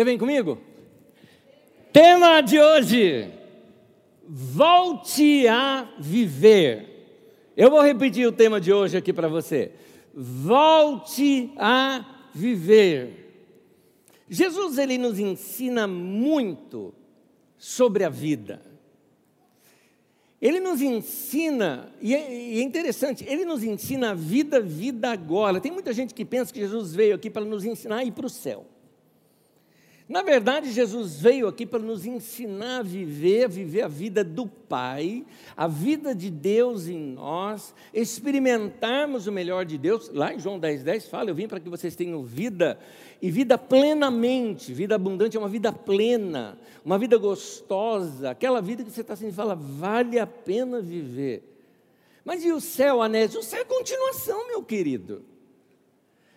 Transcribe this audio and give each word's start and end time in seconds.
Você 0.00 0.04
vem 0.04 0.16
comigo? 0.16 0.56
Tema 1.92 2.40
de 2.40 2.58
hoje: 2.58 3.30
volte 4.26 5.46
a 5.46 5.92
viver. 5.98 7.52
Eu 7.54 7.68
vou 7.68 7.82
repetir 7.82 8.26
o 8.26 8.32
tema 8.32 8.58
de 8.58 8.72
hoje 8.72 8.96
aqui 8.96 9.12
para 9.12 9.28
você. 9.28 9.72
Volte 10.14 11.52
a 11.54 12.30
viver. 12.34 13.44
Jesus 14.26 14.78
ele 14.78 14.96
nos 14.96 15.18
ensina 15.18 15.86
muito 15.86 16.94
sobre 17.58 18.02
a 18.02 18.08
vida. 18.08 18.62
Ele 20.40 20.60
nos 20.60 20.80
ensina, 20.80 21.92
e 22.00 22.14
é, 22.14 22.54
e 22.54 22.58
é, 22.58 22.62
interessante, 22.62 23.22
ele 23.28 23.44
nos 23.44 23.62
ensina 23.62 24.12
a 24.12 24.14
vida, 24.14 24.62
vida 24.62 25.10
agora. 25.10 25.60
Tem 25.60 25.70
muita 25.70 25.92
gente 25.92 26.14
que 26.14 26.24
pensa 26.24 26.50
que 26.50 26.60
Jesus 26.60 26.94
veio 26.94 27.14
aqui 27.14 27.28
para 27.28 27.44
nos 27.44 27.66
ensinar 27.66 27.96
a 27.96 28.04
ir 28.04 28.12
para 28.12 28.24
o 28.24 28.30
céu. 28.30 28.66
Na 30.10 30.22
verdade, 30.22 30.72
Jesus 30.72 31.20
veio 31.20 31.46
aqui 31.46 31.64
para 31.64 31.78
nos 31.78 32.04
ensinar 32.04 32.80
a 32.80 32.82
viver, 32.82 33.44
a 33.44 33.48
viver 33.48 33.82
a 33.82 33.86
vida 33.86 34.24
do 34.24 34.44
Pai, 34.44 35.24
a 35.56 35.68
vida 35.68 36.12
de 36.12 36.28
Deus 36.28 36.88
em 36.88 36.98
nós, 36.98 37.72
experimentarmos 37.94 39.28
o 39.28 39.32
melhor 39.32 39.64
de 39.64 39.78
Deus. 39.78 40.10
Lá 40.12 40.34
em 40.34 40.40
João 40.40 40.58
10,10 40.58 40.82
10 40.82 41.06
fala: 41.06 41.30
Eu 41.30 41.34
vim 41.36 41.46
para 41.46 41.60
que 41.60 41.68
vocês 41.68 41.94
tenham 41.94 42.24
vida 42.24 42.76
e 43.22 43.30
vida 43.30 43.56
plenamente. 43.56 44.72
Vida 44.72 44.96
abundante 44.96 45.36
é 45.36 45.40
uma 45.40 45.48
vida 45.48 45.72
plena, 45.72 46.58
uma 46.84 46.98
vida 46.98 47.16
gostosa, 47.16 48.30
aquela 48.30 48.60
vida 48.60 48.82
que 48.82 48.90
você 48.90 49.02
está 49.02 49.14
sentindo 49.14 49.34
e 49.34 49.36
fala, 49.36 49.54
vale 49.54 50.18
a 50.18 50.26
pena 50.26 50.80
viver. 50.80 51.44
Mas 52.24 52.44
e 52.44 52.50
o 52.50 52.60
céu, 52.60 53.00
Anésio? 53.00 53.38
O 53.38 53.44
céu 53.44 53.60
é 53.60 53.64
continuação, 53.64 54.48
meu 54.48 54.64
querido. 54.64 55.22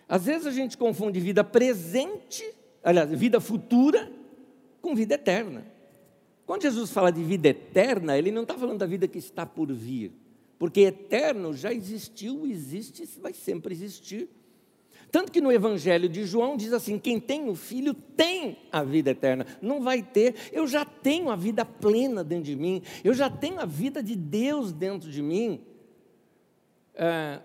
Às 0.08 0.26
vezes 0.26 0.46
a 0.46 0.52
gente 0.52 0.78
confunde 0.78 1.18
vida 1.18 1.42
presente 1.42 2.44
aliás, 2.84 3.10
vida 3.10 3.40
futura 3.40 4.10
com 4.80 4.94
vida 4.94 5.14
eterna. 5.14 5.64
Quando 6.46 6.62
Jesus 6.62 6.90
fala 6.90 7.10
de 7.10 7.22
vida 7.24 7.48
eterna, 7.48 8.18
ele 8.18 8.30
não 8.30 8.42
está 8.42 8.54
falando 8.54 8.78
da 8.78 8.86
vida 8.86 9.08
que 9.08 9.18
está 9.18 9.46
por 9.46 9.72
vir, 9.72 10.12
porque 10.58 10.80
eterno 10.82 11.54
já 11.54 11.72
existiu, 11.72 12.46
existe, 12.46 13.08
vai 13.18 13.32
sempre 13.32 13.74
existir. 13.74 14.28
Tanto 15.10 15.30
que 15.30 15.40
no 15.40 15.52
Evangelho 15.52 16.08
de 16.08 16.24
João 16.24 16.56
diz 16.56 16.72
assim: 16.72 16.98
quem 16.98 17.20
tem 17.20 17.48
o 17.48 17.54
filho 17.54 17.94
tem 17.94 18.58
a 18.70 18.82
vida 18.82 19.10
eterna. 19.10 19.46
Não 19.62 19.80
vai 19.80 20.02
ter, 20.02 20.34
eu 20.52 20.66
já 20.66 20.84
tenho 20.84 21.30
a 21.30 21.36
vida 21.36 21.64
plena 21.64 22.22
dentro 22.24 22.44
de 22.44 22.56
mim, 22.56 22.82
eu 23.02 23.14
já 23.14 23.30
tenho 23.30 23.60
a 23.60 23.64
vida 23.64 24.02
de 24.02 24.16
Deus 24.16 24.72
dentro 24.72 25.10
de 25.10 25.22
mim. 25.22 25.60
É, 26.94 27.40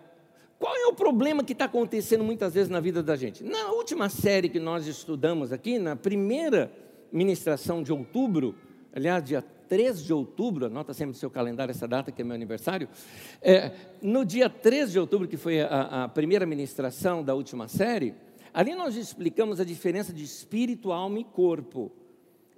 qual 0.60 0.76
é 0.76 0.88
o 0.88 0.94
problema 0.94 1.42
que 1.42 1.54
está 1.54 1.66
acontecendo 1.66 2.22
muitas 2.22 2.54
vezes 2.54 2.70
na 2.70 2.82
vida 2.82 3.02
da 3.02 3.16
gente? 3.16 3.46
Na 3.46 3.72
última 3.72 4.10
série 4.10 4.50
que 4.50 4.60
nós 4.60 4.86
estudamos 4.86 5.54
aqui, 5.54 5.80
na 5.80 5.96
primeira 5.96 6.70
ministração 7.14 7.82
de 7.82 7.94
outubro, 7.94 8.54
aliás, 8.94 9.24
dia 9.24 9.42
3 9.42 10.04
de 10.04 10.12
outubro, 10.12 10.66
anota 10.66 10.94
sempre 10.94 11.14
no 11.14 11.18
seu 11.18 11.30
calendário 11.30 11.72
essa 11.72 11.88
data 11.88 12.12
que 12.12 12.22
é 12.22 12.26
meu 12.26 12.36
aniversário, 12.36 12.90
é, 13.42 13.72
no 14.02 14.26
dia 14.26 14.50
3 14.50 14.92
de 14.92 15.00
outubro, 15.00 15.30
que 15.30 15.38
foi 15.38 15.62
a, 15.62 16.04
a 16.04 16.10
primeira 16.10 16.46
ministração 16.46 17.24
da 17.24 17.34
última 17.34 17.70
série, 17.70 18.14
ali 18.54 18.76
nós 18.76 18.98
explicamos 18.98 19.62
a 19.62 19.64
diferença 19.64 20.12
de 20.12 20.26
espírito, 20.26 20.92
alma 20.92 21.20
e 21.20 21.24
corpo. 21.24 21.90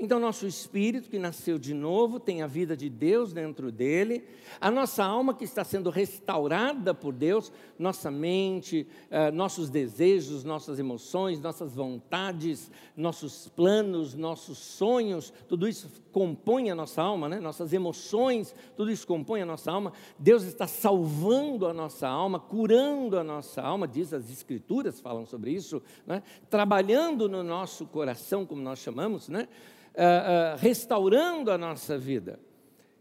Então, 0.03 0.19
nosso 0.19 0.47
espírito 0.47 1.11
que 1.11 1.19
nasceu 1.19 1.59
de 1.59 1.75
novo 1.75 2.19
tem 2.19 2.41
a 2.41 2.47
vida 2.47 2.75
de 2.75 2.89
Deus 2.89 3.31
dentro 3.31 3.71
dele, 3.71 4.23
a 4.59 4.71
nossa 4.71 5.05
alma 5.05 5.31
que 5.31 5.43
está 5.43 5.63
sendo 5.63 5.91
restaurada 5.91 6.91
por 6.91 7.13
Deus, 7.13 7.53
nossa 7.77 8.09
mente, 8.09 8.87
eh, 9.11 9.29
nossos 9.29 9.69
desejos, 9.69 10.43
nossas 10.43 10.79
emoções, 10.79 11.39
nossas 11.39 11.75
vontades, 11.75 12.71
nossos 12.97 13.47
planos, 13.49 14.15
nossos 14.15 14.57
sonhos, 14.57 15.31
tudo 15.47 15.67
isso 15.67 15.87
compõe 16.11 16.69
a 16.69 16.75
nossa 16.75 17.01
alma, 17.01 17.27
né? 17.29 17.39
nossas 17.39 17.73
emoções, 17.73 18.53
tudo 18.75 18.91
isso 18.91 19.07
compõe 19.07 19.41
a 19.41 19.45
nossa 19.45 19.71
alma. 19.71 19.93
Deus 20.17 20.43
está 20.43 20.67
salvando 20.67 21.65
a 21.67 21.73
nossa 21.73 22.07
alma, 22.07 22.39
curando 22.39 23.17
a 23.17 23.23
nossa 23.23 23.61
alma, 23.61 23.87
diz 23.87 24.13
as 24.13 24.29
Escrituras 24.29 24.99
falam 24.99 25.25
sobre 25.25 25.51
isso, 25.51 25.81
né? 26.05 26.21
trabalhando 26.49 27.27
no 27.27 27.43
nosso 27.43 27.85
coração, 27.85 28.45
como 28.45 28.61
nós 28.61 28.79
chamamos, 28.79 29.29
né? 29.29 29.47
uh, 29.95 30.55
uh, 30.55 30.57
restaurando 30.57 31.51
a 31.51 31.57
nossa 31.57 31.97
vida. 31.97 32.39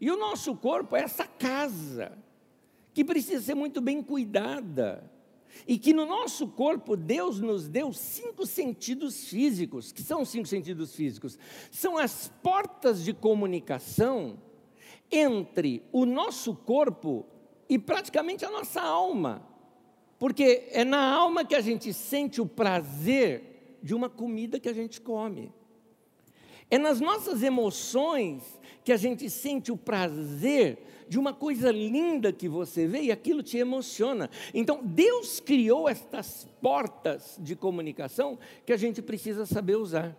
E 0.01 0.11
o 0.11 0.17
nosso 0.17 0.55
corpo 0.57 0.97
é 0.97 1.03
essa 1.03 1.27
casa, 1.27 2.13
que 2.95 3.05
precisa 3.05 3.43
ser 3.43 3.55
muito 3.55 3.81
bem 3.81 4.03
cuidada. 4.03 5.11
E 5.67 5.79
que 5.79 5.93
no 5.93 6.07
nosso 6.07 6.49
corpo 6.49 6.97
Deus 6.97 7.41
nos 7.41 7.69
deu 7.69 7.93
cinco 7.93 8.47
sentidos 8.47 9.29
físicos. 9.29 9.93
Que 9.93 10.03
são 10.03 10.25
cinco 10.25 10.49
sentidos 10.49 10.95
físicos? 10.95 11.39
São 11.71 11.99
as 11.99 12.33
portas 12.43 13.05
de 13.05 13.13
comunicação 13.13 14.39
entre 15.11 15.83
o 15.93 16.07
nosso 16.07 16.55
corpo 16.55 17.27
e 17.69 17.79
praticamente 17.79 18.45
a 18.45 18.51
nossa 18.51 18.81
alma. 18.81 19.47
Porque 20.19 20.69
é 20.71 20.85
na 20.85 21.15
alma 21.15 21.45
que 21.45 21.55
a 21.55 21.61
gente 21.61 21.93
sente 21.93 22.41
o 22.41 22.47
prazer 22.47 23.79
de 23.83 23.95
uma 23.95 24.09
comida 24.09 24.61
que 24.61 24.69
a 24.69 24.73
gente 24.73 25.01
come. 25.01 25.53
É 26.71 26.79
nas 26.79 27.01
nossas 27.01 27.43
emoções 27.43 28.61
que 28.85 28.93
a 28.93 28.97
gente 28.97 29.29
sente 29.29 29.73
o 29.73 29.77
prazer 29.77 31.00
de 31.11 31.19
uma 31.19 31.35
coisa 31.35 31.73
linda 31.73 32.33
que 32.33 32.49
você 32.49 32.87
vê 32.87 33.01
e 33.03 33.11
aquilo 33.11 33.43
te 33.43 33.59
emociona. 33.59 34.31
Então, 34.55 34.81
Deus 34.81 35.41
criou 35.41 35.89
estas 35.89 36.49
portas 36.63 37.37
de 37.41 37.57
comunicação 37.57 38.39
que 38.65 38.73
a 38.73 38.77
gente 38.77 39.03
precisa 39.03 39.45
saber 39.45 39.75
usar. 39.75 40.17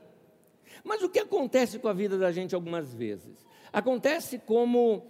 Mas 0.83 1.01
o 1.01 1.07
que 1.07 1.19
acontece 1.19 1.79
com 1.79 1.87
a 1.87 1.93
vida 1.93 2.17
da 2.17 2.29
gente 2.29 2.53
algumas 2.53 2.93
vezes? 2.93 3.47
Acontece 3.71 4.37
como, 4.37 5.05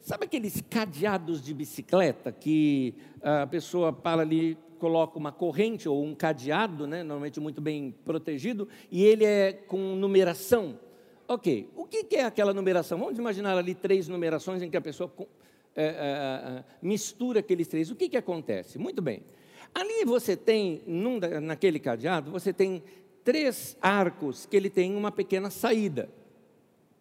sabe 0.00 0.24
aqueles 0.24 0.62
cadeados 0.62 1.42
de 1.44 1.52
bicicleta 1.52 2.32
que 2.32 2.94
a 3.20 3.46
pessoa 3.46 3.92
para 3.92 4.22
ali 4.22 4.56
coloca 4.78 5.18
uma 5.18 5.30
corrente 5.30 5.86
ou 5.86 6.02
um 6.02 6.14
cadeado, 6.14 6.86
né, 6.86 7.02
normalmente 7.02 7.38
muito 7.38 7.60
bem 7.60 7.94
protegido, 8.02 8.66
e 8.90 9.04
ele 9.04 9.26
é 9.26 9.52
com 9.52 9.94
numeração. 9.94 10.78
Ok, 11.30 11.68
o 11.76 11.84
que 11.84 12.16
é 12.16 12.24
aquela 12.24 12.54
numeração? 12.54 12.98
Vamos 12.98 13.18
imaginar 13.18 13.58
ali 13.58 13.74
três 13.74 14.08
numerações 14.08 14.62
em 14.62 14.70
que 14.70 14.78
a 14.78 14.80
pessoa 14.80 15.12
é, 15.76 15.84
é, 15.84 15.88
é, 15.90 16.64
mistura 16.80 17.40
aqueles 17.40 17.68
três. 17.68 17.90
O 17.90 17.94
que, 17.94 18.08
que 18.08 18.16
acontece? 18.16 18.78
Muito 18.78 19.02
bem. 19.02 19.22
Ali 19.74 20.06
você 20.06 20.34
tem, 20.34 20.82
num, 20.86 21.20
naquele 21.42 21.78
cadeado, 21.78 22.30
você 22.30 22.50
tem 22.50 22.82
três 23.22 23.76
arcos 23.82 24.46
que 24.46 24.56
ele 24.56 24.70
tem 24.70 24.96
uma 24.96 25.12
pequena 25.12 25.50
saída, 25.50 26.08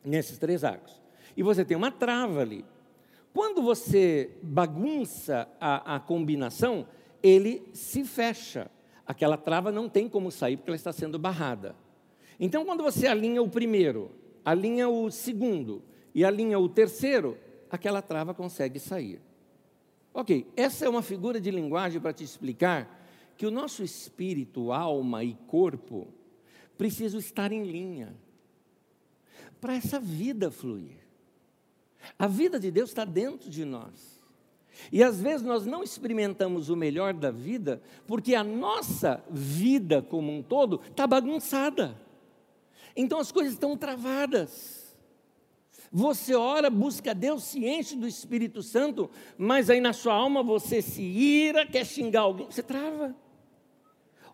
nesses 0.03 0.37
três 0.37 0.65
arcos. 0.65 1.01
E 1.37 1.41
você 1.41 1.63
tem 1.63 1.77
uma 1.77 1.89
trava 1.89 2.41
ali. 2.41 2.65
Quando 3.33 3.61
você 3.61 4.31
bagunça 4.43 5.47
a, 5.57 5.95
a 5.95 5.99
combinação, 6.01 6.85
ele 7.23 7.63
se 7.71 8.03
fecha. 8.03 8.69
Aquela 9.05 9.37
trava 9.37 9.71
não 9.71 9.87
tem 9.87 10.09
como 10.09 10.29
sair 10.31 10.57
porque 10.57 10.69
ela 10.69 10.75
está 10.75 10.91
sendo 10.91 11.17
barrada. 11.17 11.75
Então, 12.39 12.65
quando 12.65 12.83
você 12.83 13.07
alinha 13.07 13.41
o 13.41 13.49
primeiro, 13.49 14.11
alinha 14.45 14.87
o 14.87 15.09
segundo 15.09 15.81
e 16.13 16.23
alinha 16.23 16.59
o 16.59 16.69
terceiro, 16.69 17.37
aquela 17.69 18.01
trava 18.01 18.33
consegue 18.33 18.79
sair. 18.79 19.21
Ok, 20.13 20.47
essa 20.55 20.85
é 20.85 20.89
uma 20.89 21.01
figura 21.01 21.39
de 21.39 21.51
linguagem 21.51 22.01
para 22.01 22.13
te 22.13 22.23
explicar 22.23 23.05
que 23.37 23.45
o 23.45 23.51
nosso 23.51 23.83
espírito, 23.83 24.71
alma 24.71 25.23
e 25.23 25.35
corpo 25.47 26.07
precisam 26.77 27.19
estar 27.19 27.51
em 27.51 27.63
linha 27.63 28.15
para 29.59 29.75
essa 29.75 29.99
vida 29.99 30.49
fluir. 30.49 30.97
A 32.17 32.27
vida 32.27 32.59
de 32.59 32.71
Deus 32.71 32.89
está 32.89 33.05
dentro 33.05 33.49
de 33.49 33.65
nós. 33.65 34.17
E 34.91 35.03
às 35.03 35.19
vezes 35.19 35.41
nós 35.41 35.65
não 35.65 35.83
experimentamos 35.83 36.69
o 36.69 36.75
melhor 36.75 37.13
da 37.13 37.31
vida 37.31 37.81
porque 38.05 38.35
a 38.35 38.43
nossa 38.43 39.23
vida 39.29 40.01
como 40.01 40.31
um 40.31 40.41
todo 40.41 40.81
está 40.89 41.07
bagunçada. 41.07 41.99
Então 42.97 43.19
as 43.19 43.31
coisas 43.31 43.53
estão 43.53 43.77
travadas. 43.77 44.95
Você 45.91 46.35
ora, 46.35 46.69
busca 46.69 47.13
Deus, 47.13 47.43
se 47.43 47.65
enche 47.65 47.95
do 47.95 48.07
Espírito 48.07 48.61
Santo, 48.61 49.09
mas 49.37 49.69
aí 49.69 49.79
na 49.79 49.93
sua 49.93 50.15
alma 50.15 50.43
você 50.43 50.81
se 50.81 51.01
ira, 51.01 51.65
quer 51.65 51.85
xingar 51.85 52.21
alguém, 52.21 52.47
você 52.47 52.63
trava. 52.63 53.15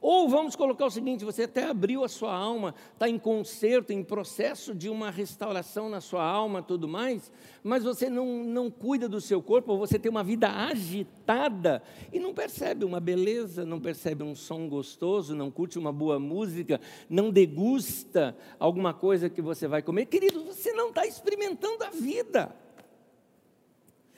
Ou 0.03 0.27
vamos 0.27 0.53
colocar 0.53 0.85
o 0.85 0.91
seguinte: 0.91 1.23
você 1.23 1.43
até 1.43 1.63
abriu 1.63 2.03
a 2.03 2.09
sua 2.09 2.35
alma, 2.35 2.75
está 2.91 3.07
em 3.07 3.17
conserto, 3.17 3.93
em 3.93 4.03
processo 4.03 4.75
de 4.75 4.89
uma 4.89 5.09
restauração 5.09 5.87
na 5.87 6.01
sua 6.01 6.25
alma, 6.25 6.61
tudo 6.61 6.89
mais, 6.89 7.31
mas 7.63 7.85
você 7.85 8.09
não, 8.09 8.43
não 8.43 8.69
cuida 8.69 9.07
do 9.07 9.21
seu 9.21 9.41
corpo, 9.41 9.71
ou 9.71 9.77
você 9.79 9.97
tem 9.97 10.11
uma 10.11 10.21
vida 10.21 10.49
agitada 10.49 11.81
e 12.11 12.19
não 12.19 12.33
percebe 12.33 12.83
uma 12.83 12.99
beleza, 12.99 13.63
não 13.65 13.79
percebe 13.79 14.25
um 14.25 14.35
som 14.35 14.67
gostoso, 14.67 15.33
não 15.33 15.49
curte 15.49 15.79
uma 15.79 15.93
boa 15.93 16.19
música, 16.19 16.81
não 17.09 17.31
degusta 17.31 18.35
alguma 18.59 18.93
coisa 18.93 19.29
que 19.29 19.41
você 19.41 19.69
vai 19.69 19.81
comer. 19.81 20.07
Querido, 20.07 20.43
você 20.43 20.73
não 20.73 20.89
está 20.89 21.05
experimentando 21.05 21.81
a 21.81 21.89
vida. 21.89 22.53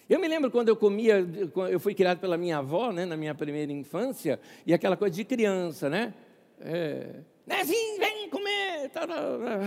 Eu 0.10 0.20
me 0.20 0.28
lembro 0.28 0.52
quando 0.52 0.70
eu 0.70 0.76
comia, 0.76 1.26
eu 1.70 1.80
fui 1.80 1.96
criado 1.96 2.20
pela 2.20 2.38
minha 2.38 2.58
avó, 2.60 2.92
né, 2.92 3.06
na 3.06 3.18
minha 3.18 3.34
primeira 3.34 3.72
infância, 3.72 4.40
e 4.66 4.74
aquela 4.74 4.96
coisa 4.96 5.16
de 5.16 5.26
criança, 5.26 5.90
né? 5.90 6.14
É, 6.60 7.22
Nezinho, 7.46 8.00
vem 8.00 8.30
comer. 8.30 8.92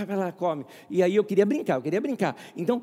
Vai 0.06 0.16
lá, 0.16 0.32
come. 0.32 0.66
E 0.90 1.02
aí 1.02 1.14
eu 1.14 1.24
queria 1.24 1.46
brincar, 1.46 1.76
eu 1.76 1.82
queria 1.82 2.00
brincar. 2.00 2.36
Então, 2.56 2.82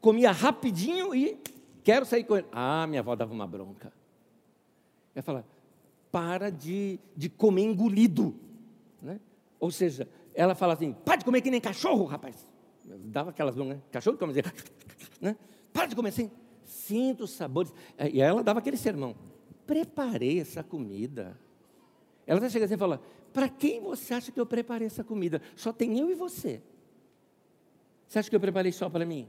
comia 0.00 0.30
rapidinho 0.30 1.14
e 1.14 1.38
quero 1.82 2.06
sair 2.06 2.24
com 2.24 2.36
ele. 2.36 2.46
Ah, 2.52 2.86
minha 2.86 3.00
avó 3.00 3.16
dava 3.16 3.32
uma 3.32 3.46
bronca. 3.46 3.92
Ela 5.14 5.22
fala, 5.22 5.46
para 6.12 6.50
de, 6.50 7.00
de 7.16 7.28
comer 7.28 7.62
engolido. 7.62 8.34
Né? 9.02 9.20
Ou 9.58 9.70
seja, 9.70 10.08
ela 10.34 10.54
fala 10.54 10.74
assim, 10.74 10.92
para 10.92 11.16
de 11.16 11.24
comer 11.24 11.40
que 11.40 11.50
nem 11.50 11.60
cachorro, 11.60 12.04
rapaz. 12.04 12.46
dava 12.84 13.30
aquelas 13.30 13.54
broncas, 13.54 13.76
né? 13.76 13.82
cachorro 13.90 14.16
que 14.16 14.20
come 14.24 14.38
assim, 14.38 14.48
né? 15.20 15.36
para 15.72 15.86
de 15.86 15.96
comer 15.96 16.10
assim. 16.10 16.30
Sinta 16.90 17.22
os 17.22 17.30
sabores. 17.30 17.72
E 18.12 18.20
ela 18.20 18.42
dava 18.42 18.58
aquele 18.58 18.76
sermão. 18.76 19.14
Preparei 19.64 20.40
essa 20.40 20.64
comida. 20.64 21.38
Ela 22.26 22.38
até 22.38 22.50
chega 22.50 22.64
assim 22.64 22.74
e 22.74 22.78
fala, 22.78 23.00
para 23.32 23.48
quem 23.48 23.80
você 23.80 24.12
acha 24.12 24.32
que 24.32 24.40
eu 24.40 24.44
preparei 24.44 24.88
essa 24.88 25.04
comida? 25.04 25.40
Só 25.54 25.72
tem 25.72 26.00
eu 26.00 26.10
e 26.10 26.14
você. 26.14 26.60
Você 28.08 28.18
acha 28.18 28.28
que 28.28 28.34
eu 28.34 28.40
preparei 28.40 28.72
só 28.72 28.90
para 28.90 29.06
mim? 29.06 29.28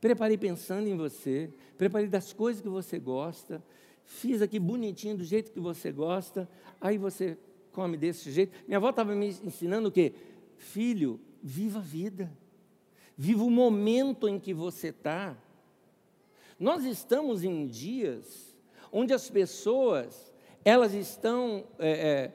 Preparei 0.00 0.38
pensando 0.38 0.86
em 0.86 0.96
você, 0.96 1.50
preparei 1.76 2.06
das 2.06 2.32
coisas 2.32 2.62
que 2.62 2.68
você 2.68 2.96
gosta, 3.00 3.60
fiz 4.04 4.40
aqui 4.40 4.60
bonitinho 4.60 5.16
do 5.16 5.24
jeito 5.24 5.50
que 5.50 5.58
você 5.58 5.90
gosta, 5.90 6.48
aí 6.80 6.96
você 6.96 7.36
come 7.72 7.96
desse 7.96 8.30
jeito. 8.30 8.52
Minha 8.68 8.76
avó 8.76 8.90
estava 8.90 9.16
me 9.16 9.26
ensinando 9.26 9.88
o 9.88 9.92
quê? 9.92 10.14
Filho, 10.56 11.18
viva 11.42 11.80
a 11.80 11.82
vida. 11.82 12.30
Viva 13.16 13.42
o 13.42 13.50
momento 13.50 14.28
em 14.28 14.38
que 14.38 14.54
você 14.54 14.88
está. 14.88 15.36
Nós 16.58 16.84
estamos 16.84 17.44
em 17.44 17.66
dias 17.66 18.54
onde 18.92 19.12
as 19.12 19.28
pessoas, 19.28 20.32
elas 20.64 20.94
estão, 20.94 21.64
é, 21.78 21.90
é, 21.90 22.32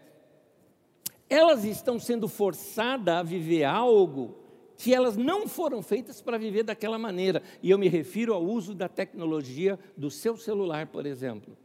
elas 1.30 1.64
estão 1.64 1.98
sendo 2.00 2.28
forçadas 2.28 3.16
a 3.16 3.24
viver 3.24 3.64
algo 3.64 4.36
que 4.76 4.94
elas 4.94 5.18
não 5.18 5.48
foram 5.48 5.82
feitas 5.82 6.22
para 6.22 6.38
viver 6.38 6.64
daquela 6.64 6.98
maneira. 6.98 7.44
E 7.62 7.70
eu 7.70 7.78
me 7.78 7.88
refiro 7.88 8.34
ao 8.34 8.44
uso 8.44 8.74
da 8.74 8.88
tecnologia 8.88 9.80
do 9.96 10.10
seu 10.10 10.38
celular, 10.38 10.88
por 10.88 11.06
exemplo. 11.06 11.58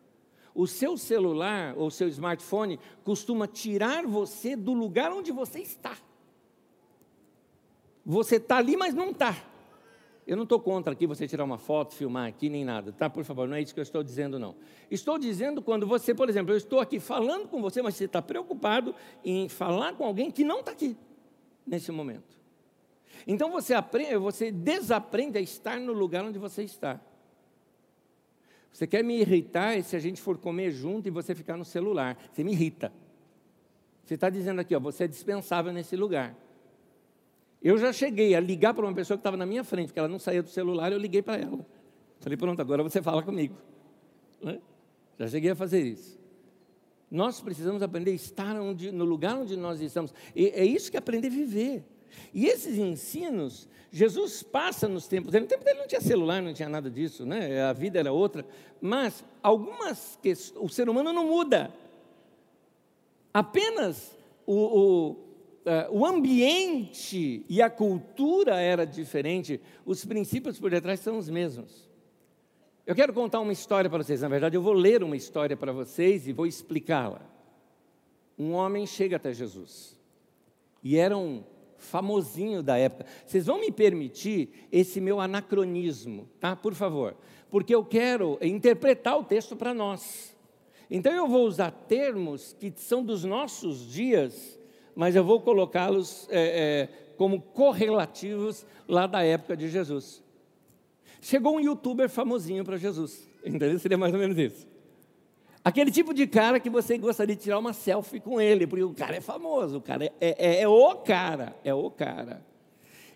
O 0.54 0.66
seu 0.66 0.96
celular 0.96 1.74
ou 1.76 1.90
seu 1.90 2.08
smartphone 2.08 2.78
costuma 3.02 3.46
tirar 3.46 4.06
você 4.06 4.54
do 4.54 4.72
lugar 4.72 5.12
onde 5.12 5.32
você 5.32 5.60
está. 5.60 5.96
Você 8.06 8.36
está 8.36 8.58
ali, 8.58 8.76
mas 8.76 8.94
não 8.94 9.10
está. 9.10 9.36
Eu 10.26 10.36
não 10.36 10.44
estou 10.44 10.58
contra 10.58 10.92
aqui 10.92 11.06
você 11.06 11.28
tirar 11.28 11.44
uma 11.44 11.58
foto, 11.58 11.94
filmar 11.94 12.28
aqui, 12.28 12.48
nem 12.48 12.64
nada, 12.64 12.92
tá? 12.92 13.10
Por 13.10 13.24
favor, 13.24 13.46
não 13.46 13.56
é 13.56 13.62
isso 13.62 13.74
que 13.74 13.80
eu 13.80 13.82
estou 13.82 14.02
dizendo, 14.02 14.38
não. 14.38 14.56
Estou 14.90 15.18
dizendo 15.18 15.60
quando 15.60 15.86
você, 15.86 16.14
por 16.14 16.30
exemplo, 16.30 16.52
eu 16.52 16.56
estou 16.56 16.80
aqui 16.80 16.98
falando 16.98 17.46
com 17.46 17.60
você, 17.60 17.82
mas 17.82 17.94
você 17.94 18.06
está 18.06 18.22
preocupado 18.22 18.94
em 19.22 19.48
falar 19.48 19.92
com 19.94 20.04
alguém 20.04 20.30
que 20.30 20.42
não 20.42 20.60
está 20.60 20.72
aqui 20.72 20.96
nesse 21.66 21.92
momento. 21.92 22.34
Então 23.26 23.50
você 23.50 23.74
aprende, 23.74 24.16
você 24.16 24.50
desaprende 24.50 25.36
a 25.36 25.40
estar 25.42 25.78
no 25.78 25.92
lugar 25.92 26.24
onde 26.24 26.38
você 26.38 26.62
está. 26.62 26.98
Você 28.72 28.86
quer 28.86 29.04
me 29.04 29.20
irritar 29.20 29.80
se 29.82 29.94
a 29.94 29.98
gente 29.98 30.20
for 30.20 30.38
comer 30.38 30.70
junto 30.70 31.06
e 31.06 31.10
você 31.10 31.34
ficar 31.34 31.56
no 31.56 31.64
celular. 31.64 32.18
Você 32.32 32.42
me 32.42 32.52
irrita. 32.52 32.92
Você 34.04 34.14
está 34.14 34.28
dizendo 34.28 34.60
aqui, 34.60 34.74
ó, 34.74 34.80
você 34.80 35.04
é 35.04 35.06
dispensável 35.06 35.72
nesse 35.72 35.96
lugar. 35.96 36.34
Eu 37.64 37.78
já 37.78 37.94
cheguei 37.94 38.34
a 38.34 38.40
ligar 38.40 38.74
para 38.74 38.84
uma 38.84 38.92
pessoa 38.92 39.16
que 39.16 39.20
estava 39.20 39.38
na 39.38 39.46
minha 39.46 39.64
frente, 39.64 39.90
que 39.90 39.98
ela 39.98 40.06
não 40.06 40.18
saía 40.18 40.42
do 40.42 40.50
celular, 40.50 40.92
eu 40.92 40.98
liguei 40.98 41.22
para 41.22 41.40
ela. 41.40 41.64
Falei, 42.20 42.36
pronto, 42.36 42.60
agora 42.60 42.82
você 42.82 43.00
fala 43.00 43.22
comigo. 43.22 43.56
Né? 44.42 44.60
Já 45.18 45.28
cheguei 45.28 45.50
a 45.50 45.56
fazer 45.56 45.80
isso. 45.80 46.20
Nós 47.10 47.40
precisamos 47.40 47.82
aprender 47.82 48.10
a 48.10 48.14
estar 48.14 48.54
onde, 48.60 48.92
no 48.92 49.06
lugar 49.06 49.36
onde 49.36 49.56
nós 49.56 49.80
estamos. 49.80 50.12
E 50.36 50.48
é 50.48 50.62
isso 50.62 50.90
que 50.90 50.96
é 50.96 50.98
aprender 50.98 51.28
a 51.28 51.30
viver. 51.30 51.84
E 52.34 52.46
esses 52.46 52.76
ensinos, 52.76 53.66
Jesus 53.90 54.42
passa 54.42 54.86
nos 54.86 55.08
tempos 55.08 55.32
dele. 55.32 55.44
No 55.44 55.48
tempo 55.48 55.64
dele 55.64 55.78
não 55.78 55.86
tinha 55.86 56.02
celular, 56.02 56.42
não 56.42 56.52
tinha 56.52 56.68
nada 56.68 56.90
disso, 56.90 57.24
né? 57.24 57.62
a 57.62 57.72
vida 57.72 57.98
era 57.98 58.12
outra. 58.12 58.44
Mas 58.78 59.24
algumas 59.42 60.18
questões, 60.22 60.62
o 60.62 60.68
ser 60.68 60.86
humano 60.88 61.14
não 61.14 61.28
muda. 61.28 61.72
Apenas 63.32 64.16
o, 64.46 64.54
o, 64.54 65.16
o 65.90 66.04
ambiente 66.04 67.44
e 67.48 67.62
a 67.62 67.70
cultura 67.70 68.60
era 68.60 68.84
diferente, 68.84 69.60
os 69.84 70.04
princípios 70.04 70.58
por 70.58 70.70
detrás 70.70 71.00
são 71.00 71.18
os 71.18 71.28
mesmos. 71.28 71.88
Eu 72.86 72.94
quero 72.94 73.14
contar 73.14 73.40
uma 73.40 73.52
história 73.52 73.88
para 73.88 74.02
vocês. 74.02 74.20
Na 74.20 74.28
verdade, 74.28 74.56
eu 74.56 74.62
vou 74.62 74.74
ler 74.74 75.02
uma 75.02 75.16
história 75.16 75.56
para 75.56 75.72
vocês 75.72 76.28
e 76.28 76.32
vou 76.32 76.46
explicá-la. 76.46 77.22
Um 78.38 78.52
homem 78.52 78.86
chega 78.86 79.16
até 79.16 79.32
Jesus. 79.32 79.98
E 80.82 80.98
era 80.98 81.16
um 81.16 81.42
famosinho 81.78 82.62
da 82.62 82.76
época. 82.76 83.06
Vocês 83.24 83.46
vão 83.46 83.58
me 83.60 83.72
permitir 83.72 84.68
esse 84.70 85.00
meu 85.00 85.18
anacronismo, 85.18 86.28
tá? 86.38 86.54
Por 86.54 86.74
favor. 86.74 87.16
Porque 87.50 87.74
eu 87.74 87.84
quero 87.84 88.38
interpretar 88.42 89.18
o 89.18 89.24
texto 89.24 89.56
para 89.56 89.72
nós. 89.72 90.36
Então 90.90 91.12
eu 91.12 91.26
vou 91.26 91.46
usar 91.46 91.70
termos 91.70 92.54
que 92.58 92.72
são 92.76 93.02
dos 93.02 93.24
nossos 93.24 93.90
dias, 93.90 94.58
mas 94.94 95.16
eu 95.16 95.24
vou 95.24 95.40
colocá-los 95.40 96.28
é, 96.30 96.38
é, 96.40 96.88
como 97.16 97.40
correlativos 97.40 98.66
lá 98.88 99.06
da 99.06 99.22
época 99.22 99.56
de 99.56 99.68
Jesus. 99.68 100.22
Chegou 101.20 101.56
um 101.56 101.60
youtuber 101.60 102.08
famosinho 102.08 102.64
para 102.64 102.76
Jesus, 102.76 103.28
entendeu? 103.44 103.78
Seria 103.78 103.96
mais 103.96 104.12
ou 104.12 104.20
menos 104.20 104.38
isso. 104.38 104.66
Aquele 105.64 105.90
tipo 105.90 106.12
de 106.12 106.26
cara 106.26 106.60
que 106.60 106.68
você 106.68 106.98
gostaria 106.98 107.34
de 107.34 107.42
tirar 107.42 107.58
uma 107.58 107.72
selfie 107.72 108.20
com 108.20 108.38
ele, 108.38 108.66
porque 108.66 108.84
o 108.84 108.92
cara 108.92 109.16
é 109.16 109.20
famoso, 109.20 109.78
o 109.78 109.80
cara 109.80 110.04
é, 110.04 110.12
é, 110.20 110.60
é 110.60 110.68
o 110.68 110.94
cara, 110.96 111.56
é 111.64 111.72
o 111.72 111.90
cara. 111.90 112.44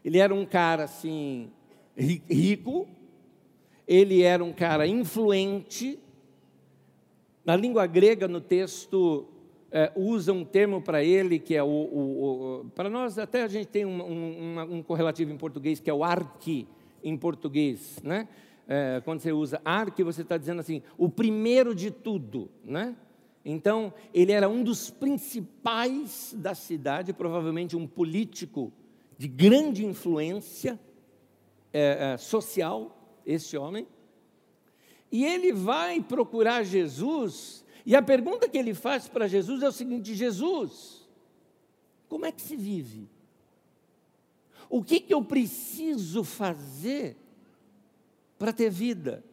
Ele 0.02 0.18
era 0.18 0.34
um 0.34 0.46
cara 0.46 0.84
assim, 0.84 1.50
rico, 1.94 2.88
ele 3.86 4.22
era 4.22 4.42
um 4.42 4.52
cara 4.52 4.86
influente. 4.86 5.98
Na 7.44 7.54
língua 7.54 7.86
grega, 7.86 8.26
no 8.26 8.40
texto, 8.40 9.26
é, 9.70 9.92
usa 9.94 10.32
um 10.32 10.44
termo 10.44 10.80
para 10.80 11.02
ele 11.02 11.38
que 11.38 11.54
é 11.54 11.62
o. 11.62 11.66
o, 11.66 12.60
o 12.60 12.64
para 12.74 12.88
nós, 12.88 13.18
até 13.18 13.42
a 13.42 13.48
gente 13.48 13.66
tem 13.66 13.84
um, 13.84 14.02
um, 14.02 14.76
um 14.76 14.82
correlativo 14.82 15.32
em 15.32 15.36
português 15.36 15.80
que 15.80 15.90
é 15.90 15.94
o 15.94 16.04
arqui, 16.04 16.66
em 17.02 17.16
português, 17.16 18.00
né? 18.02 18.28
é, 18.68 19.00
quando 19.02 19.20
você 19.20 19.32
usa 19.32 19.60
arque, 19.64 20.04
você 20.04 20.20
está 20.20 20.36
dizendo 20.36 20.60
assim, 20.60 20.82
o 20.98 21.08
primeiro 21.08 21.74
de 21.74 21.90
tudo, 21.90 22.50
né? 22.62 22.94
Então, 23.42 23.94
ele 24.12 24.30
era 24.30 24.46
um 24.46 24.62
dos 24.62 24.90
principais 24.90 26.34
da 26.36 26.54
cidade, 26.54 27.14
provavelmente 27.14 27.74
um 27.74 27.86
político 27.86 28.70
de 29.16 29.26
grande 29.26 29.86
influência 29.86 30.78
é, 31.72 32.12
é, 32.12 32.16
social, 32.18 33.18
esse 33.24 33.56
homem. 33.56 33.86
E 35.10 35.24
ele 35.24 35.50
vai 35.54 36.02
procurar 36.02 36.62
Jesus, 36.62 37.64
e 37.84 37.96
a 37.96 38.02
pergunta 38.02 38.48
que 38.48 38.58
ele 38.58 38.74
faz 38.74 39.08
para 39.08 39.28
Jesus 39.28 39.62
é 39.62 39.68
o 39.68 39.72
seguinte: 39.72 40.14
Jesus, 40.14 41.08
como 42.08 42.26
é 42.26 42.32
que 42.32 42.42
se 42.42 42.56
vive? 42.56 43.08
O 44.70 44.82
que, 44.82 45.00
que 45.00 45.14
eu 45.14 45.24
preciso 45.24 46.22
fazer 46.22 47.16
para 48.38 48.52
ter 48.52 48.70
vida. 48.70 49.24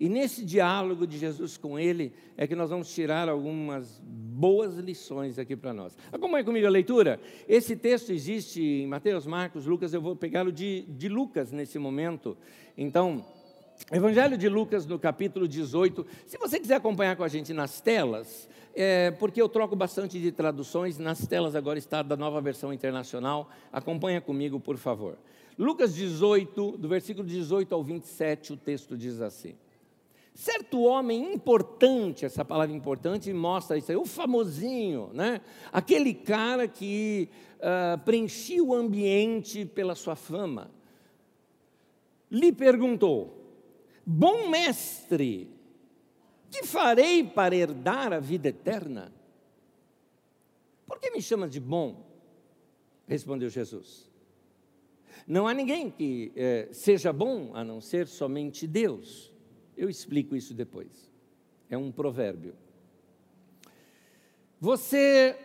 E 0.00 0.08
nesse 0.08 0.44
diálogo 0.44 1.06
de 1.06 1.18
Jesus 1.18 1.56
com 1.56 1.78
ele 1.78 2.12
é 2.36 2.46
que 2.46 2.54
nós 2.54 2.70
vamos 2.70 2.92
tirar 2.92 3.28
algumas 3.28 4.00
boas 4.04 4.76
lições 4.76 5.38
aqui 5.38 5.56
para 5.56 5.72
nós. 5.72 5.96
Acompanhe 6.12 6.44
comigo 6.44 6.66
a 6.66 6.70
leitura. 6.70 7.20
Esse 7.48 7.74
texto 7.74 8.12
existe 8.12 8.62
em 8.62 8.86
Mateus, 8.86 9.26
Marcos, 9.26 9.66
Lucas, 9.66 9.92
eu 9.92 10.00
vou 10.00 10.14
pegá-lo 10.14 10.52
de, 10.52 10.82
de 10.82 11.08
Lucas 11.08 11.50
nesse 11.50 11.80
momento. 11.80 12.36
Então, 12.76 13.24
Evangelho 13.90 14.36
de 14.36 14.48
Lucas, 14.48 14.84
no 14.84 14.98
capítulo 14.98 15.48
18. 15.48 16.04
Se 16.26 16.36
você 16.36 16.60
quiser 16.60 16.74
acompanhar 16.74 17.16
com 17.16 17.24
a 17.24 17.28
gente 17.28 17.54
nas 17.54 17.80
telas, 17.80 18.48
é, 18.74 19.10
porque 19.12 19.40
eu 19.40 19.48
troco 19.48 19.74
bastante 19.74 20.20
de 20.20 20.30
traduções, 20.30 20.98
nas 20.98 21.26
telas 21.26 21.56
agora 21.56 21.78
está 21.78 22.02
da 22.02 22.16
nova 22.16 22.38
versão 22.40 22.70
internacional. 22.70 23.48
Acompanha 23.72 24.20
comigo, 24.20 24.60
por 24.60 24.76
favor. 24.76 25.16
Lucas 25.58 25.94
18, 25.94 26.76
do 26.76 26.86
versículo 26.86 27.26
18 27.26 27.74
ao 27.74 27.82
27, 27.82 28.52
o 28.52 28.56
texto 28.58 28.96
diz 28.96 29.22
assim: 29.22 29.54
Certo 30.34 30.82
homem 30.82 31.32
importante, 31.32 32.26
essa 32.26 32.44
palavra 32.44 32.76
importante 32.76 33.32
mostra 33.32 33.78
isso 33.78 33.90
aí, 33.90 33.96
o 33.96 34.04
famosinho, 34.04 35.10
né? 35.14 35.40
Aquele 35.72 36.12
cara 36.12 36.68
que 36.68 37.30
uh, 37.56 37.98
preenchia 38.04 38.62
o 38.62 38.74
ambiente 38.74 39.64
pela 39.64 39.94
sua 39.94 40.14
fama, 40.14 40.70
lhe 42.30 42.52
perguntou: 42.52 43.37
Bom 44.10 44.48
mestre, 44.48 45.50
que 46.50 46.64
farei 46.64 47.22
para 47.22 47.54
herdar 47.54 48.10
a 48.10 48.18
vida 48.18 48.48
eterna? 48.48 49.12
Por 50.86 50.98
que 50.98 51.10
me 51.10 51.20
chamas 51.20 51.50
de 51.50 51.60
bom? 51.60 52.10
Respondeu 53.06 53.50
Jesus. 53.50 54.10
Não 55.26 55.46
há 55.46 55.52
ninguém 55.52 55.90
que 55.90 56.32
é, 56.34 56.70
seja 56.72 57.12
bom 57.12 57.54
a 57.54 57.62
não 57.62 57.82
ser 57.82 58.06
somente 58.06 58.66
Deus. 58.66 59.30
Eu 59.76 59.90
explico 59.90 60.34
isso 60.34 60.54
depois. 60.54 61.12
É 61.68 61.76
um 61.76 61.92
provérbio. 61.92 62.56
Você 64.58 65.36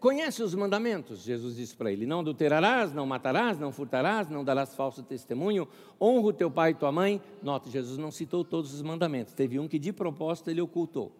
conhece 0.00 0.42
os 0.42 0.54
mandamentos? 0.54 1.22
Jesus 1.22 1.56
disse 1.56 1.76
para 1.76 1.92
ele: 1.92 2.06
Não 2.06 2.20
adulterarás, 2.20 2.92
não 2.92 3.06
matarás, 3.06 3.58
não 3.58 3.70
furtarás, 3.70 4.28
não 4.28 4.42
darás 4.42 4.74
falso 4.74 5.02
testemunho, 5.02 5.68
honra 6.00 6.26
o 6.26 6.32
teu 6.32 6.50
pai 6.50 6.70
e 6.70 6.74
tua 6.74 6.90
mãe. 6.90 7.20
Note, 7.42 7.70
Jesus 7.70 7.98
não 7.98 8.10
citou 8.10 8.44
todos 8.44 8.74
os 8.74 8.82
mandamentos, 8.82 9.34
teve 9.34 9.58
um 9.58 9.68
que 9.68 9.78
de 9.78 9.92
propósito 9.92 10.50
ele 10.50 10.60
ocultou. 10.60 11.12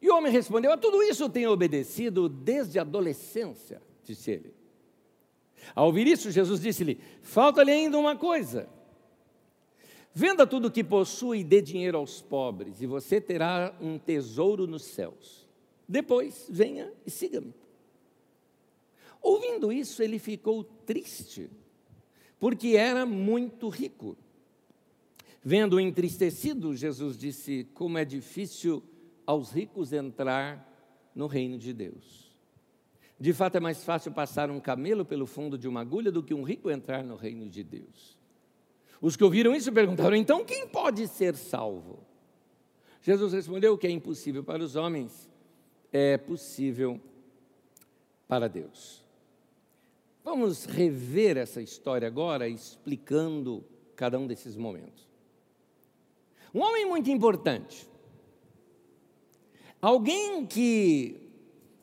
E 0.00 0.08
o 0.08 0.16
homem 0.16 0.32
respondeu: 0.32 0.72
A 0.72 0.76
tudo 0.76 1.02
isso 1.02 1.28
tenho 1.28 1.50
obedecido 1.50 2.28
desde 2.28 2.78
a 2.78 2.82
adolescência, 2.82 3.82
disse 4.04 4.30
ele. 4.30 4.54
Ao 5.74 5.86
ouvir 5.86 6.06
isso, 6.06 6.30
Jesus 6.30 6.60
disse-lhe: 6.60 7.00
Falta-lhe 7.22 7.72
ainda 7.72 7.98
uma 7.98 8.16
coisa. 8.16 8.68
Venda 10.14 10.46
tudo 10.46 10.68
o 10.68 10.70
que 10.70 10.82
possui 10.82 11.40
e 11.40 11.44
dê 11.44 11.60
dinheiro 11.60 11.98
aos 11.98 12.22
pobres, 12.22 12.80
e 12.80 12.86
você 12.86 13.20
terá 13.20 13.74
um 13.80 13.98
tesouro 13.98 14.66
nos 14.66 14.82
céus. 14.82 15.45
Depois, 15.88 16.46
venha 16.48 16.92
e 17.04 17.10
siga-me. 17.10 17.54
Ouvindo 19.22 19.72
isso, 19.72 20.02
ele 20.02 20.18
ficou 20.18 20.62
triste, 20.62 21.50
porque 22.38 22.76
era 22.76 23.04
muito 23.04 23.68
rico. 23.68 24.16
Vendo-o 25.42 25.80
entristecido, 25.80 26.74
Jesus 26.74 27.16
disse: 27.16 27.64
Como 27.74 27.98
é 27.98 28.04
difícil 28.04 28.82
aos 29.26 29.50
ricos 29.50 29.92
entrar 29.92 30.72
no 31.14 31.26
reino 31.26 31.58
de 31.58 31.72
Deus. 31.72 32.26
De 33.18 33.32
fato, 33.32 33.56
é 33.56 33.60
mais 33.60 33.82
fácil 33.82 34.12
passar 34.12 34.50
um 34.50 34.60
camelo 34.60 35.04
pelo 35.04 35.26
fundo 35.26 35.56
de 35.56 35.66
uma 35.66 35.80
agulha 35.80 36.12
do 36.12 36.22
que 36.22 36.34
um 36.34 36.42
rico 36.42 36.70
entrar 36.70 37.02
no 37.02 37.16
reino 37.16 37.48
de 37.48 37.64
Deus. 37.64 38.18
Os 39.00 39.16
que 39.16 39.24
ouviram 39.24 39.54
isso 39.54 39.72
perguntaram: 39.72 40.14
então 40.14 40.44
quem 40.44 40.68
pode 40.68 41.08
ser 41.08 41.34
salvo? 41.34 41.98
Jesus 43.00 43.32
respondeu: 43.32 43.78
que 43.78 43.86
é 43.86 43.90
impossível 43.90 44.44
para 44.44 44.62
os 44.62 44.76
homens, 44.76 45.28
é 45.96 46.18
possível 46.18 47.00
para 48.28 48.48
Deus. 48.48 49.02
Vamos 50.22 50.66
rever 50.66 51.38
essa 51.38 51.62
história 51.62 52.06
agora, 52.06 52.46
explicando 52.46 53.64
cada 53.94 54.18
um 54.18 54.26
desses 54.26 54.56
momentos. 54.56 55.08
Um 56.52 56.60
homem 56.60 56.84
muito 56.84 57.10
importante, 57.10 57.88
alguém 59.80 60.44
que, 60.44 61.30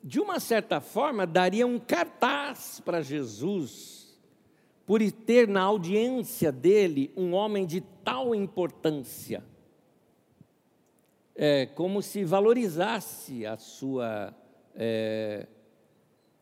de 0.02 0.20
uma 0.20 0.38
certa 0.38 0.80
forma, 0.80 1.26
daria 1.26 1.66
um 1.66 1.78
cartaz 1.78 2.80
para 2.84 3.02
Jesus 3.02 4.16
por 4.86 5.00
ter 5.10 5.48
na 5.48 5.62
audiência 5.62 6.52
dele 6.52 7.10
um 7.16 7.32
homem 7.32 7.66
de 7.66 7.80
tal 7.80 8.32
importância. 8.34 9.42
É 11.34 11.66
como 11.66 12.00
se 12.00 12.24
valorizasse 12.24 13.44
a 13.44 13.56
sua 13.56 14.34
é, 14.74 15.46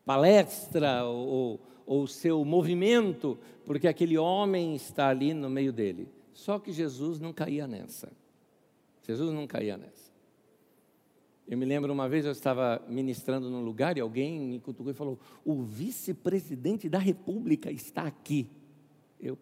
palestra 0.05 1.05
ou 1.05 1.59
o 1.85 2.07
seu 2.07 2.43
movimento, 2.45 3.37
porque 3.65 3.87
aquele 3.87 4.17
homem 4.17 4.75
está 4.75 5.09
ali 5.09 5.33
no 5.33 5.49
meio 5.49 5.73
dele. 5.73 6.07
Só 6.33 6.59
que 6.59 6.71
Jesus 6.71 7.19
não 7.19 7.33
caía 7.33 7.67
nessa. 7.67 8.11
Jesus 9.05 9.33
não 9.33 9.45
caía 9.45 9.77
nessa. 9.77 10.11
Eu 11.47 11.57
me 11.57 11.65
lembro 11.65 11.91
uma 11.91 12.07
vez 12.07 12.25
eu 12.25 12.31
estava 12.31 12.81
ministrando 12.87 13.49
num 13.49 13.61
lugar 13.61 13.97
e 13.97 14.01
alguém 14.01 14.39
me 14.39 14.59
cutucou 14.59 14.91
e 14.91 14.95
falou: 14.95 15.19
O 15.43 15.61
vice-presidente 15.61 16.87
da 16.87 16.97
República 16.97 17.69
está 17.69 18.03
aqui. 18.03 18.49
Eu. 19.19 19.37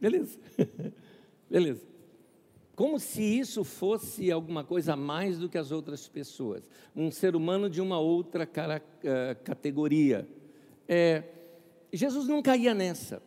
Beleza. 0.00 0.38
Beleza. 1.50 1.91
Como 2.82 2.98
se 2.98 3.22
isso 3.22 3.62
fosse 3.62 4.28
alguma 4.32 4.64
coisa 4.64 4.96
mais 4.96 5.38
do 5.38 5.48
que 5.48 5.56
as 5.56 5.70
outras 5.70 6.08
pessoas. 6.08 6.68
Um 6.96 7.12
ser 7.12 7.36
humano 7.36 7.70
de 7.70 7.80
uma 7.80 8.00
outra 8.00 8.44
cara, 8.44 8.82
uh, 9.04 9.40
categoria. 9.44 10.28
É, 10.88 11.22
Jesus 11.92 12.26
não 12.26 12.42
caía 12.42 12.74
nessa. 12.74 13.22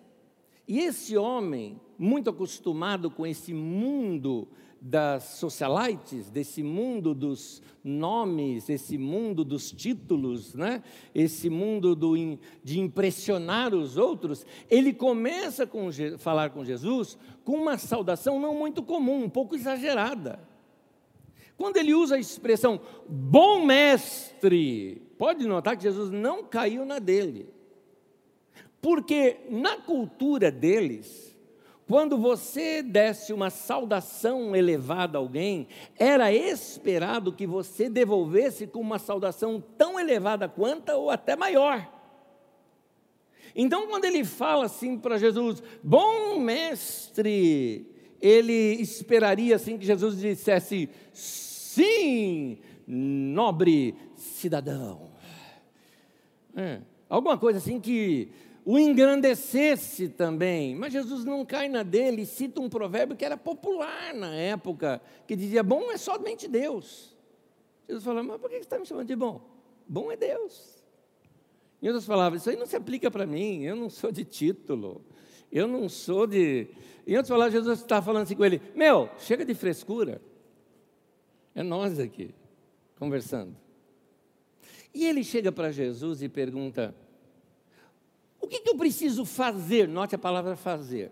E 0.68 0.80
esse 0.80 1.16
homem, 1.16 1.80
muito 1.98 2.30
acostumado 2.30 3.10
com 3.10 3.26
esse 3.26 3.54
mundo 3.54 4.46
das 4.88 5.24
socialites, 5.40 6.30
desse 6.30 6.62
mundo 6.62 7.16
dos 7.16 7.60
nomes, 7.84 8.70
esse 8.70 9.00
mundo 9.00 9.44
dos 9.44 9.72
títulos, 9.72 10.54
né? 10.54 10.84
esse 11.14 11.50
mundo 11.50 11.96
do, 11.96 12.14
de 12.64 12.80
impressionar 12.80 13.74
os 13.74 13.98
outros, 13.98 14.46
ele 14.70 14.94
começa 14.94 15.64
a 15.64 16.18
falar 16.20 16.52
com 16.52 16.64
Jesus 16.64 17.18
com 17.44 17.54
uma 17.54 17.80
saudação 17.80 18.40
não 18.40 18.54
muito 18.54 18.84
comum, 18.84 19.24
um 19.24 19.30
pouco 19.30 19.56
exagerada. 19.56 20.40
Quando 21.58 21.78
ele 21.78 21.96
usa 21.96 22.14
a 22.14 22.20
expressão 22.20 22.80
bom 23.10 23.66
mestre, 23.66 25.02
pode 25.18 25.48
notar 25.48 25.76
que 25.76 25.82
Jesus 25.82 26.12
não 26.12 26.44
caiu 26.44 26.86
na 26.86 27.00
dele. 27.00 27.50
Porque 28.80 29.38
na 29.50 29.78
cultura 29.78 30.52
deles, 30.52 31.35
quando 31.88 32.18
você 32.18 32.82
desse 32.82 33.32
uma 33.32 33.50
saudação 33.52 34.56
elevada 34.56 35.18
a 35.18 35.22
alguém, 35.22 35.68
era 35.98 36.34
esperado 36.34 37.32
que 37.32 37.46
você 37.46 37.90
devolvesse 37.90 38.66
com 38.66 38.80
uma 38.80 38.98
saudação 38.98 39.64
tão 39.78 40.00
elevada 40.00 40.50
quanto 40.50 40.90
ou 40.90 41.12
até 41.12 41.36
maior. 41.36 41.88
Então, 43.56 43.88
quando 43.88 44.06
ele 44.06 44.26
fala 44.26 44.66
assim 44.66 44.98
para 44.98 45.18
Jesus, 45.18 45.62
bom 45.84 46.40
mestre, 46.40 47.88
ele 48.20 48.74
esperaria 48.82 49.56
assim 49.56 49.78
que 49.78 49.86
Jesus 49.86 50.20
dissesse, 50.20 50.90
sim, 51.14 52.58
nobre 52.88 53.96
cidadão. 54.16 55.12
É, 56.56 56.82
alguma 57.08 57.38
coisa 57.38 57.60
assim 57.60 57.80
que 57.80 58.30
o 58.66 58.80
engrandecesse 58.80 60.10
também. 60.10 60.76
Mas 60.76 60.92
Jesus 60.92 61.24
não 61.24 61.46
cai 61.46 61.70
na 61.70 61.84
dele 61.84 62.26
cita 62.26 62.60
um 62.60 62.68
provérbio 62.68 63.16
que 63.16 63.24
era 63.24 63.38
popular 63.38 64.14
na 64.14 64.34
época, 64.34 65.00
que 65.28 65.36
dizia: 65.36 65.62
bom 65.62 65.92
é 65.92 65.98
somente 65.98 66.48
Deus. 66.48 67.16
Jesus 67.88 68.04
fala: 68.04 68.24
mas 68.24 68.42
por 68.42 68.50
que 68.50 68.56
você 68.56 68.62
está 68.62 68.80
me 68.80 68.86
chamando 68.86 69.08
de 69.08 69.16
bom? 69.16 69.40
Bom 69.88 70.12
é 70.12 70.18
Deus. 70.18 70.84
Em 71.80 71.88
outras 71.88 72.06
palavras, 72.06 72.42
isso 72.42 72.50
aí 72.50 72.56
não 72.56 72.66
se 72.66 72.76
aplica 72.76 73.12
para 73.12 73.28
mim, 73.28 73.62
eu 73.62 73.76
não 73.76 73.90
sou 73.90 74.12
de 74.12 74.26
título, 74.26 75.06
eu 75.52 75.68
não 75.68 75.88
sou 75.88 76.26
de. 76.26 76.68
Em 77.06 77.16
outras 77.16 77.30
palavras, 77.30 77.54
Jesus 77.54 77.80
está 77.82 78.02
falando 78.02 78.24
assim 78.24 78.36
com 78.36 78.44
ele: 78.44 78.60
meu, 78.74 79.08
chega 79.20 79.46
de 79.46 79.54
frescura. 79.54 80.20
É 81.54 81.62
nós 81.62 82.00
aqui, 82.00 82.34
conversando. 82.98 83.56
E 84.94 85.06
ele 85.06 85.24
chega 85.24 85.52
para 85.52 85.72
Jesus 85.72 86.24
e 86.24 86.28
pergunta: 86.28 86.96
o 88.46 88.48
que, 88.48 88.60
que 88.60 88.70
eu 88.70 88.78
preciso 88.78 89.26
fazer? 89.26 89.88
Note 89.88 90.14
a 90.14 90.20
palavra 90.20 90.56
fazer. 90.56 91.12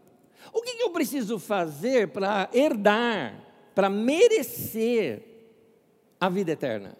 O 0.53 0.61
que, 0.61 0.75
que 0.75 0.83
eu 0.83 0.91
preciso 0.91 1.39
fazer 1.39 2.09
para 2.09 2.47
herdar, 2.53 3.43
para 3.73 3.89
merecer 3.89 5.23
a 6.19 6.29
vida 6.29 6.51
eterna? 6.51 6.95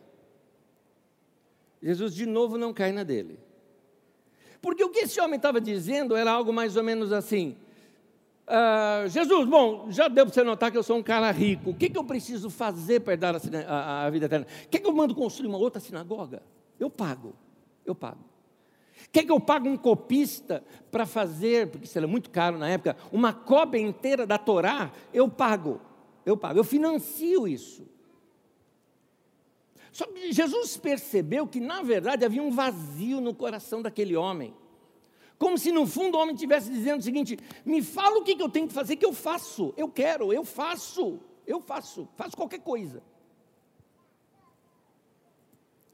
Jesus 1.83 2.15
de 2.15 2.25
novo 2.25 2.57
não 2.57 2.73
cai 2.73 2.91
na 2.91 3.03
dele. 3.03 3.39
Porque 4.59 4.83
o 4.83 4.89
que 4.89 5.01
esse 5.01 5.21
homem 5.21 5.35
estava 5.35 5.61
dizendo 5.61 6.15
era 6.15 6.31
algo 6.31 6.51
mais 6.51 6.75
ou 6.75 6.83
menos 6.83 7.11
assim: 7.11 7.55
ah, 8.47 9.03
Jesus, 9.07 9.47
bom, 9.47 9.91
já 9.91 10.07
deu 10.07 10.25
para 10.25 10.33
você 10.33 10.43
notar 10.43 10.71
que 10.71 10.77
eu 10.79 10.83
sou 10.83 10.97
um 10.97 11.03
cara 11.03 11.29
rico. 11.29 11.69
O 11.69 11.75
que, 11.75 11.91
que 11.91 11.97
eu 11.97 12.03
preciso 12.03 12.49
fazer 12.49 13.01
para 13.01 13.13
herdar 13.13 13.35
a, 13.35 13.39
a, 13.67 14.05
a 14.07 14.09
vida 14.09 14.25
eterna? 14.25 14.47
Quer 14.71 14.79
que 14.79 14.87
eu 14.87 14.93
mando 14.93 15.13
construir 15.13 15.47
uma 15.47 15.59
outra 15.59 15.79
sinagoga? 15.79 16.41
Eu 16.79 16.89
pago, 16.89 17.35
eu 17.85 17.93
pago. 17.93 18.32
Quer 19.11 19.23
que 19.25 19.31
eu 19.31 19.39
pague 19.39 19.67
um 19.67 19.77
copista 19.77 20.63
para 20.91 21.05
fazer, 21.05 21.69
porque 21.69 21.85
isso 21.85 21.97
era 21.97 22.07
muito 22.07 22.29
caro 22.29 22.57
na 22.57 22.69
época, 22.69 22.97
uma 23.11 23.33
cópia 23.33 23.79
inteira 23.79 24.25
da 24.25 24.37
Torá? 24.37 24.91
Eu 25.13 25.29
pago, 25.29 25.81
eu 26.25 26.37
pago, 26.37 26.59
eu 26.59 26.63
financio 26.63 27.47
isso. 27.47 27.87
Só 29.91 30.07
que 30.07 30.31
Jesus 30.31 30.75
percebeu 30.77 31.45
que, 31.45 31.59
na 31.59 31.83
verdade, 31.83 32.25
havia 32.25 32.41
um 32.41 32.49
vazio 32.49 33.21
no 33.21 33.33
coração 33.33 33.81
daquele 33.81 34.15
homem. 34.15 34.53
Como 35.37 35.57
se 35.57 35.71
no 35.71 35.85
fundo 35.85 36.17
o 36.17 36.21
homem 36.21 36.33
estivesse 36.33 36.71
dizendo 36.71 36.99
o 36.99 37.03
seguinte: 37.03 37.37
me 37.65 37.81
fala 37.81 38.17
o 38.17 38.23
que 38.23 38.41
eu 38.41 38.49
tenho 38.49 38.67
que 38.67 38.73
fazer, 38.73 38.95
que 38.95 39.05
eu 39.05 39.13
faço, 39.13 39.73
eu 39.77 39.89
quero, 39.89 40.33
eu 40.33 40.43
faço, 40.43 41.19
eu 41.45 41.59
faço, 41.59 42.07
faço 42.15 42.35
qualquer 42.35 42.59
coisa. 42.59 43.03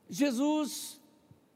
Jesus 0.09 0.98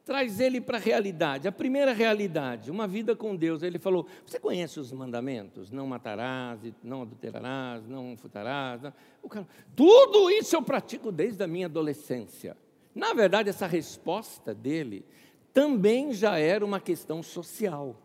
traz 0.05 0.39
ele 0.39 0.59
para 0.59 0.77
a 0.77 0.81
realidade. 0.81 1.47
A 1.47 1.51
primeira 1.51 1.93
realidade, 1.93 2.69
uma 2.69 2.87
vida 2.87 3.15
com 3.15 3.35
Deus. 3.35 3.63
Ele 3.63 3.79
falou: 3.79 4.07
Você 4.25 4.39
conhece 4.39 4.79
os 4.79 4.91
mandamentos? 4.91 5.71
Não 5.71 5.87
matarás, 5.87 6.59
não 6.83 7.03
adulterarás, 7.03 7.87
não 7.87 8.15
furtarás. 8.17 8.81
Não. 8.81 8.93
Cara, 9.29 9.47
Tudo 9.75 10.29
isso 10.29 10.55
eu 10.55 10.61
pratico 10.61 11.11
desde 11.11 11.43
a 11.43 11.47
minha 11.47 11.67
adolescência. 11.67 12.57
Na 12.93 13.13
verdade, 13.13 13.49
essa 13.49 13.65
resposta 13.65 14.53
dele 14.53 15.05
também 15.53 16.13
já 16.13 16.37
era 16.37 16.65
uma 16.65 16.79
questão 16.79 17.23
social. 17.23 17.99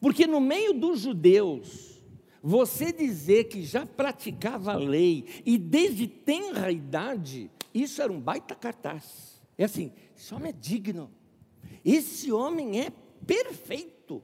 Porque 0.00 0.26
no 0.26 0.40
meio 0.40 0.72
dos 0.72 1.00
judeus, 1.00 2.02
você 2.42 2.92
dizer 2.92 3.44
que 3.44 3.62
já 3.62 3.84
praticava 3.84 4.72
a 4.72 4.76
lei 4.76 5.26
e 5.44 5.58
desde 5.58 6.06
tenra 6.06 6.70
idade, 6.70 7.50
isso 7.74 8.00
era 8.00 8.12
um 8.12 8.20
baita 8.20 8.54
cartaz. 8.54 9.35
É 9.58 9.64
assim: 9.64 9.92
esse 10.16 10.34
homem 10.34 10.50
é 10.50 10.52
digno, 10.52 11.10
esse 11.84 12.32
homem 12.32 12.80
é 12.80 12.92
perfeito. 13.26 14.22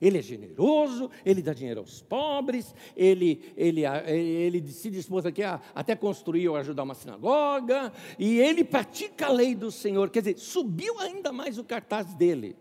Ele 0.00 0.16
é 0.16 0.22
generoso, 0.22 1.10
ele 1.26 1.42
dá 1.42 1.52
dinheiro 1.52 1.80
aos 1.80 2.00
pobres, 2.00 2.74
ele, 2.96 3.52
ele, 3.54 3.82
ele 3.84 4.66
se 4.72 4.90
dispôs 4.90 5.26
aqui 5.26 5.42
a 5.42 5.60
até 5.74 5.94
construir 5.94 6.48
ou 6.48 6.56
ajudar 6.56 6.84
uma 6.84 6.94
sinagoga, 6.94 7.92
e 8.18 8.38
ele 8.38 8.64
pratica 8.64 9.26
a 9.26 9.32
lei 9.32 9.54
do 9.54 9.70
Senhor. 9.70 10.08
Quer 10.08 10.20
dizer, 10.20 10.38
subiu 10.38 10.98
ainda 11.00 11.32
mais 11.32 11.58
o 11.58 11.64
cartaz 11.64 12.14
dele. 12.14 12.56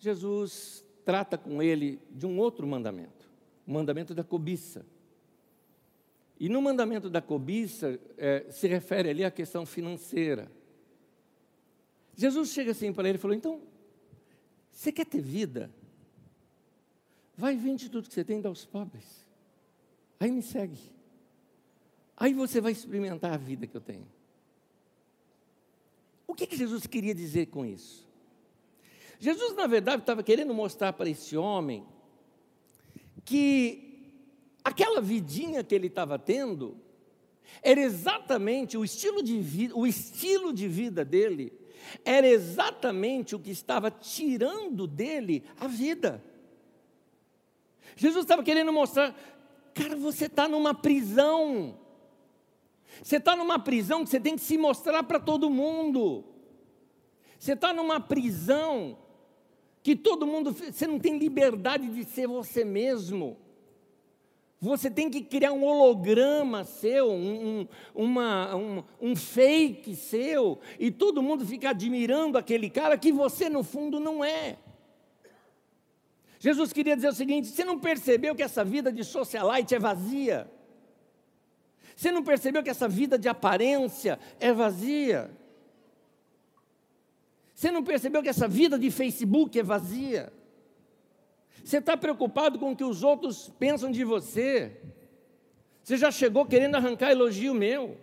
Jesus 0.00 0.84
trata 1.04 1.38
com 1.38 1.62
ele 1.62 2.00
de 2.10 2.26
um 2.26 2.38
outro 2.38 2.66
mandamento, 2.66 3.30
o 3.64 3.72
mandamento 3.72 4.14
da 4.14 4.24
cobiça. 4.24 4.84
E 6.38 6.48
no 6.48 6.60
mandamento 6.60 7.08
da 7.08 7.22
cobiça 7.22 7.98
é, 8.18 8.46
se 8.50 8.68
refere 8.68 9.08
ali 9.08 9.24
à 9.24 9.30
questão 9.30 9.64
financeira. 9.64 10.50
Jesus 12.14 12.50
chega 12.50 12.72
assim 12.72 12.92
para 12.92 13.08
ele 13.08 13.16
e 13.16 13.20
falou: 13.20 13.36
então, 13.36 13.62
você 14.70 14.92
quer 14.92 15.06
ter 15.06 15.20
vida? 15.20 15.70
Vai 17.36 17.56
vende 17.56 17.88
tudo 17.90 18.08
que 18.08 18.14
você 18.14 18.24
tem 18.24 18.38
e 18.38 18.42
dá 18.42 18.48
aos 18.48 18.64
pobres. 18.64 19.26
Aí 20.18 20.30
me 20.30 20.42
segue. 20.42 20.78
Aí 22.16 22.32
você 22.32 22.60
vai 22.60 22.72
experimentar 22.72 23.32
a 23.32 23.36
vida 23.36 23.66
que 23.66 23.76
eu 23.76 23.80
tenho. 23.80 24.06
O 26.26 26.34
que, 26.34 26.46
que 26.46 26.56
Jesus 26.56 26.86
queria 26.86 27.14
dizer 27.14 27.46
com 27.46 27.64
isso? 27.64 28.06
Jesus, 29.18 29.54
na 29.54 29.66
verdade, 29.66 30.02
estava 30.02 30.22
querendo 30.22 30.52
mostrar 30.52 30.92
para 30.92 31.08
esse 31.08 31.36
homem 31.36 31.86
que 33.24 33.85
aquela 34.66 35.00
vidinha 35.00 35.62
que 35.62 35.72
ele 35.72 35.86
estava 35.86 36.18
tendo 36.18 36.76
era 37.62 37.80
exatamente 37.80 38.76
o 38.76 38.84
estilo 38.84 39.22
de 39.22 39.38
vida, 39.38 39.76
o 39.76 39.86
estilo 39.86 40.52
de 40.52 40.66
vida 40.66 41.04
dele 41.04 41.52
era 42.04 42.26
exatamente 42.26 43.36
o 43.36 43.38
que 43.38 43.52
estava 43.52 43.92
tirando 43.92 44.88
dele 44.88 45.44
a 45.60 45.68
vida. 45.68 46.20
Jesus 47.94 48.24
estava 48.24 48.42
querendo 48.42 48.72
mostrar, 48.72 49.14
cara, 49.72 49.94
você 49.94 50.26
está 50.26 50.48
numa 50.48 50.74
prisão. 50.74 51.78
Você 53.00 53.18
está 53.18 53.36
numa 53.36 53.60
prisão 53.60 54.02
que 54.02 54.10
você 54.10 54.18
tem 54.18 54.34
que 54.34 54.42
se 54.42 54.58
mostrar 54.58 55.04
para 55.04 55.20
todo 55.20 55.48
mundo. 55.48 56.24
Você 57.38 57.52
está 57.52 57.72
numa 57.72 58.00
prisão 58.00 58.98
que 59.80 59.94
todo 59.94 60.26
mundo, 60.26 60.50
você 60.50 60.88
não 60.88 60.98
tem 60.98 61.18
liberdade 61.18 61.88
de 61.88 62.02
ser 62.02 62.26
você 62.26 62.64
mesmo. 62.64 63.45
Você 64.60 64.90
tem 64.90 65.10
que 65.10 65.20
criar 65.20 65.52
um 65.52 65.64
holograma 65.64 66.64
seu, 66.64 67.10
um, 67.10 67.68
uma, 67.94 68.56
um, 68.56 68.84
um 69.00 69.14
fake 69.14 69.94
seu, 69.94 70.58
e 70.78 70.90
todo 70.90 71.22
mundo 71.22 71.44
fica 71.44 71.70
admirando 71.70 72.38
aquele 72.38 72.70
cara 72.70 72.96
que 72.96 73.12
você, 73.12 73.50
no 73.50 73.62
fundo, 73.62 74.00
não 74.00 74.24
é. 74.24 74.56
Jesus 76.38 76.72
queria 76.72 76.96
dizer 76.96 77.08
o 77.08 77.14
seguinte: 77.14 77.48
você 77.48 77.64
não 77.64 77.78
percebeu 77.78 78.34
que 78.34 78.42
essa 78.42 78.64
vida 78.64 78.90
de 78.90 79.04
socialite 79.04 79.74
é 79.74 79.78
vazia? 79.78 80.50
Você 81.94 82.10
não 82.10 82.22
percebeu 82.22 82.62
que 82.62 82.70
essa 82.70 82.88
vida 82.88 83.18
de 83.18 83.28
aparência 83.28 84.18
é 84.38 84.52
vazia? 84.52 85.30
Você 87.54 87.70
não 87.70 87.82
percebeu 87.82 88.22
que 88.22 88.28
essa 88.28 88.46
vida 88.46 88.78
de 88.78 88.90
Facebook 88.90 89.58
é 89.58 89.62
vazia? 89.62 90.32
Você 91.64 91.78
está 91.78 91.96
preocupado 91.96 92.58
com 92.58 92.72
o 92.72 92.76
que 92.76 92.84
os 92.84 93.02
outros 93.02 93.52
pensam 93.58 93.90
de 93.90 94.04
você. 94.04 94.72
Você 95.82 95.96
já 95.96 96.10
chegou 96.10 96.44
querendo 96.46 96.76
arrancar 96.76 97.10
elogio 97.10 97.54
meu. 97.54 97.96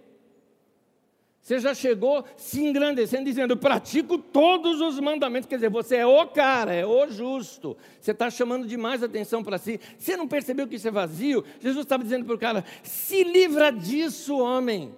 Você 1.43 1.59
já 1.59 1.73
chegou 1.73 2.23
se 2.37 2.61
engrandecendo, 2.63 3.25
dizendo: 3.25 3.57
pratico 3.57 4.17
todos 4.17 4.79
os 4.79 4.97
mandamentos. 5.01 5.47
Quer 5.49 5.55
dizer, 5.55 5.69
você 5.69 5.97
é 5.97 6.05
o 6.05 6.25
cara, 6.27 6.73
é 6.73 6.85
o 6.85 7.09
justo. 7.09 7.75
Você 7.99 8.11
está 8.11 8.29
chamando 8.29 8.65
demais 8.65 9.03
atenção 9.03 9.43
para 9.43 9.57
si. 9.57 9.77
Você 9.97 10.15
não 10.15 10.25
percebeu 10.25 10.65
que 10.65 10.75
isso 10.77 10.87
é 10.87 10.91
vazio? 10.91 11.43
Jesus 11.59 11.83
estava 11.83 12.01
dizendo 12.01 12.23
para 12.23 12.35
o 12.35 12.39
cara: 12.39 12.63
se 12.81 13.25
livra 13.25 13.71
disso, 13.71 14.39
homem. 14.39 14.95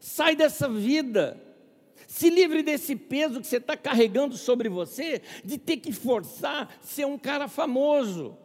Sai 0.00 0.34
dessa 0.34 0.68
vida. 0.68 1.40
Se 2.16 2.30
livre 2.30 2.62
desse 2.62 2.96
peso 2.96 3.42
que 3.42 3.46
você 3.46 3.58
está 3.58 3.76
carregando 3.76 4.38
sobre 4.38 4.70
você, 4.70 5.20
de 5.44 5.58
ter 5.58 5.76
que 5.76 5.92
forçar 5.92 6.74
ser 6.80 7.04
um 7.04 7.18
cara 7.18 7.46
famoso. 7.46 8.38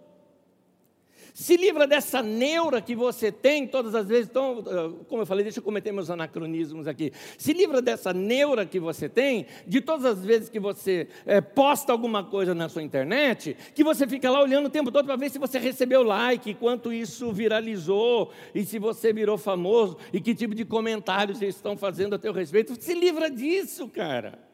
Se 1.34 1.56
livra 1.56 1.88
dessa 1.88 2.22
neura 2.22 2.82
que 2.82 2.96
você 2.96 3.32
tem 3.32 3.66
todas 3.68 3.96
as 3.96 4.08
vezes. 4.08 4.28
Então, 4.30 4.64
como 5.08 5.22
eu 5.22 5.26
falei, 5.26 5.44
deixa 5.44 5.60
eu 5.60 5.64
cometer 5.64 5.92
meus 5.92 6.10
anacronismos 6.10 6.88
aqui. 6.88 7.12
Se 7.38 7.54
livra 7.54 7.82
dessa 7.82 8.14
neura 8.14 8.66
que 8.66 8.80
você 8.80 9.08
tem, 9.08 9.46
de 9.66 9.82
todas 9.82 10.06
as 10.06 10.24
vezes 10.24 10.50
que 10.50 10.60
você 10.60 11.08
é, 11.26 11.40
posta 11.40 11.92
alguma 11.92 12.24
coisa 12.24 12.54
na 12.54 12.68
sua 12.68 12.84
internet, 12.84 13.56
que 13.74 13.84
você 13.84 14.08
fica 14.08 14.30
lá 14.30 14.42
olhando 14.42 14.66
o 14.66 14.70
tempo 14.70 14.92
todo 14.92 15.06
para 15.06 15.16
ver 15.16 15.30
se 15.30 15.40
você 15.40 15.58
recebeu 15.58 16.04
like, 16.04 16.54
quanto 16.56 16.92
isso 16.92 17.32
viralizou, 17.32 18.32
e 18.54 18.64
se 18.64 18.78
você 18.78 19.14
virou 19.14 19.38
famoso, 19.38 19.98
e 20.12 20.20
que 20.20 20.36
tipo 20.36 20.54
de 20.54 20.66
comentários 20.66 21.42
eles 21.42 21.56
estão 21.56 21.78
fazendo 21.78 22.16
a 22.16 22.20
teu 22.20 22.34
respeito. 22.34 22.76
Se 22.82 22.94
livra 22.94 23.30
disso, 23.30 23.88
cara. 23.88 24.51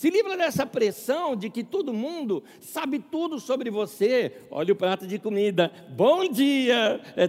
Se 0.00 0.08
livra 0.08 0.34
dessa 0.34 0.64
pressão 0.64 1.36
de 1.36 1.50
que 1.50 1.62
todo 1.62 1.92
mundo 1.92 2.42
sabe 2.58 2.98
tudo 2.98 3.38
sobre 3.38 3.68
você. 3.68 4.34
Olha 4.50 4.72
o 4.72 4.74
prato 4.74 5.06
de 5.06 5.18
comida. 5.18 5.70
Bom 5.90 6.26
dia. 6.26 7.02
É, 7.14 7.28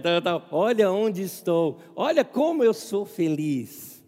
olha 0.50 0.90
onde 0.90 1.20
estou. 1.20 1.82
Olha 1.94 2.24
como 2.24 2.64
eu 2.64 2.72
sou 2.72 3.04
feliz. 3.04 4.02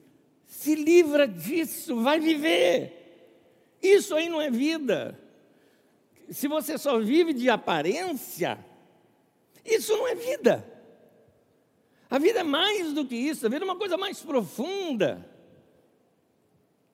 Se 0.47 0.75
livra 0.75 1.29
disso, 1.29 2.01
vai 2.01 2.19
viver. 2.19 3.77
Isso 3.83 4.15
aí 4.15 4.31
não 4.31 4.41
é 4.41 4.51
vida. 4.51 5.21
Se 6.31 6.49
você 6.49 6.79
só 6.79 6.99
vive 6.99 7.35
de 7.35 7.51
aparência, 7.51 8.65
isso 9.63 9.95
não 9.95 10.09
é 10.09 10.15
vida. 10.15 10.67
A 12.09 12.19
vida 12.19 12.41
é 12.41 12.45
mais 12.45 12.95
do 12.95 13.05
que 13.05 13.15
isso, 13.15 13.45
a 13.45 13.51
vida 13.51 13.63
é 13.63 13.69
uma 13.69 13.77
coisa 13.77 13.99
mais 13.99 14.23
profunda. 14.23 15.34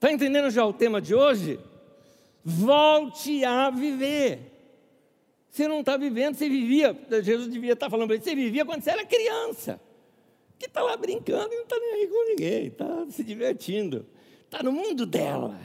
Está 0.01 0.11
entendendo 0.11 0.49
já 0.49 0.65
o 0.65 0.73
tema 0.73 0.99
de 0.99 1.15
hoje? 1.15 1.61
Volte 2.43 3.45
a 3.45 3.69
viver. 3.69 4.51
Você 5.51 5.69
não 5.69 5.81
está 5.81 5.99
vivendo, 5.99 6.37
você 6.37 6.49
vivia, 6.49 6.99
Jesus 7.23 7.51
devia 7.51 7.75
estar 7.75 7.85
tá 7.85 7.91
falando 7.91 8.07
para 8.07 8.17
ele, 8.17 8.25
você 8.25 8.35
vivia 8.35 8.65
quando 8.65 8.83
você 8.83 8.93
era 8.93 9.05
criança, 9.05 9.79
que 10.59 10.65
está 10.65 10.83
lá 10.83 10.97
brincando 10.97 11.53
e 11.53 11.57
não 11.57 11.65
está 11.65 11.79
nem 11.79 11.93
aí 11.93 12.07
com 12.07 12.29
ninguém, 12.31 12.67
está 12.69 13.11
se 13.11 13.23
divertindo, 13.23 14.07
está 14.43 14.63
no 14.63 14.73
mundo 14.73 15.05
dela. 15.05 15.61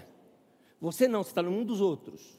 Você 0.82 1.08
não, 1.08 1.24
você 1.24 1.30
está 1.30 1.42
no 1.42 1.52
mundo 1.52 1.68
dos 1.68 1.80
outros. 1.80 2.38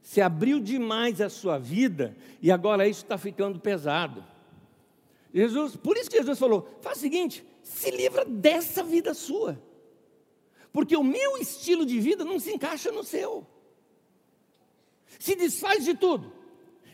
Você 0.00 0.20
abriu 0.20 0.60
demais 0.60 1.20
a 1.20 1.28
sua 1.28 1.58
vida 1.58 2.16
e 2.40 2.52
agora 2.52 2.86
isso 2.86 3.02
está 3.02 3.18
ficando 3.18 3.58
pesado. 3.58 4.24
Jesus, 5.34 5.74
por 5.74 5.96
isso 5.96 6.08
que 6.08 6.18
Jesus 6.18 6.38
falou: 6.38 6.78
faz 6.80 6.98
o 6.98 7.00
seguinte, 7.00 7.44
se 7.64 7.90
livra 7.90 8.24
dessa 8.24 8.84
vida 8.84 9.12
sua 9.12 9.58
porque 10.72 10.96
o 10.96 11.04
meu 11.04 11.36
estilo 11.38 11.84
de 11.84 11.98
vida 12.00 12.24
não 12.24 12.38
se 12.38 12.52
encaixa 12.52 12.92
no 12.92 13.02
seu. 13.02 13.46
Se 15.18 15.34
desfaz 15.34 15.84
de 15.84 15.94
tudo, 15.94 16.32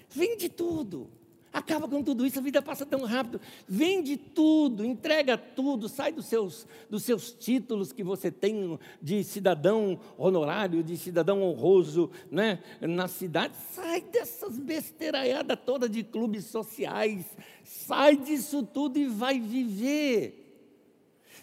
vende 0.08 0.48
tudo, 0.48 1.10
acaba 1.52 1.88
com 1.88 2.02
tudo 2.02 2.26
isso, 2.26 2.38
a 2.38 2.42
vida 2.42 2.60
passa 2.60 2.84
tão 2.84 3.04
rápido. 3.04 3.40
Vende 3.68 4.16
tudo, 4.16 4.84
entrega 4.84 5.38
tudo, 5.38 5.88
sai 5.88 6.12
dos 6.12 6.26
seus, 6.26 6.66
dos 6.90 7.02
seus 7.02 7.30
títulos 7.30 7.92
que 7.92 8.02
você 8.02 8.30
tem 8.30 8.78
de 9.00 9.22
cidadão 9.24 9.98
honorário, 10.18 10.82
de 10.82 10.96
cidadão 10.96 11.42
honroso 11.42 12.10
né, 12.30 12.62
na 12.80 13.08
cidade. 13.08 13.54
Sai 13.72 14.00
dessas 14.00 14.58
besteiraiadas 14.58 15.58
toda 15.64 15.88
de 15.88 16.02
clubes 16.02 16.46
sociais, 16.46 17.24
sai 17.62 18.16
disso 18.16 18.62
tudo 18.62 18.98
e 18.98 19.06
vai 19.06 19.38
viver. 19.38 20.42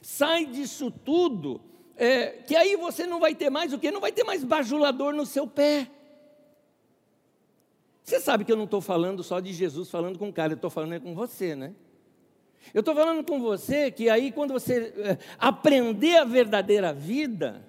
Sai 0.01 0.45
disso 0.45 0.91
tudo 0.91 1.61
é, 1.97 2.27
que 2.27 2.55
aí 2.55 2.75
você 2.75 3.05
não 3.05 3.19
vai 3.19 3.35
ter 3.35 3.49
mais 3.49 3.73
o 3.73 3.79
quê? 3.79 3.91
Não 3.91 4.01
vai 4.01 4.11
ter 4.11 4.23
mais 4.23 4.43
bajulador 4.43 5.13
no 5.13 5.25
seu 5.25 5.47
pé. 5.47 5.87
Você 8.03 8.19
sabe 8.19 8.43
que 8.43 8.51
eu 8.51 8.57
não 8.57 8.65
estou 8.65 8.81
falando 8.81 9.23
só 9.23 9.39
de 9.39 9.53
Jesus 9.53 9.89
falando 9.89 10.19
com 10.19 10.29
o 10.29 10.33
cara, 10.33 10.53
eu 10.53 10.55
estou 10.55 10.69
falando 10.69 10.99
com 10.99 11.15
você, 11.15 11.55
né? 11.55 11.73
Eu 12.73 12.79
estou 12.79 12.95
falando 12.95 13.23
com 13.25 13.39
você 13.39 13.91
que 13.91 14.09
aí, 14.09 14.31
quando 14.31 14.53
você 14.53 14.93
é, 14.97 15.17
aprender 15.37 16.17
a 16.17 16.23
verdadeira 16.23 16.93
vida, 16.93 17.65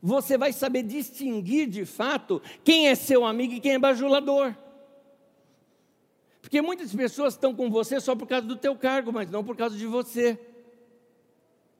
você 0.00 0.36
vai 0.36 0.52
saber 0.52 0.82
distinguir 0.82 1.68
de 1.68 1.84
fato 1.84 2.42
quem 2.64 2.88
é 2.88 2.94
seu 2.94 3.24
amigo 3.24 3.54
e 3.54 3.60
quem 3.60 3.74
é 3.74 3.78
bajulador. 3.78 4.54
Porque 6.40 6.60
muitas 6.60 6.94
pessoas 6.94 7.34
estão 7.34 7.54
com 7.54 7.70
você 7.70 8.00
só 8.00 8.16
por 8.16 8.26
causa 8.26 8.46
do 8.46 8.56
teu 8.56 8.76
cargo, 8.76 9.12
mas 9.12 9.30
não 9.30 9.44
por 9.44 9.56
causa 9.56 9.76
de 9.76 9.86
você. 9.86 10.38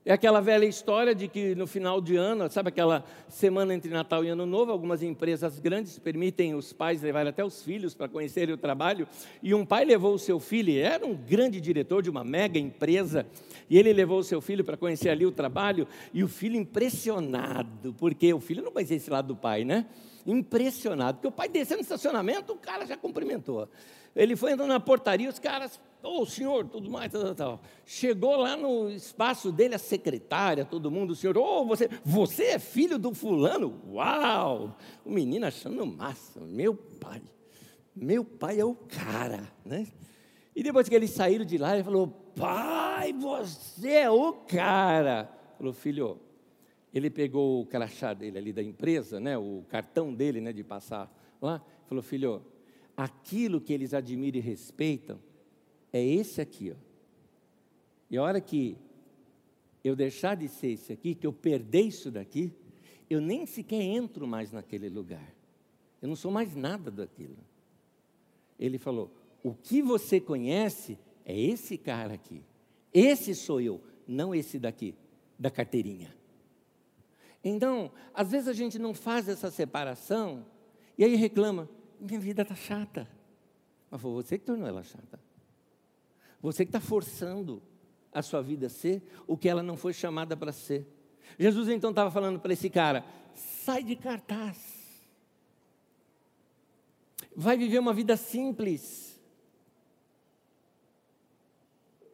É 0.05 0.12
aquela 0.12 0.41
velha 0.41 0.65
história 0.65 1.15
de 1.15 1.29
que 1.29 1.55
no 1.55 1.65
final 1.65 2.01
de 2.01 2.17
ano, 2.17 2.51
sabe 2.51 2.71
aquela 2.71 3.05
semana 3.29 3.73
entre 3.73 3.88
Natal 3.88 4.25
e 4.25 4.29
Ano 4.29 4.45
Novo, 4.45 4.73
algumas 4.73 5.01
empresas 5.01 5.61
grandes 5.61 5.97
permitem 5.97 6.57
os 6.57 6.73
pais 6.73 7.01
levarem 7.01 7.31
até 7.31 7.45
os 7.45 7.62
filhos 7.62 7.95
para 7.95 8.09
conhecerem 8.09 8.53
o 8.53 8.59
trabalho. 8.59 9.07
E 9.41 9.55
um 9.55 9.65
pai 9.65 9.85
levou 9.85 10.12
o 10.12 10.19
seu 10.19 10.41
filho, 10.41 10.77
era 10.77 11.07
um 11.07 11.15
grande 11.15 11.61
diretor 11.61 12.03
de 12.03 12.11
uma 12.11 12.25
mega 12.25 12.59
empresa, 12.59 13.25
e 13.71 13.79
ele 13.79 13.93
levou 13.93 14.19
o 14.19 14.25
seu 14.25 14.41
filho 14.41 14.65
para 14.65 14.77
conhecer 14.77 15.09
ali 15.09 15.25
o 15.25 15.31
trabalho, 15.31 15.87
e 16.12 16.25
o 16.25 16.29
filho 16.29 16.57
impressionado, 16.57 17.95
porque 17.95 18.35
o 18.35 18.41
filho 18.41 18.61
não 18.61 18.73
conhecia 18.73 18.97
esse 18.97 19.09
lado 19.09 19.29
do 19.29 19.37
pai, 19.37 19.65
né? 19.65 19.87
Impressionado, 20.27 21.19
porque 21.19 21.29
o 21.29 21.33
pai 21.33 21.49
desceu 21.49 21.77
no 21.77 21.81
estacionamento, 21.81 22.53
o 22.53 22.57
cara 22.57 22.85
já 22.85 22.97
cumprimentou. 22.97 23.69
Ele 24.17 24.35
foi 24.35 24.51
entrando 24.51 24.71
na 24.71 24.81
portaria, 24.81 25.31
os 25.31 25.38
caras, 25.38 25.81
ô 26.03 26.23
oh, 26.23 26.27
senhor, 26.27 26.67
tudo 26.67 26.91
mais, 26.91 27.12
tal, 27.12 27.35
tal. 27.35 27.61
Chegou 27.87 28.37
lá 28.37 28.57
no 28.57 28.91
espaço 28.91 29.53
dele, 29.53 29.75
a 29.75 29.79
secretária, 29.79 30.65
todo 30.65 30.91
mundo, 30.91 31.11
o 31.11 31.17
senhor, 31.17 31.37
ô, 31.38 31.61
oh, 31.61 31.65
você, 31.65 31.88
você 32.05 32.45
é 32.45 32.59
filho 32.59 32.99
do 32.99 33.15
fulano? 33.15 33.81
Uau! 33.88 34.77
O 35.05 35.11
menino 35.11 35.47
achando 35.47 35.87
massa, 35.87 36.41
meu 36.41 36.75
pai, 36.75 37.23
meu 37.95 38.25
pai 38.25 38.61
é 38.61 38.65
o 38.65 38.75
cara, 38.75 39.49
né? 39.65 39.87
E 40.55 40.62
depois 40.62 40.88
que 40.88 40.95
eles 40.95 41.11
saíram 41.11 41.45
de 41.45 41.57
lá, 41.57 41.75
ele 41.75 41.85
falou, 41.85 42.09
pai, 42.09 43.12
você 43.12 43.88
é 43.88 44.11
o 44.11 44.33
cara. 44.33 45.31
Falou, 45.57 45.73
filho, 45.73 46.19
ele 46.93 47.09
pegou 47.09 47.62
o 47.62 47.67
crachá 47.67 48.12
dele 48.12 48.38
ali 48.38 48.53
da 48.53 48.62
empresa, 48.62 49.19
né, 49.19 49.38
o 49.38 49.65
cartão 49.69 50.12
dele, 50.12 50.41
né, 50.41 50.53
de 50.53 50.62
passar 50.62 51.11
lá, 51.41 51.65
falou, 51.87 52.03
filho, 52.03 52.43
aquilo 52.97 53.61
que 53.61 53.73
eles 53.73 53.95
admiram 53.95 54.38
e 54.38 54.41
respeitam 54.41 55.19
é 55.92 56.05
esse 56.05 56.40
aqui. 56.40 56.72
Ó. 56.72 56.76
E 58.11 58.16
a 58.16 58.22
hora 58.22 58.40
que 58.40 58.76
eu 59.85 59.96
deixar 59.96 60.37
de 60.37 60.48
ser 60.48 60.72
esse 60.72 60.92
aqui, 60.92 61.14
que 61.14 61.26
eu 61.26 61.33
perder 61.33 61.83
isso 61.83 62.11
daqui, 62.11 62.52
eu 63.09 63.20
nem 63.20 63.44
sequer 63.46 63.83
entro 63.83 64.26
mais 64.26 64.52
naquele 64.52 64.88
lugar. 64.88 65.35
Eu 66.00 66.09
não 66.09 66.16
sou 66.16 66.31
mais 66.31 66.55
nada 66.55 66.90
daquilo. 66.90 67.38
Ele 68.59 68.78
falou: 68.78 69.11
o 69.42 69.55
que 69.55 69.83
você 69.83 70.20
conhece 70.20 70.98
é 71.24 71.38
esse 71.38 71.76
cara 71.76 72.14
aqui. 72.14 72.42
Esse 72.92 73.35
sou 73.35 73.61
eu, 73.61 73.81
não 74.07 74.35
esse 74.35 74.59
daqui, 74.59 74.94
da 75.38 75.50
carteirinha. 75.50 76.14
Então, 77.44 77.90
às 78.14 78.31
vezes 78.31 78.48
a 78.48 78.52
gente 78.52 78.78
não 78.78 78.94
faz 78.94 79.28
essa 79.28 79.50
separação 79.50 80.46
e 80.96 81.05
aí 81.05 81.14
reclama: 81.16 81.68
minha 82.00 82.20
vida 82.20 82.42
está 82.42 82.55
chata. 82.55 83.09
Mas 83.90 84.00
foi 84.00 84.12
você 84.12 84.38
que 84.38 84.44
tornou 84.44 84.66
ela 84.66 84.83
chata. 84.83 85.20
Você 86.42 86.64
que 86.64 86.70
está 86.70 86.81
forçando 86.81 87.62
a 88.12 88.20
sua 88.20 88.42
vida 88.42 88.66
a 88.66 88.70
ser 88.70 89.02
o 89.26 89.37
que 89.37 89.48
ela 89.48 89.62
não 89.62 89.76
foi 89.76 89.92
chamada 89.92 90.37
para 90.37 90.52
ser. 90.52 90.87
Jesus 91.38 91.68
então 91.68 91.90
estava 91.90 92.11
falando 92.11 92.40
para 92.40 92.52
esse 92.52 92.68
cara: 92.68 93.05
sai 93.35 93.85
de 93.85 93.96
cartaz. 93.96 94.83
Vai 97.35 97.57
viver 97.57 97.78
uma 97.78 97.94
vida 97.94 98.16
simples. 98.16 99.18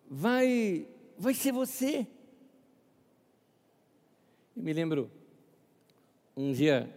Vai, 0.08 0.86
vai 1.18 1.34
ser 1.34 1.52
você. 1.52 2.06
Eu 4.56 4.62
me 4.62 4.72
lembro 4.72 5.10
um 6.36 6.52
dia 6.52 6.94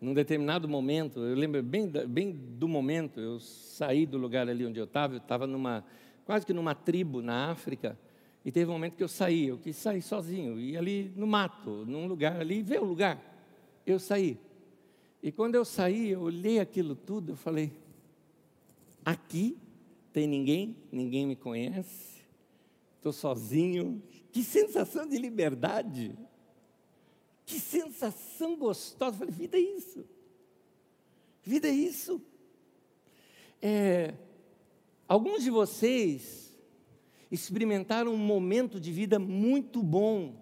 num 0.00 0.14
determinado 0.14 0.68
momento, 0.68 1.20
eu 1.20 1.34
lembro 1.34 1.62
bem, 1.62 1.88
bem 1.88 2.30
do 2.32 2.68
momento, 2.68 3.18
eu 3.18 3.40
saí 3.40 4.06
do 4.06 4.18
lugar 4.18 4.48
ali 4.48 4.64
onde 4.64 4.78
eu 4.78 4.84
estava, 4.84 5.14
eu 5.14 5.18
estava 5.18 5.46
numa, 5.46 5.84
quase 6.26 6.44
que 6.44 6.52
numa 6.52 6.74
tribo 6.74 7.22
na 7.22 7.50
África, 7.50 7.98
e 8.44 8.52
teve 8.52 8.68
um 8.70 8.74
momento 8.74 8.96
que 8.96 9.02
eu 9.02 9.08
saí, 9.08 9.46
eu 9.46 9.56
quis 9.56 9.76
sair 9.76 10.02
sozinho, 10.02 10.60
e 10.60 10.76
ali 10.76 11.10
no 11.16 11.26
mato, 11.26 11.86
num 11.86 12.06
lugar 12.06 12.38
ali, 12.38 12.62
ver 12.62 12.82
o 12.82 12.84
lugar, 12.84 13.18
eu 13.86 13.98
saí. 13.98 14.38
E 15.22 15.32
quando 15.32 15.54
eu 15.54 15.64
saí, 15.64 16.10
eu 16.10 16.20
olhei 16.20 16.60
aquilo 16.60 16.94
tudo, 16.94 17.32
eu 17.32 17.36
falei, 17.36 17.72
aqui 19.02 19.56
tem 20.12 20.26
ninguém, 20.26 20.76
ninguém 20.92 21.26
me 21.26 21.36
conhece, 21.36 22.20
estou 22.98 23.12
sozinho, 23.12 24.02
que 24.30 24.44
sensação 24.44 25.08
de 25.08 25.16
liberdade. 25.16 26.14
Que 27.46 27.60
sensação 27.60 28.56
gostosa. 28.56 29.14
Eu 29.14 29.18
falei, 29.20 29.32
vida 29.32 29.56
é 29.56 29.60
isso. 29.60 30.04
Vida 31.42 31.68
é 31.68 31.72
isso. 31.72 32.20
É, 33.62 34.12
alguns 35.08 35.42
de 35.42 35.50
vocês 35.50 36.46
experimentaram 37.30 38.12
um 38.12 38.18
momento 38.18 38.78
de 38.78 38.92
vida 38.92 39.18
muito 39.18 39.82
bom 39.82 40.34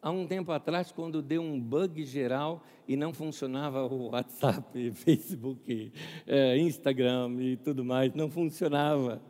há 0.00 0.10
um 0.10 0.26
tempo 0.26 0.52
atrás, 0.52 0.92
quando 0.92 1.20
deu 1.20 1.42
um 1.42 1.60
bug 1.60 2.04
geral 2.04 2.62
e 2.86 2.96
não 2.96 3.12
funcionava 3.12 3.84
o 3.84 4.10
WhatsApp, 4.10 4.92
Facebook, 4.94 5.92
é, 6.26 6.56
Instagram 6.58 7.36
e 7.40 7.56
tudo 7.56 7.84
mais, 7.84 8.14
não 8.14 8.30
funcionava. 8.30 9.20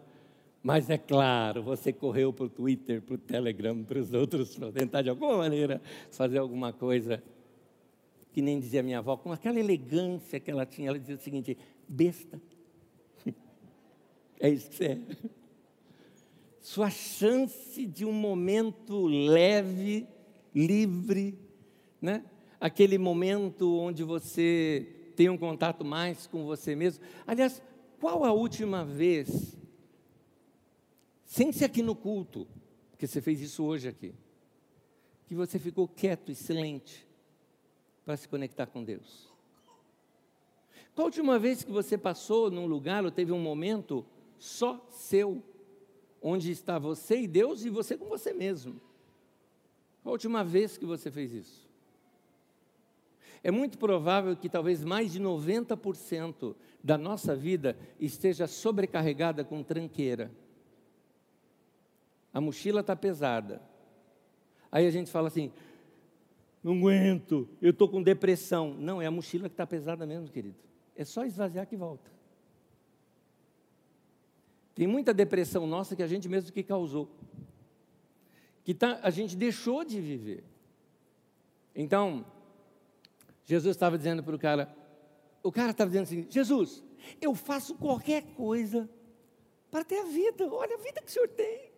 Mas 0.63 0.91
é 0.91 0.99
claro, 0.99 1.63
você 1.63 1.93
correu 1.93 2.33
para 2.33 2.47
o 2.47 2.49
Twitter, 2.49 3.01
para 3.01 3.15
o 3.15 3.19
Telegram, 3.19 3.85
para 3.85 4.01
os 4.01 4.13
outros, 4.13 4.57
para 4.57 4.73
tentar 4.73 5.03
de 5.03 5.09
alguma 5.09 5.37
maneira 5.39 5.81
fazer 6.11 6.39
alguma 6.39 6.73
coisa. 6.73 7.23
Que 8.33 8.43
nem 8.43 8.61
dizia 8.61 8.83
minha 8.83 8.99
avó, 8.99 9.17
com 9.17 9.33
aquela 9.33 9.59
elegância 9.59 10.39
que 10.39 10.51
ela 10.51 10.67
tinha, 10.67 10.89
ela 10.89 10.99
dizia 10.99 11.15
o 11.15 11.19
seguinte: 11.19 11.57
besta. 11.89 12.39
É 14.41 14.49
isso 14.49 14.71
que 14.71 14.77
você 14.77 14.85
é. 14.85 14.99
Sua 16.61 16.91
chance 16.91 17.87
de 17.87 18.05
um 18.05 18.13
momento 18.13 19.07
leve, 19.07 20.07
livre, 20.55 21.39
né? 22.01 22.25
aquele 22.61 22.99
momento 22.99 23.79
onde 23.79 24.03
você 24.03 25.13
tem 25.15 25.29
um 25.29 25.39
contato 25.39 25.85
mais 25.85 26.27
com 26.27 26.45
você 26.45 26.75
mesmo. 26.75 27.05
Aliás, 27.27 27.63
qual 28.01 28.25
a 28.25 28.33
última 28.33 28.85
vez 28.85 29.57
sem 31.25 31.53
ser 31.53 31.65
aqui 31.67 31.83
no 31.83 31.95
culto, 31.95 32.47
porque 32.91 33.07
você 33.07 33.21
fez 33.21 33.41
isso 33.41 33.65
hoje 33.65 33.89
aqui, 33.89 34.15
que 35.27 35.35
você 35.35 35.59
ficou 35.59 35.89
quieto 35.89 36.31
e 36.31 36.35
silente 36.35 37.07
para 38.05 38.17
se 38.17 38.29
conectar 38.29 38.67
com 38.67 38.85
Deus. 38.85 39.29
Qual 40.95 41.05
a 41.05 41.09
última 41.09 41.39
vez 41.39 41.65
que 41.65 41.73
você 41.73 41.99
passou 41.99 42.51
num 42.51 42.67
lugar 42.67 43.05
ou 43.05 43.11
teve 43.11 43.33
um 43.33 43.41
momento 43.41 44.07
só 44.39 44.87
seu, 44.91 45.43
onde 46.21 46.51
está 46.51 46.79
você 46.79 47.21
e 47.21 47.29
Deus 47.29 47.65
e 47.65 47.71
você 47.71 47.97
com 47.97 48.07
você 48.07 48.33
mesmo? 48.33 48.81
Qual 50.03 50.11
a 50.11 50.15
última 50.15 50.45
vez 50.45 50.77
que 50.77 50.85
você 50.85 51.11
fez 51.11 51.33
isso? 51.33 51.67
É 53.43 53.51
muito 53.51 53.79
provável 53.79 54.37
que 54.37 54.49
talvez 54.49 54.85
mais 54.85 55.13
de 55.13 55.21
90% 55.21 56.55
da 56.83 56.99
nossa 56.99 57.35
vida 57.35 57.77
esteja 58.01 58.47
sobrecarregada 58.47 59.45
com 59.45 59.63
tranqueira 59.63 60.31
a 62.37 62.41
mochila 62.41 62.83
está 62.83 62.95
pesada. 62.95 63.63
Aí 64.71 64.87
a 64.87 64.91
gente 64.91 65.11
fala 65.11 65.29
assim: 65.29 65.51
não 66.63 66.77
aguento, 66.77 67.49
eu 67.63 67.71
estou 67.71 67.89
com 67.89 68.03
depressão. 68.03 68.75
Não, 68.75 69.01
é 69.01 69.07
a 69.07 69.11
mochila 69.11 69.49
que 69.49 69.55
está 69.55 69.67
pesada 69.67 70.07
mesmo, 70.07 70.29
querido. 70.29 70.55
É 70.95 71.03
só 71.03 71.25
esvaziar 71.25 71.67
que 71.67 71.79
volta. 71.79 72.11
Tem 74.77 74.87
muita 74.87 75.15
depressão 75.15 75.67
nossa 75.67 75.97
que 75.97 76.03
a 76.03 76.07
gente 76.07 76.29
mesmo 76.29 76.53
que 76.53 76.63
causou. 76.63 77.09
Que 78.63 78.75
tá, 78.75 79.01
a 79.03 79.09
gente 79.09 79.35
deixou 79.35 79.83
de 79.83 79.99
viver. 79.99 80.45
Então, 81.75 82.27
Jesus 83.47 83.75
estava 83.75 83.97
dizendo 83.97 84.23
para 84.23 84.37
o 84.37 84.39
cara, 84.39 84.77
o 85.43 85.51
cara 85.51 85.71
estava 85.71 85.89
dizendo 85.89 86.03
assim, 86.03 86.27
Jesus, 86.29 86.85
eu 87.23 87.35
faço 87.35 87.75
qualquer 87.77 88.23
coisa 88.35 88.87
para 89.71 89.83
ter 89.83 89.99
a 89.99 90.05
vida, 90.05 90.47
olha 90.53 90.75
a 90.75 90.79
vida 90.79 91.01
que 91.01 91.09
o 91.09 91.11
Senhor 91.11 91.29
tem. 91.29 91.71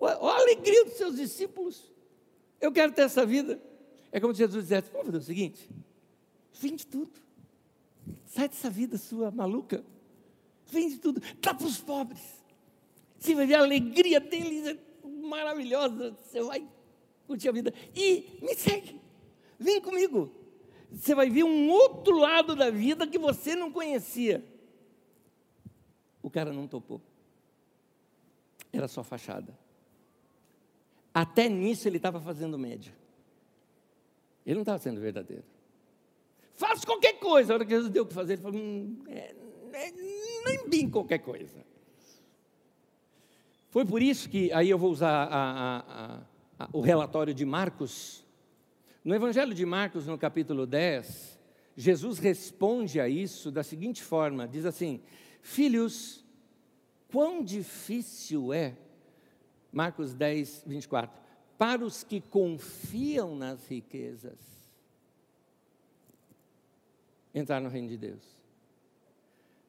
Olha 0.00 0.16
a 0.16 0.40
alegria 0.40 0.84
dos 0.84 0.94
seus 0.94 1.14
discípulos. 1.14 1.92
Eu 2.60 2.72
quero 2.72 2.92
ter 2.92 3.02
essa 3.02 3.24
vida. 3.24 3.62
É 4.10 4.18
como 4.18 4.34
se 4.34 4.38
Jesus 4.38 4.64
dissesse: 4.64 4.90
vamos 4.90 5.06
fazer 5.06 5.18
o 5.18 5.22
seguinte: 5.22 5.70
vende 6.54 6.84
tudo. 6.84 7.22
Sai 8.26 8.48
dessa 8.48 8.68
vida 8.68 8.98
sua 8.98 9.30
maluca. 9.30 9.84
Vende 10.66 10.98
tudo. 10.98 11.20
Dá 11.40 11.54
para 11.54 11.66
os 11.66 11.78
pobres. 11.78 12.22
Você 13.18 13.34
vai 13.34 13.46
ver 13.46 13.54
a 13.54 13.60
alegria 13.60 14.20
deles, 14.20 14.66
é 14.66 14.78
maravilhosa. 15.04 16.16
Você 16.22 16.42
vai 16.42 16.66
curtir 17.26 17.48
a 17.48 17.52
vida. 17.52 17.72
E 17.94 18.38
me 18.42 18.54
segue. 18.54 19.00
Vem 19.58 19.80
comigo. 19.80 20.30
Você 20.90 21.14
vai 21.14 21.30
ver 21.30 21.44
um 21.44 21.70
outro 21.70 22.16
lado 22.18 22.54
da 22.54 22.70
vida 22.70 23.06
que 23.06 23.18
você 23.18 23.56
não 23.56 23.70
conhecia. 23.72 24.44
O 26.22 26.30
cara 26.30 26.52
não 26.52 26.66
topou. 26.66 27.00
Era 28.72 28.88
só 28.88 29.02
fachada. 29.02 29.56
Até 31.12 31.48
nisso 31.48 31.86
ele 31.88 31.96
estava 31.96 32.20
fazendo 32.20 32.58
média. 32.58 32.94
Ele 34.44 34.56
não 34.56 34.62
estava 34.62 34.78
sendo 34.78 35.00
verdadeiro. 35.00 35.44
Faça 36.54 36.86
qualquer 36.86 37.14
coisa. 37.14 37.52
A 37.52 37.54
hora 37.54 37.64
que 37.64 37.70
Jesus 37.70 37.90
deu 37.90 38.04
o 38.04 38.06
que 38.06 38.14
fazer, 38.14 38.34
ele 38.34 38.42
falou: 38.42 38.60
hum, 38.60 39.02
é, 39.08 39.34
é, 39.72 39.92
nem 40.44 40.68
bem 40.68 40.90
qualquer 40.90 41.18
coisa. 41.18 41.64
Foi 43.70 43.84
por 43.84 44.00
isso 44.00 44.28
que, 44.28 44.52
aí 44.52 44.70
eu 44.70 44.78
vou 44.78 44.90
usar 44.90 45.24
a, 45.24 45.78
a, 45.78 46.16
a 46.18 46.68
o 46.72 46.80
relatório 46.80 47.34
de 47.34 47.44
Marcos. 47.44 48.24
No 49.04 49.14
Evangelho 49.14 49.52
de 49.52 49.66
Marcos, 49.66 50.06
no 50.06 50.16
capítulo 50.16 50.66
10, 50.66 51.38
Jesus 51.76 52.18
responde 52.18 53.00
a 53.00 53.08
isso 53.08 53.50
da 53.50 53.62
seguinte 53.62 54.02
forma: 54.02 54.46
diz 54.46 54.64
assim, 54.64 55.00
filhos, 55.42 56.24
quão 57.10 57.42
difícil 57.42 58.52
é, 58.52 58.76
Marcos 59.72 60.14
10, 60.14 60.64
24, 60.66 61.20
para 61.58 61.84
os 61.84 62.04
que 62.04 62.20
confiam 62.20 63.36
nas 63.36 63.66
riquezas, 63.66 64.38
entrar 67.34 67.60
no 67.60 67.68
reino 67.68 67.88
de 67.88 67.96
Deus. 67.96 68.43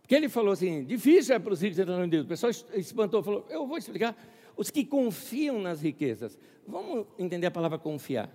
Porque 0.06 0.14
ele 0.14 0.30
falou 0.30 0.52
assim: 0.52 0.84
difícil 0.84 1.34
é 1.36 1.40
para 1.40 1.52
os 1.52 1.62
ricos 1.64 1.80
entrar 1.80 1.98
no 1.98 2.08
Deus. 2.08 2.26
O 2.26 2.28
pessoal 2.28 2.52
espantou, 2.76 3.24
falou: 3.24 3.44
eu 3.50 3.66
vou 3.66 3.76
explicar. 3.76 4.16
Os 4.56 4.70
que 4.70 4.86
confiam 4.86 5.60
nas 5.60 5.82
riquezas. 5.82 6.38
Vamos 6.68 7.08
entender 7.18 7.48
a 7.48 7.52
palavra 7.52 7.80
confiar. 7.80 8.30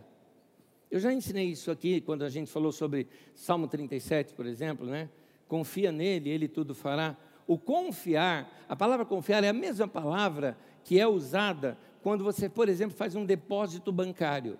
Eu 0.90 0.98
já 0.98 1.12
ensinei 1.12 1.46
isso 1.46 1.70
aqui 1.70 2.00
quando 2.00 2.24
a 2.24 2.28
gente 2.28 2.50
falou 2.50 2.72
sobre 2.72 3.06
Salmo 3.36 3.68
37, 3.68 4.34
por 4.34 4.46
exemplo, 4.46 4.84
né? 4.84 5.08
Confia 5.46 5.92
nele, 5.92 6.28
ele 6.28 6.48
tudo 6.48 6.74
fará. 6.74 7.16
O 7.46 7.56
confiar, 7.56 8.52
a 8.68 8.74
palavra 8.74 9.06
confiar 9.06 9.44
é 9.44 9.48
a 9.48 9.52
mesma 9.52 9.86
palavra 9.86 10.58
que 10.82 10.98
é 10.98 11.06
usada 11.06 11.78
quando 12.02 12.24
você, 12.24 12.48
por 12.48 12.68
exemplo, 12.68 12.96
faz 12.96 13.14
um 13.14 13.24
depósito 13.24 13.92
bancário. 13.92 14.58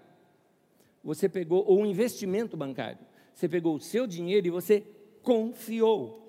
Você 1.03 1.29
pegou, 1.29 1.65
ou 1.67 1.81
um 1.81 1.87
investimento 1.87 2.57
bancário. 2.57 2.99
Você 3.35 3.49
pegou 3.49 3.75
o 3.75 3.81
seu 3.81 4.07
dinheiro 4.07 4.47
e 4.47 4.51
você 4.51 4.85
confiou. 5.23 6.21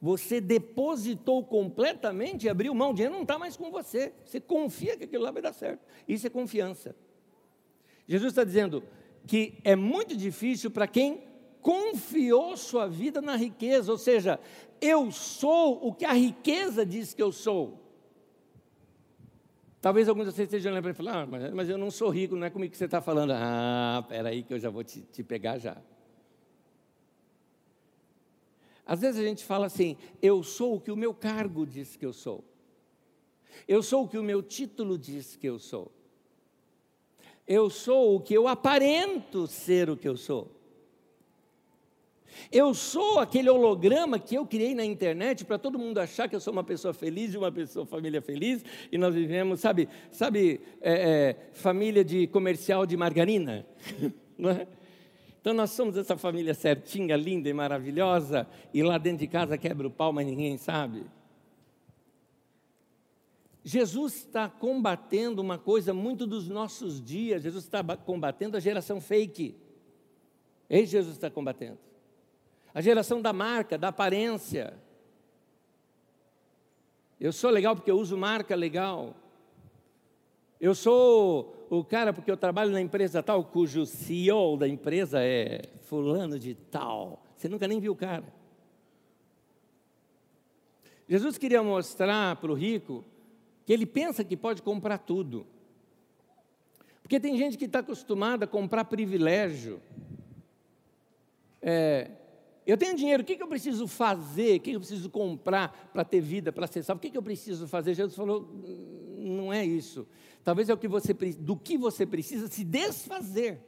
Você 0.00 0.40
depositou 0.40 1.44
completamente 1.44 2.46
e 2.46 2.48
abriu 2.48 2.74
mão. 2.74 2.90
O 2.90 2.94
dinheiro 2.94 3.14
não 3.14 3.22
está 3.22 3.38
mais 3.38 3.56
com 3.56 3.70
você. 3.70 4.12
Você 4.24 4.40
confia 4.40 4.96
que 4.96 5.04
aquilo 5.04 5.24
lá 5.24 5.30
vai 5.30 5.42
dar 5.42 5.52
certo. 5.52 5.80
Isso 6.06 6.26
é 6.26 6.30
confiança. 6.30 6.94
Jesus 8.06 8.32
está 8.32 8.44
dizendo: 8.44 8.82
que 9.26 9.58
é 9.62 9.76
muito 9.76 10.16
difícil 10.16 10.70
para 10.70 10.86
quem 10.86 11.22
confiou 11.60 12.56
sua 12.56 12.86
vida 12.86 13.20
na 13.20 13.36
riqueza, 13.36 13.92
ou 13.92 13.98
seja, 13.98 14.40
eu 14.80 15.10
sou 15.10 15.86
o 15.86 15.92
que 15.92 16.04
a 16.04 16.12
riqueza 16.12 16.86
diz 16.86 17.12
que 17.12 17.22
eu 17.22 17.30
sou. 17.30 17.84
Talvez 19.80 20.08
alguns 20.08 20.26
de 20.26 20.32
vocês 20.32 20.46
estejam 20.46 20.72
lembrando 20.72 20.94
e 20.94 20.96
falando, 20.96 21.16
ah, 21.16 21.26
mas, 21.26 21.54
mas, 21.54 21.68
eu 21.68 21.78
não 21.78 21.90
sou 21.90 22.08
rico, 22.08 22.34
não 22.34 22.46
é 22.46 22.50
comigo 22.50 22.72
que 22.72 22.78
você 22.78 22.86
está 22.86 23.00
falando. 23.00 23.32
Ah, 23.32 24.00
espera 24.02 24.30
aí 24.30 24.42
que 24.42 24.54
eu 24.54 24.58
já 24.58 24.70
vou 24.70 24.82
te, 24.82 25.02
te 25.02 25.22
pegar 25.22 25.58
já. 25.58 25.76
Às 28.88 29.00
vezes 29.02 29.20
a 29.20 29.24
gente 29.24 29.44
fala 29.44 29.66
assim, 29.66 29.96
eu 30.20 30.42
sou 30.42 30.74
o 30.74 30.80
que 30.80 30.90
o 30.90 30.96
meu 30.96 31.14
cargo 31.14 31.64
diz 31.64 31.94
que 31.94 32.04
eu 32.04 32.12
sou. 32.12 32.42
Eu 33.68 33.84
sou 33.84 34.04
o 34.04 34.08
que 34.08 34.18
o 34.18 34.22
meu 34.22 34.42
título 34.42 34.98
diz 34.98 35.36
que 35.36 35.46
eu 35.46 35.60
sou 35.60 35.92
eu 37.48 37.70
sou 37.70 38.16
o 38.16 38.20
que 38.20 38.34
eu 38.34 38.46
aparento 38.46 39.46
ser 39.46 39.88
o 39.88 39.96
que 39.96 40.06
eu 40.06 40.18
sou. 40.18 40.54
Eu 42.52 42.74
sou 42.74 43.18
aquele 43.18 43.48
holograma 43.48 44.18
que 44.18 44.36
eu 44.36 44.46
criei 44.46 44.74
na 44.74 44.84
internet 44.84 45.46
para 45.46 45.58
todo 45.58 45.78
mundo 45.78 45.98
achar 45.98 46.28
que 46.28 46.36
eu 46.36 46.40
sou 46.40 46.52
uma 46.52 46.62
pessoa 46.62 46.92
feliz 46.92 47.32
e 47.32 47.38
uma 47.38 47.50
pessoa 47.50 47.86
família 47.86 48.20
feliz 48.20 48.62
e 48.92 48.98
nós 48.98 49.14
vivemos, 49.14 49.60
sabe, 49.60 49.88
sabe, 50.12 50.60
é, 50.80 50.92
é, 50.92 51.36
família 51.52 52.04
de 52.04 52.26
comercial 52.26 52.84
de 52.84 52.96
margarina, 52.98 53.66
não 54.36 54.50
é? 54.50 54.68
Então 55.48 55.56
nós 55.56 55.70
somos 55.70 55.96
essa 55.96 56.14
família 56.14 56.52
certinha, 56.52 57.16
linda 57.16 57.48
e 57.48 57.54
maravilhosa 57.54 58.46
e 58.74 58.82
lá 58.82 58.98
dentro 58.98 59.20
de 59.20 59.26
casa 59.26 59.56
quebra 59.56 59.86
o 59.86 59.90
pau, 59.90 60.12
mas 60.12 60.26
ninguém 60.26 60.58
sabe. 60.58 61.06
Jesus 63.64 64.16
está 64.16 64.46
combatendo 64.46 65.40
uma 65.40 65.56
coisa 65.56 65.94
muito 65.94 66.26
dos 66.26 66.50
nossos 66.50 67.02
dias, 67.02 67.44
Jesus 67.44 67.64
está 67.64 67.82
combatendo 67.96 68.58
a 68.58 68.60
geração 68.60 69.00
fake. 69.00 69.56
Isso 70.68 70.92
Jesus 70.92 71.14
está 71.14 71.30
combatendo. 71.30 71.78
A 72.74 72.82
geração 72.82 73.22
da 73.22 73.32
marca, 73.32 73.78
da 73.78 73.88
aparência. 73.88 74.74
Eu 77.18 77.32
sou 77.32 77.48
legal 77.48 77.74
porque 77.74 77.90
eu 77.90 77.98
uso 77.98 78.18
marca 78.18 78.54
legal. 78.54 79.16
Eu 80.60 80.74
sou 80.74 81.66
o 81.70 81.84
cara 81.84 82.12
porque 82.12 82.30
eu 82.30 82.36
trabalho 82.36 82.72
na 82.72 82.80
empresa 82.80 83.22
tal, 83.22 83.44
cujo 83.44 83.86
CEO 83.86 84.56
da 84.56 84.66
empresa 84.66 85.22
é 85.22 85.62
fulano 85.82 86.38
de 86.38 86.54
tal. 86.54 87.22
Você 87.36 87.48
nunca 87.48 87.68
nem 87.68 87.78
viu 87.78 87.92
o 87.92 87.96
cara. 87.96 88.24
Jesus 91.08 91.38
queria 91.38 91.62
mostrar 91.62 92.36
para 92.36 92.50
o 92.50 92.54
rico 92.54 93.04
que 93.64 93.72
ele 93.72 93.86
pensa 93.86 94.24
que 94.24 94.36
pode 94.36 94.60
comprar 94.60 94.98
tudo. 94.98 95.46
Porque 97.02 97.20
tem 97.20 97.38
gente 97.38 97.56
que 97.56 97.64
está 97.64 97.78
acostumada 97.78 98.44
a 98.44 98.48
comprar 98.48 98.84
privilégio. 98.84 99.80
É, 101.62 102.10
eu 102.66 102.76
tenho 102.76 102.94
dinheiro, 102.94 103.22
o 103.22 103.26
que, 103.26 103.36
que 103.36 103.42
eu 103.42 103.48
preciso 103.48 103.86
fazer? 103.86 104.56
O 104.56 104.60
que, 104.60 104.70
que 104.70 104.76
eu 104.76 104.80
preciso 104.80 105.08
comprar 105.08 105.90
para 105.92 106.04
ter 106.04 106.20
vida, 106.20 106.52
para 106.52 106.66
ser 106.66 106.82
salvo? 106.82 106.98
O 106.98 107.00
que, 107.00 107.10
que 107.10 107.16
eu 107.16 107.22
preciso 107.22 107.66
fazer? 107.66 107.94
Jesus 107.94 108.14
falou: 108.14 108.42
hum, 108.42 109.36
não 109.36 109.52
é 109.52 109.64
isso. 109.64 110.06
Talvez 110.48 110.70
é 110.70 110.72
o 110.72 110.78
que 110.78 110.88
você 110.88 111.12
do 111.12 111.54
que 111.54 111.76
você 111.76 112.06
precisa 112.06 112.48
se 112.48 112.64
desfazer 112.64 113.60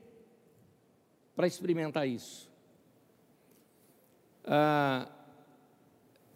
para 1.36 1.46
experimentar 1.46 2.08
isso. 2.08 2.50
Ah, 4.46 5.06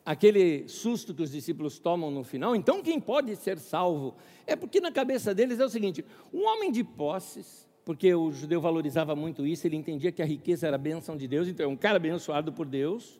aquele 0.04 0.68
susto 0.68 1.14
que 1.14 1.22
os 1.22 1.30
discípulos 1.30 1.78
tomam 1.78 2.10
no 2.10 2.22
final, 2.22 2.54
então 2.54 2.82
quem 2.82 3.00
pode 3.00 3.34
ser 3.36 3.58
salvo? 3.58 4.16
É 4.46 4.54
porque 4.54 4.82
na 4.82 4.92
cabeça 4.92 5.34
deles 5.34 5.58
é 5.58 5.64
o 5.64 5.70
seguinte: 5.70 6.04
um 6.30 6.44
homem 6.46 6.70
de 6.70 6.84
posses, 6.84 7.66
porque 7.82 8.14
o 8.14 8.30
judeu 8.30 8.60
valorizava 8.60 9.16
muito 9.16 9.46
isso, 9.46 9.66
ele 9.66 9.76
entendia 9.76 10.12
que 10.12 10.20
a 10.20 10.26
riqueza 10.26 10.66
era 10.66 10.76
a 10.76 10.78
bênção 10.78 11.16
de 11.16 11.26
Deus, 11.26 11.48
então 11.48 11.64
é 11.64 11.68
um 11.70 11.74
cara 11.74 11.96
abençoado 11.96 12.52
por 12.52 12.66
Deus, 12.66 13.18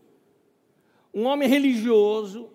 um 1.15 1.25
homem 1.25 1.49
religioso, 1.49 2.51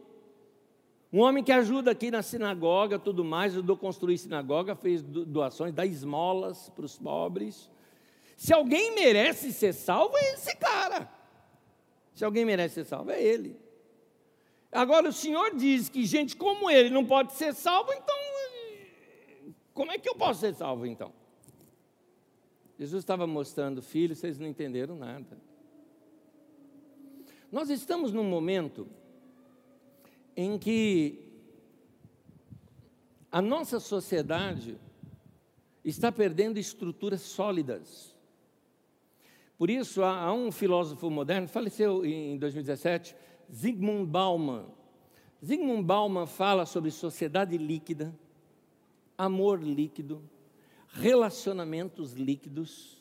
um 1.12 1.22
homem 1.22 1.44
que 1.44 1.52
ajuda 1.52 1.92
aqui 1.92 2.12
na 2.12 2.22
sinagoga, 2.22 3.00
tudo 3.00 3.24
mais, 3.24 3.54
ajudou 3.54 3.76
a 3.76 3.80
construir 3.80 4.18
sinagoga, 4.18 4.76
fez 4.76 5.02
doações, 5.02 5.74
dá 5.74 5.86
esmolas 5.86 6.70
para 6.70 6.86
os 6.86 6.98
pobres. 6.98 7.70
Se 8.38 8.54
alguém 8.54 8.94
merece 8.94 9.52
ser 9.52 9.74
salvo, 9.74 10.16
é 10.18 10.34
esse 10.34 10.56
cara. 10.58 11.12
Se 12.14 12.24
alguém 12.24 12.46
merece 12.46 12.76
ser 12.76 12.86
salvo, 12.86 13.12
é 13.12 13.22
ele. 13.22 13.60
Agora 14.72 15.10
o 15.10 15.14
Senhor 15.14 15.56
diz 15.56 15.90
que 15.90 16.06
gente 16.06 16.36
como 16.36 16.70
ele 16.70 16.92
não 16.92 17.04
pode 17.04 17.34
ser 17.34 17.54
salvo, 17.56 17.92
então 17.92 18.16
como 19.80 19.94
é 19.94 19.98
que 19.98 20.10
eu 20.10 20.16
posso 20.16 20.42
ser 20.42 20.54
salvo 20.54 20.86
então? 20.86 21.14
Jesus 22.78 23.02
estava 23.02 23.26
mostrando, 23.26 23.82
filho, 23.82 24.14
vocês 24.14 24.38
não 24.38 24.46
entenderam 24.46 24.94
nada. 24.94 25.38
Nós 27.50 27.70
estamos 27.70 28.12
num 28.12 28.26
momento 28.26 28.90
em 30.36 30.58
que 30.58 31.30
a 33.32 33.42
nossa 33.42 33.80
sociedade 33.80 34.78
está 35.84 36.12
perdendo 36.12 36.58
estruturas 36.58 37.22
sólidas. 37.22 38.16
Por 39.58 39.70
isso, 39.70 40.04
há, 40.04 40.34
um 40.34 40.52
filósofo 40.52 41.10
moderno, 41.10 41.48
faleceu 41.48 42.06
em 42.06 42.38
2017, 42.38 43.16
Zygmunt 43.54 44.08
Bauman. 44.08 44.66
Zygmunt 45.46 45.84
Bauman 45.84 46.26
fala 46.26 46.66
sobre 46.66 46.92
sociedade 46.92 47.58
líquida, 47.58 48.18
amor 49.18 49.62
líquido, 49.62 50.24
relacionamentos 50.88 52.14
líquidos, 52.14 52.98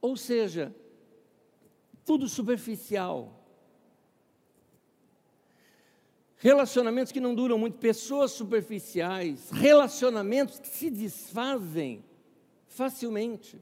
ou 0.00 0.16
seja, 0.16 0.74
tudo 2.04 2.28
superficial. 2.28 3.39
Relacionamentos 6.42 7.12
que 7.12 7.20
não 7.20 7.34
duram 7.34 7.58
muito, 7.58 7.76
pessoas 7.76 8.30
superficiais, 8.32 9.50
relacionamentos 9.50 10.58
que 10.58 10.68
se 10.68 10.88
desfazem 10.88 12.02
facilmente. 12.66 13.60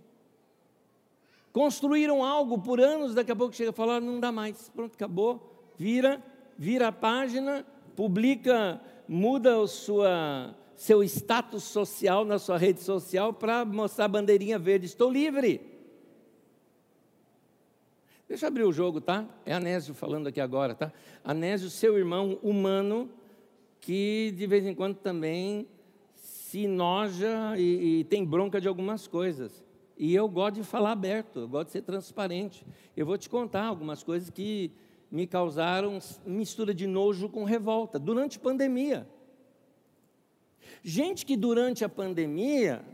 Construíram 1.53 2.25
algo 2.25 2.57
por 2.57 2.81
anos, 2.81 3.14
daqui 3.14 3.33
a 3.33 3.37
pouco 3.37 3.55
chega 3.55 3.71
a 3.71 3.73
falar, 3.73 4.01
não 4.01 4.21
dá 4.21 4.31
mais, 4.31 4.69
pronto, 4.69 4.95
acabou 4.95 5.59
vira, 5.77 6.23
vira 6.57 6.88
a 6.88 6.93
página, 6.93 7.67
publica, 7.97 8.81
muda 9.09 9.59
o 9.59 9.67
sua, 9.67 10.55
seu 10.77 11.03
status 11.03 11.64
social 11.64 12.25
na 12.25 12.38
sua 12.38 12.59
rede 12.59 12.81
social 12.81 13.33
para 13.33 13.64
mostrar 13.64 14.05
a 14.05 14.09
bandeirinha 14.09 14.59
verde. 14.59 14.87
Estou 14.87 15.11
livre. 15.11 15.78
Deixa 18.29 18.45
eu 18.45 18.49
abrir 18.49 18.64
o 18.64 18.73
jogo, 18.73 19.01
tá? 19.01 19.27
É 19.47 19.55
Anésio 19.55 19.95
falando 19.95 20.27
aqui 20.27 20.41
agora, 20.41 20.75
tá? 20.75 20.93
Anésio, 21.25 21.71
seu 21.71 21.97
irmão 21.97 22.38
humano, 22.43 23.09
que 23.81 24.35
de 24.37 24.47
vez 24.47 24.67
em 24.67 24.75
quando 24.75 24.97
também 24.97 25.67
se 26.14 26.67
noja 26.67 27.55
e, 27.57 28.01
e 28.01 28.05
tem 28.05 28.25
bronca 28.25 28.61
de 28.61 28.69
algumas 28.69 29.07
coisas. 29.07 29.64
E 29.97 30.14
eu 30.14 30.29
gosto 30.29 30.57
de 30.57 30.62
falar 30.62 30.93
aberto, 30.93 31.41
eu 31.41 31.49
gosto 31.49 31.69
de 31.69 31.73
ser 31.73 31.83
transparente. 31.83 32.67
Eu 32.97 33.07
vou 33.07 33.17
te 33.17 33.31
contar 33.31 33.64
algumas 33.64 34.03
coisas 34.03 34.29
que 34.29 34.71
me 35.11 35.27
causaram 35.27 35.99
mistura 36.27 36.75
de 36.75 36.87
nojo 36.87 37.31
com 37.31 37.45
revolta, 37.45 37.99
durante 37.99 38.37
a 38.37 38.41
pandemia. 38.41 39.09
Gente 40.83 41.25
que 41.25 41.35
durante 41.35 41.83
a 41.83 41.88
pandemia 41.88 42.85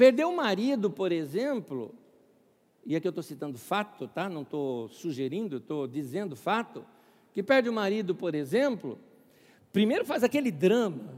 Perder 0.00 0.24
o 0.24 0.34
marido, 0.34 0.88
por 0.88 1.12
exemplo, 1.12 1.94
e 2.84 2.96
aqui 2.96 3.06
eu 3.06 3.10
estou 3.10 3.22
citando 3.22 3.58
fato, 3.58 4.08
tá? 4.08 4.28
não 4.28 4.42
estou 4.42 4.88
sugerindo, 4.88 5.58
estou 5.58 5.86
dizendo 5.86 6.34
fato, 6.34 6.84
que 7.32 7.42
perde 7.42 7.68
o 7.68 7.72
marido, 7.72 8.14
por 8.14 8.34
exemplo, 8.34 8.98
primeiro 9.72 10.04
faz 10.04 10.24
aquele 10.24 10.50
drama, 10.50 11.14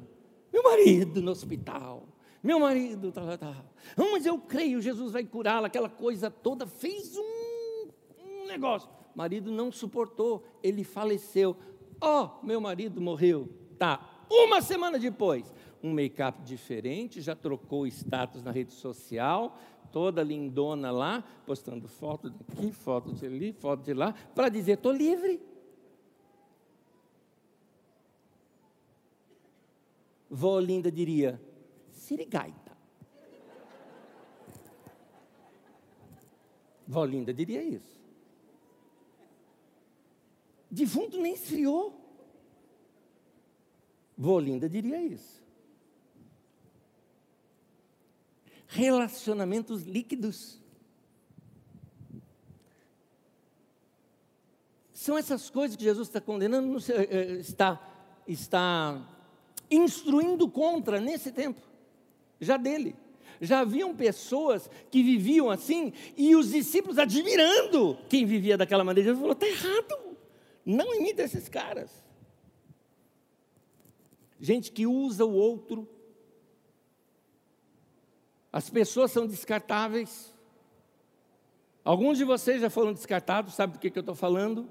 meu 0.53 0.62
marido 0.62 1.22
no 1.22 1.31
hospital, 1.31 2.07
meu 2.42 2.59
marido, 2.59 3.12
tal, 3.12 3.27
tal, 3.27 3.38
tal. 3.38 3.64
Não, 3.96 4.12
mas 4.12 4.27
eu 4.27 4.37
creio, 4.38 4.81
Jesus 4.81 5.12
vai 5.12 5.25
curá-la, 5.25 5.68
aquela 5.68 5.88
coisa 5.88 6.31
toda, 6.31 6.66
fez 6.66 7.16
um, 7.16 7.88
um 8.27 8.46
negócio. 8.46 8.90
Marido 9.14 9.51
não 9.51 9.70
suportou, 9.70 10.44
ele 10.62 10.83
faleceu. 10.83 11.57
Ó, 12.01 12.25
oh, 12.42 12.46
meu 12.46 12.61
marido 12.61 13.01
morreu. 13.01 13.48
Tá, 13.79 14.25
uma 14.29 14.61
semana 14.61 14.98
depois, 14.98 15.53
um 15.83 15.92
make-up 15.92 16.42
diferente, 16.42 17.20
já 17.20 17.37
trocou 17.37 17.87
status 17.87 18.42
na 18.42 18.51
rede 18.51 18.72
social, 18.72 19.59
toda 19.92 20.22
lindona 20.22 20.90
lá, 20.90 21.22
postando 21.46 21.87
foto 21.87 22.31
daqui, 22.31 22.72
foto 22.72 23.12
de 23.12 23.26
ali, 23.26 23.52
foto 23.52 23.83
de 23.83 23.94
lá, 23.94 24.12
para 24.35 24.48
dizer: 24.48 24.72
estou 24.72 24.92
livre. 24.92 25.40
Vó 30.31 30.59
Linda 30.59 30.90
diria: 30.90 31.40
sirigaita. 31.90 32.72
Vó 36.88 37.05
Linda 37.05 37.33
diria 37.33 37.62
isso. 37.62 38.00
Defunto 40.70 41.20
nem 41.20 41.35
esfriou. 41.35 42.00
Vó 44.16 44.38
Linda 44.38 44.68
diria 44.68 45.02
isso. 45.02 45.41
Relacionamentos 48.72 49.82
líquidos. 49.82 50.58
São 54.92 55.18
essas 55.18 55.50
coisas 55.50 55.76
que 55.76 55.85
Jesus 55.85 56.08
está 56.08 56.20
condenando, 56.20 56.78
eh, 56.78 57.08
eh, 57.11 57.32
está, 57.40 57.80
está 58.26 59.06
instruindo 59.70 60.48
contra 60.48 61.00
nesse 61.00 61.32
tempo, 61.32 61.61
já 62.40 62.56
dele. 62.56 62.96
Já 63.40 63.61
haviam 63.61 63.94
pessoas 63.94 64.70
que 64.88 65.02
viviam 65.02 65.50
assim 65.50 65.92
e 66.16 66.37
os 66.37 66.52
discípulos 66.52 66.96
admirando 66.96 67.98
quem 68.08 68.24
vivia 68.24 68.56
daquela 68.56 68.85
maneira. 68.85 69.11
Jesus 69.11 69.20
falou: 69.20 69.32
está 69.32 69.48
errado, 69.48 70.16
não 70.64 70.94
imita 70.94 71.22
esses 71.22 71.48
caras. 71.48 71.90
Gente 74.38 74.70
que 74.70 74.87
usa 74.87 75.24
o 75.24 75.35
outro 75.35 75.88
as 78.52 78.68
pessoas 78.68 79.10
são 79.10 79.26
descartáveis. 79.26 80.32
Alguns 81.84 82.18
de 82.18 82.24
vocês 82.24 82.60
já 82.60 82.68
foram 82.68 82.92
descartados, 82.92 83.54
sabe 83.54 83.72
do 83.74 83.78
que, 83.78 83.90
que 83.90 83.98
eu 83.98 84.02
estou 84.02 84.14
falando? 84.14 84.68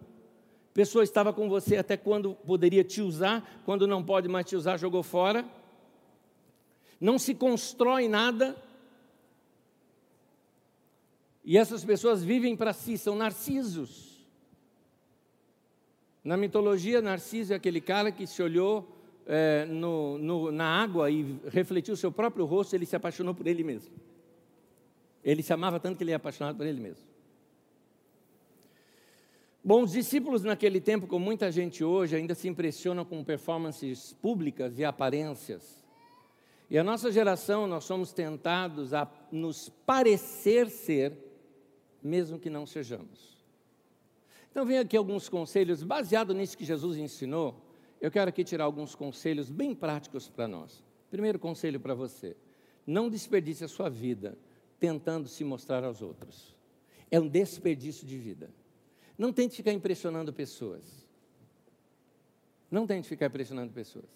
Pessoa 0.74 1.04
estava 1.04 1.34
com 1.34 1.50
você 1.50 1.76
até 1.76 1.98
quando 1.98 2.34
poderia 2.34 2.84
te 2.84 3.02
usar, 3.02 3.62
quando 3.65 3.88
não 3.88 4.04
pode 4.04 4.28
mais 4.28 4.46
te 4.46 4.56
usar, 4.56 4.78
jogou 4.78 5.04
fora. 5.04 5.44
Não 7.00 7.17
se 7.17 7.34
constrói 7.34 8.08
nada. 8.08 8.56
E 11.44 11.58
essas 11.58 11.84
pessoas 11.84 12.24
vivem 12.24 12.56
para 12.56 12.72
si, 12.72 12.98
são 12.98 13.15
narcisos. 13.15 14.12
Na 16.24 16.38
mitologia, 16.38 17.02
Narciso 17.02 17.52
é 17.52 17.56
aquele 17.56 17.82
cara 17.82 18.12
que 18.12 18.28
se 18.28 18.44
olhou 18.44 19.01
é, 19.28 19.66
no, 19.66 20.18
no, 20.18 20.52
na 20.52 20.82
água 20.82 21.10
e 21.10 21.40
refletiu 21.50 21.94
o 21.94 21.98
seu 21.98 22.12
próprio 22.12 22.46
rosto, 22.46 22.76
ele 22.76 22.86
se 22.86 22.96
apaixonou 22.96 23.34
por 23.34 23.48
ele 23.48 23.64
mesmo. 23.64 23.94
Ele 25.24 25.44
se 25.44 25.54
amava 25.54 25.80
tanto 25.80 25.98
que 25.98 26.04
ele 26.04 26.12
é 26.12 26.16
apaixonado 26.16 26.58
por 26.58 26.66
ele 26.66 26.80
mesmo. 26.80 27.06
Bom, 29.64 29.84
os 29.84 29.92
discípulos 29.92 30.44
naquele 30.44 30.82
tempo, 30.82 31.06
como 31.06 31.24
muita 31.24 31.52
gente 31.52 31.84
hoje, 31.84 32.16
ainda 32.16 32.34
se 32.34 32.48
impressionam 32.48 33.06
com 33.06 33.24
performances 33.24 34.14
públicas 34.14 34.80
e 34.80 34.84
aparências. 34.84 35.84
E 36.68 36.80
a 36.80 36.84
nossa 36.84 37.12
geração, 37.12 37.68
nós 37.68 37.84
somos 37.84 38.12
tentados 38.12 38.92
a 38.92 39.08
nos 39.32 39.70
parecer 39.86 40.70
ser, 40.70 41.14
mesmo 42.02 42.40
que 42.40 42.50
não 42.50 42.66
sejamos. 42.66 43.38
Então, 44.50 44.66
vem 44.66 44.80
aqui 44.80 44.98
alguns 44.98 45.30
conselhos 45.30 45.84
baseados 45.84 46.36
nisso 46.36 46.58
que 46.58 46.66
Jesus 46.66 46.98
ensinou 46.98 47.71
eu 48.02 48.10
quero 48.10 48.30
aqui 48.30 48.44
tirar 48.44 48.64
alguns 48.64 48.96
conselhos 48.96 49.50
bem 49.50 49.76
práticos 49.76 50.28
para 50.28 50.48
nós. 50.48 50.84
Primeiro 51.12 51.38
conselho 51.38 51.80
para 51.80 51.94
você: 51.94 52.36
não 52.86 53.10
desperdice 53.10 53.64
a 53.64 53.68
sua 53.68 53.90
vida 53.90 54.38
tentando 54.80 55.28
se 55.28 55.44
mostrar 55.44 55.84
aos 55.84 56.02
outros. 56.02 56.56
É 57.12 57.20
um 57.20 57.28
desperdício 57.28 58.08
de 58.08 58.18
vida. 58.18 58.50
Não 59.18 59.32
tente 59.32 59.56
ficar 59.56 59.72
impressionando 59.72 60.34
pessoas. 60.34 61.06
Não 62.72 62.88
tente 62.88 63.08
ficar 63.08 63.28
impressionando 63.28 63.72
pessoas. 63.72 64.10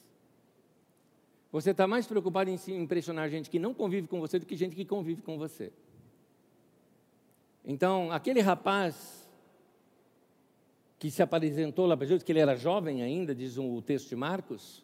Você 1.51 1.71
está 1.71 1.85
mais 1.85 2.07
preocupado 2.07 2.49
em 2.49 2.57
impressionar 2.69 3.29
gente 3.29 3.49
que 3.49 3.59
não 3.59 3.73
convive 3.73 4.07
com 4.07 4.19
você 4.19 4.39
do 4.39 4.45
que 4.45 4.55
gente 4.55 4.75
que 4.75 4.83
convive 4.83 5.21
com 5.21 5.37
você. 5.37 5.71
Então, 7.63 8.11
aquele 8.11 8.41
rapaz 8.41 9.24
que 10.97 11.11
se 11.11 11.21
apresentou 11.21 11.85
lá 11.85 11.95
para 11.95 12.05
Jesus, 12.05 12.23
que 12.23 12.31
ele 12.31 12.39
era 12.39 12.55
jovem 12.55 13.03
ainda, 13.03 13.35
diz 13.35 13.57
o 13.57 13.81
texto 13.81 14.09
de 14.09 14.15
Marcos, 14.15 14.83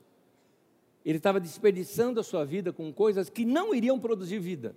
ele 1.04 1.17
estava 1.17 1.39
desperdiçando 1.39 2.19
a 2.19 2.24
sua 2.24 2.45
vida 2.45 2.71
com 2.71 2.91
coisas 2.93 3.30
que 3.30 3.43
não 3.45 3.74
iriam 3.74 4.00
produzir 4.00 4.39
vida. 4.39 4.76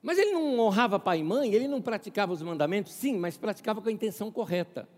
Mas 0.00 0.16
ele 0.16 0.32
não 0.32 0.58
honrava 0.60 0.98
pai 0.98 1.18
e 1.18 1.24
mãe, 1.24 1.52
ele 1.52 1.68
não 1.68 1.82
praticava 1.82 2.32
os 2.32 2.40
mandamentos, 2.40 2.92
sim, 2.92 3.18
mas 3.18 3.36
praticava 3.36 3.82
com 3.82 3.88
a 3.88 3.92
intenção 3.92 4.30
correta. 4.30 4.88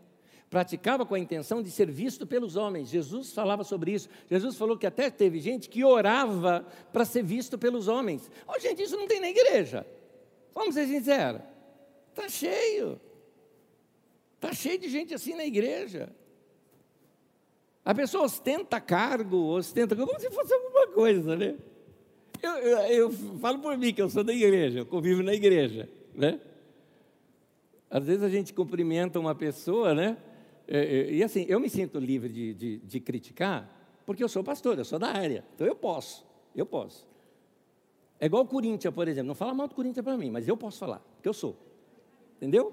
Praticava 0.48 1.06
com 1.06 1.14
a 1.14 1.18
intenção 1.18 1.62
de 1.62 1.70
ser 1.70 1.90
visto 1.90 2.26
pelos 2.26 2.56
homens. 2.56 2.88
Jesus 2.88 3.32
falava 3.32 3.64
sobre 3.64 3.92
isso. 3.92 4.08
Jesus 4.28 4.56
falou 4.56 4.76
que 4.76 4.86
até 4.86 5.08
teve 5.08 5.38
gente 5.38 5.68
que 5.68 5.84
orava 5.84 6.66
para 6.92 7.04
ser 7.04 7.22
visto 7.22 7.56
pelos 7.56 7.88
homens. 7.88 8.30
Oh, 8.46 8.58
gente, 8.58 8.82
isso 8.82 8.96
não 8.96 9.06
tem 9.06 9.20
na 9.20 9.30
igreja. 9.30 9.86
Vamos 10.52 10.74
ser 10.74 10.86
sinceros. 10.86 11.42
Está 12.20 12.28
cheio. 12.28 13.00
Está 14.34 14.52
cheio 14.52 14.78
de 14.78 14.88
gente 14.90 15.14
assim 15.14 15.34
na 15.34 15.44
igreja. 15.44 16.14
A 17.82 17.94
pessoa 17.94 18.24
ostenta 18.24 18.78
cargo, 18.78 19.36
ostenta 19.36 19.96
como 19.96 20.18
se 20.20 20.30
fosse 20.30 20.52
alguma 20.52 20.88
coisa, 20.88 21.34
né? 21.34 21.56
Eu, 22.42 22.52
eu, 22.52 22.78
eu, 22.78 23.10
falo 23.38 23.58
por 23.58 23.76
mim 23.76 23.92
que 23.92 24.02
eu 24.02 24.08
sou 24.08 24.22
da 24.22 24.32
igreja, 24.32 24.80
eu 24.80 24.86
convivo 24.86 25.22
na 25.22 25.32
igreja, 25.34 25.88
né? 26.14 26.40
Às 27.90 28.06
vezes 28.06 28.22
a 28.22 28.28
gente 28.28 28.52
cumprimenta 28.52 29.18
uma 29.18 29.34
pessoa, 29.34 29.94
né? 29.94 30.16
E, 30.68 30.76
é, 30.76 30.80
é, 30.80 31.12
e 31.12 31.24
assim, 31.24 31.46
eu 31.48 31.58
me 31.58 31.68
sinto 31.68 31.98
livre 31.98 32.28
de, 32.28 32.54
de, 32.54 32.78
de 32.78 33.00
criticar, 33.00 33.68
porque 34.06 34.22
eu 34.22 34.28
sou 34.28 34.44
pastor, 34.44 34.78
eu 34.78 34.84
sou 34.84 34.98
da 34.98 35.08
área, 35.08 35.44
então 35.54 35.66
eu 35.66 35.74
posso, 35.74 36.24
eu 36.54 36.66
posso. 36.66 37.06
É 38.18 38.26
igual 38.26 38.42
o 38.42 38.46
Corinthians, 38.46 38.94
por 38.94 39.08
exemplo, 39.08 39.28
não 39.28 39.34
fala 39.34 39.54
mal 39.54 39.66
do 39.66 39.74
Corinthians 39.74 40.04
para 40.04 40.16
mim, 40.16 40.30
mas 40.30 40.46
eu 40.46 40.56
posso 40.56 40.78
falar, 40.78 41.02
porque 41.16 41.28
eu 41.28 41.34
sou. 41.34 41.69
Entendeu? 42.40 42.72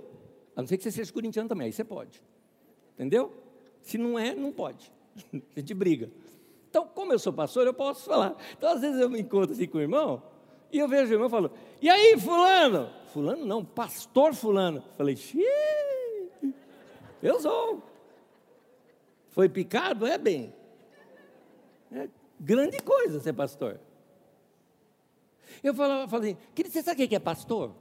A 0.56 0.62
não 0.62 0.68
ser 0.68 0.78
que 0.78 0.84
você 0.84 0.92
seja 0.92 1.12
corintiano 1.12 1.50
também, 1.50 1.66
aí 1.66 1.74
você 1.74 1.84
pode. 1.84 2.24
Entendeu? 2.96 3.34
Se 3.82 3.98
não 3.98 4.18
é, 4.18 4.34
não 4.34 4.54
pode. 4.54 4.92
A 5.56 5.60
gente 5.60 5.74
briga. 5.74 6.10
Então, 6.70 6.88
como 6.88 7.12
eu 7.12 7.20
sou 7.20 7.34
pastor, 7.34 7.68
eu 7.68 7.74
posso 7.74 8.06
falar. 8.06 8.36
Então, 8.58 8.70
às 8.70 8.82
vezes 8.82 9.02
eu 9.02 9.10
me 9.10 9.20
encontro 9.20 9.52
assim 9.52 9.68
com 9.68 9.78
o 9.78 9.82
irmão, 9.82 10.24
e 10.72 10.80
eu 10.80 10.88
vejo 10.88 11.12
o 11.12 11.16
irmão 11.16 11.30
falando, 11.30 11.52
e 11.82 11.90
aí, 11.90 12.18
fulano? 12.18 12.90
Fulano 13.14 13.46
não, 13.46 13.64
pastor 13.66 14.34
fulano. 14.34 14.84
Falei, 14.98 15.16
xiii, 15.16 15.44
eu 17.22 17.40
sou. 17.40 17.84
Foi 19.30 19.50
picado? 19.50 20.08
É 20.08 20.18
bem. 20.18 20.54
É 21.92 22.08
grande 22.40 22.80
coisa 22.80 23.20
ser 23.20 23.34
pastor. 23.34 23.80
Eu 25.64 25.74
falava, 25.74 26.08
falei, 26.08 26.38
querido, 26.54 26.74
você 26.74 26.84
sabe 26.84 27.04
o 27.04 27.08
que 27.08 27.16
é 27.16 27.20
pastor? 27.20 27.74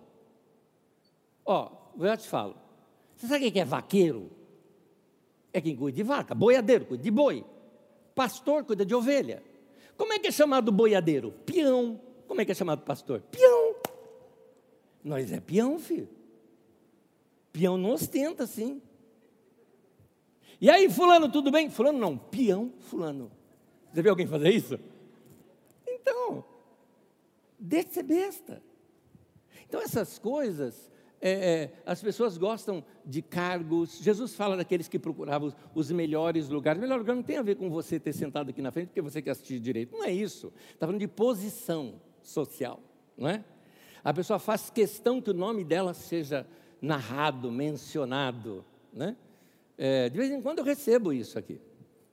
Ó, 1.46 1.70
eu 1.98 2.16
te 2.16 2.28
falo. 2.28 2.56
Você 3.16 3.28
sabe 3.28 3.50
quem 3.50 3.62
é 3.62 3.64
vaqueiro? 3.64 4.30
É 5.52 5.60
quem 5.60 5.76
cuida 5.76 5.96
de 5.96 6.02
vaca. 6.02 6.34
Boiadeiro 6.34 6.84
cuida 6.84 7.02
de 7.02 7.10
boi. 7.10 7.44
Pastor 8.14 8.64
cuida 8.64 8.84
de 8.84 8.94
ovelha. 8.94 9.42
Como 9.96 10.12
é 10.12 10.18
que 10.18 10.26
é 10.26 10.32
chamado 10.32 10.72
boiadeiro? 10.72 11.32
Peão. 11.46 12.00
Como 12.26 12.40
é 12.40 12.44
que 12.44 12.52
é 12.52 12.54
chamado 12.54 12.82
pastor? 12.82 13.22
Peão. 13.30 13.76
Nós 15.02 15.32
é 15.32 15.40
peão, 15.40 15.78
filho. 15.78 16.08
Peão 17.52 17.78
não 17.78 17.90
ostenta 17.90 18.42
assim. 18.42 18.82
E 20.60 20.68
aí, 20.68 20.90
fulano, 20.90 21.30
tudo 21.30 21.50
bem? 21.50 21.70
Fulano 21.70 21.98
não, 21.98 22.18
peão, 22.18 22.72
fulano. 22.80 23.30
Você 23.92 24.02
viu 24.02 24.10
alguém 24.10 24.26
fazer 24.26 24.50
isso? 24.50 24.78
Então, 25.86 26.44
deixa 27.58 27.88
de 27.88 27.94
ser 27.94 28.02
besta. 28.02 28.62
Então, 29.66 29.80
essas 29.80 30.18
coisas 30.18 30.90
é, 31.26 31.30
é, 31.30 31.72
as 31.84 32.00
pessoas 32.00 32.38
gostam 32.38 32.84
de 33.04 33.20
cargos. 33.20 33.98
Jesus 34.00 34.36
fala 34.36 34.56
daqueles 34.56 34.86
que 34.86 34.96
procuravam 34.96 35.52
os 35.74 35.90
melhores 35.90 36.48
lugares. 36.48 36.78
O 36.78 36.82
melhor 36.82 37.00
lugar 37.00 37.16
não 37.16 37.22
tem 37.22 37.36
a 37.36 37.42
ver 37.42 37.56
com 37.56 37.68
você 37.68 37.98
ter 37.98 38.12
sentado 38.12 38.50
aqui 38.50 38.62
na 38.62 38.70
frente 38.70 38.88
porque 38.88 39.02
você 39.02 39.20
quer 39.20 39.32
assistir 39.32 39.58
direito. 39.58 39.92
Não 39.96 40.04
é 40.04 40.12
isso. 40.12 40.52
Está 40.72 40.86
falando 40.86 41.00
de 41.00 41.08
posição 41.08 41.94
social, 42.22 42.80
não 43.18 43.28
é? 43.28 43.44
A 44.04 44.14
pessoa 44.14 44.38
faz 44.38 44.70
questão 44.70 45.20
que 45.20 45.30
o 45.30 45.34
nome 45.34 45.64
dela 45.64 45.92
seja 45.92 46.46
narrado, 46.80 47.50
mencionado, 47.50 48.64
né? 48.92 49.16
É, 49.76 50.08
de 50.08 50.16
vez 50.16 50.30
em 50.30 50.40
quando 50.40 50.60
eu 50.60 50.64
recebo 50.64 51.12
isso 51.12 51.36
aqui. 51.36 51.60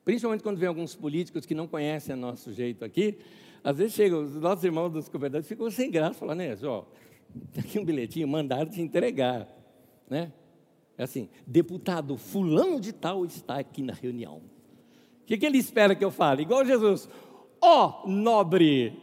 Principalmente 0.04 0.42
quando 0.42 0.58
vem 0.58 0.68
alguns 0.68 0.96
políticos 0.96 1.46
que 1.46 1.54
não 1.54 1.68
conhecem 1.68 2.16
o 2.16 2.18
nosso 2.18 2.52
jeito 2.52 2.84
aqui. 2.84 3.20
Às 3.64 3.78
vezes 3.78 3.94
chegam, 3.94 4.24
os 4.24 4.36
nossos 4.36 4.64
irmãos 4.64 4.90
dos 4.90 5.08
governantes 5.08 5.48
ficam 5.48 5.70
sem 5.70 5.92
graça, 5.92 6.16
falando, 6.16 6.40
né, 6.40 6.58
ó, 6.64 6.84
aqui 7.58 7.80
um 7.80 7.86
bilhetinho, 7.86 8.28
mandaram 8.28 8.70
te 8.70 8.82
entregar. 8.82 9.48
Né? 10.10 10.32
É 10.98 11.04
assim, 11.04 11.30
deputado 11.46 12.18
fulano 12.18 12.80
de 12.80 12.94
tal 12.94 13.26
está 13.26 13.58
aqui 13.58 13.82
na 13.82 13.94
reunião. 13.94 14.38
O 15.22 15.26
que, 15.26 15.38
que 15.38 15.46
ele 15.46 15.58
espera 15.58 15.96
que 15.96 16.04
eu 16.04 16.12
fale? 16.12 16.44
Igual 16.44 16.66
Jesus, 16.66 17.10
ó 17.62 18.04
oh, 18.04 18.10
nobre, 18.10 18.94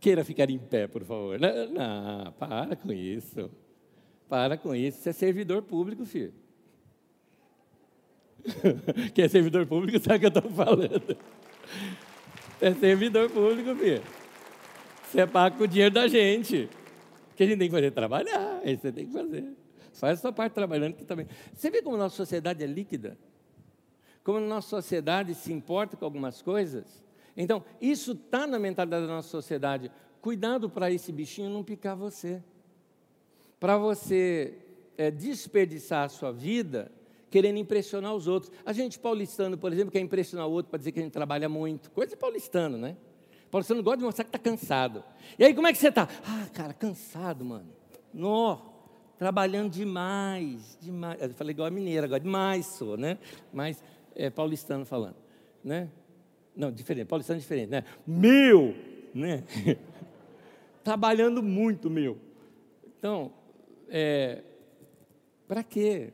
queira 0.00 0.24
ficar 0.24 0.48
em 0.48 0.58
pé, 0.58 0.86
por 0.86 1.04
favor. 1.04 1.38
Não, 1.38 1.68
não, 1.68 2.32
para 2.32 2.76
com 2.76 2.92
isso. 2.92 3.50
Para 4.28 4.56
com 4.56 4.74
isso, 4.74 4.98
você 4.98 5.10
é 5.10 5.12
servidor 5.12 5.62
público, 5.62 6.06
filho. 6.06 6.32
Quem 9.14 9.24
é 9.24 9.28
servidor 9.28 9.66
público 9.66 9.98
sabe 9.98 10.16
o 10.16 10.20
que 10.20 10.26
eu 10.38 10.40
estou 10.40 10.50
falando. 10.52 11.16
É 12.60 12.72
servidor 12.74 13.28
público, 13.28 13.74
filho. 13.74 14.00
Você 15.02 15.26
pago 15.26 15.58
com 15.58 15.64
o 15.64 15.66
dinheiro 15.66 15.92
da 15.92 16.06
gente. 16.06 16.68
Que 17.42 17.46
a 17.46 17.48
gente 17.48 17.58
tem 17.58 17.68
que 17.68 17.74
fazer? 17.74 17.90
Trabalhar. 17.90 18.60
Isso 18.64 18.82
você 18.82 18.92
tem 18.92 19.06
que 19.06 19.12
fazer. 19.12 19.44
Faz 19.94 20.18
a 20.18 20.22
sua 20.22 20.32
parte 20.32 20.52
trabalhando 20.52 20.94
que 20.94 21.04
também. 21.04 21.26
Você 21.52 21.70
vê 21.70 21.82
como 21.82 21.96
a 21.96 21.98
nossa 21.98 22.14
sociedade 22.14 22.62
é 22.62 22.66
líquida? 22.66 23.18
Como 24.22 24.38
a 24.38 24.40
nossa 24.40 24.68
sociedade 24.68 25.34
se 25.34 25.52
importa 25.52 25.96
com 25.96 26.04
algumas 26.04 26.40
coisas? 26.40 27.04
Então, 27.36 27.64
isso 27.80 28.12
está 28.12 28.46
na 28.46 28.58
mentalidade 28.60 29.06
da 29.06 29.12
nossa 29.12 29.28
sociedade. 29.28 29.90
Cuidado 30.20 30.70
para 30.70 30.90
esse 30.90 31.10
bichinho 31.10 31.50
não 31.50 31.64
picar 31.64 31.96
você. 31.96 32.40
Para 33.58 33.76
você 33.76 34.54
é, 34.96 35.10
desperdiçar 35.10 36.04
a 36.04 36.08
sua 36.08 36.30
vida 36.30 36.92
querendo 37.28 37.56
impressionar 37.58 38.14
os 38.14 38.28
outros. 38.28 38.52
A 38.64 38.72
gente 38.72 39.00
paulistano, 39.00 39.58
por 39.58 39.72
exemplo, 39.72 39.90
quer 39.90 40.00
impressionar 40.00 40.46
o 40.46 40.52
outro 40.52 40.70
para 40.70 40.78
dizer 40.78 40.92
que 40.92 41.00
a 41.00 41.02
gente 41.02 41.12
trabalha 41.12 41.48
muito. 41.48 41.90
Coisa 41.90 42.10
de 42.10 42.16
paulistano, 42.16 42.78
né? 42.78 42.96
Paulistano 43.52 43.82
gosta 43.82 43.98
de 43.98 44.04
mostrar 44.04 44.24
que 44.24 44.30
está 44.30 44.38
cansado. 44.38 45.04
E 45.38 45.44
aí, 45.44 45.52
como 45.54 45.66
é 45.66 45.72
que 45.74 45.78
você 45.78 45.88
está? 45.88 46.08
Ah, 46.24 46.48
cara, 46.54 46.72
cansado, 46.72 47.44
mano. 47.44 47.68
Nó, 48.10 48.58
trabalhando 49.18 49.70
demais, 49.70 50.78
demais. 50.80 51.20
Eu 51.20 51.34
falei 51.34 51.52
igual 51.52 51.68
a 51.68 51.70
mineira 51.70 52.06
agora, 52.06 52.18
demais 52.18 52.64
sou, 52.64 52.96
né? 52.96 53.18
Mas 53.52 53.84
é 54.16 54.30
paulistano 54.30 54.86
falando, 54.86 55.16
né? 55.62 55.90
Não, 56.56 56.72
diferente, 56.72 57.08
paulistano 57.08 57.38
é 57.38 57.42
diferente, 57.42 57.68
né? 57.68 57.84
Meu, 58.06 58.74
né? 59.14 59.44
Trabalhando 60.82 61.42
muito, 61.42 61.90
meu. 61.90 62.16
Então, 62.98 63.34
é, 63.86 64.42
para 65.46 65.62
quê? 65.62 66.10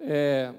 É, 0.00 0.52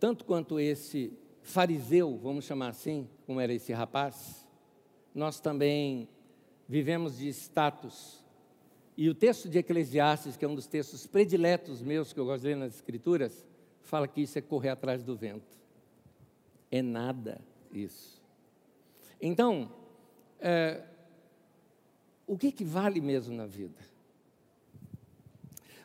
tanto 0.00 0.24
quanto 0.24 0.58
esse 0.58 1.12
fariseu, 1.46 2.18
vamos 2.18 2.44
chamar 2.44 2.70
assim, 2.70 3.08
como 3.24 3.40
era 3.40 3.54
esse 3.54 3.72
rapaz, 3.72 4.44
nós 5.14 5.38
também 5.38 6.08
vivemos 6.68 7.18
de 7.18 7.28
status. 7.28 8.22
E 8.96 9.08
o 9.08 9.14
texto 9.14 9.48
de 9.48 9.58
Eclesiastes, 9.58 10.36
que 10.36 10.44
é 10.44 10.48
um 10.48 10.56
dos 10.56 10.66
textos 10.66 11.06
prediletos 11.06 11.80
meus 11.80 12.12
que 12.12 12.18
eu 12.18 12.24
gosto 12.24 12.42
de 12.42 12.48
ler 12.48 12.56
nas 12.56 12.74
Escrituras, 12.74 13.46
fala 13.80 14.08
que 14.08 14.22
isso 14.22 14.36
é 14.36 14.42
correr 14.42 14.70
atrás 14.70 15.04
do 15.04 15.16
vento. 15.16 15.56
É 16.68 16.82
nada 16.82 17.40
isso. 17.72 18.20
Então, 19.20 19.70
é, 20.40 20.82
o 22.26 22.36
que, 22.36 22.50
que 22.50 22.64
vale 22.64 23.00
mesmo 23.00 23.36
na 23.36 23.46
vida? 23.46 23.78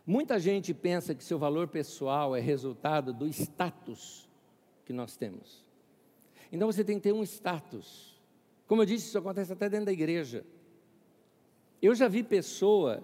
Muita 0.03 0.39
gente 0.39 0.73
pensa 0.73 1.13
que 1.13 1.23
seu 1.23 1.37
valor 1.37 1.67
pessoal 1.67 2.35
é 2.35 2.39
resultado 2.39 3.13
do 3.13 3.27
status 3.27 4.30
que 4.91 4.97
nós 4.97 5.15
temos. 5.15 5.65
Então 6.51 6.71
você 6.71 6.83
tem 6.83 6.97
que 6.97 7.03
ter 7.03 7.13
um 7.13 7.23
status. 7.23 8.19
Como 8.67 8.81
eu 8.81 8.85
disse, 8.85 9.07
isso 9.07 9.17
acontece 9.17 9.51
até 9.51 9.69
dentro 9.69 9.85
da 9.85 9.91
igreja. 9.91 10.45
Eu 11.81 11.95
já 11.95 12.07
vi 12.07 12.21
pessoa 12.23 13.01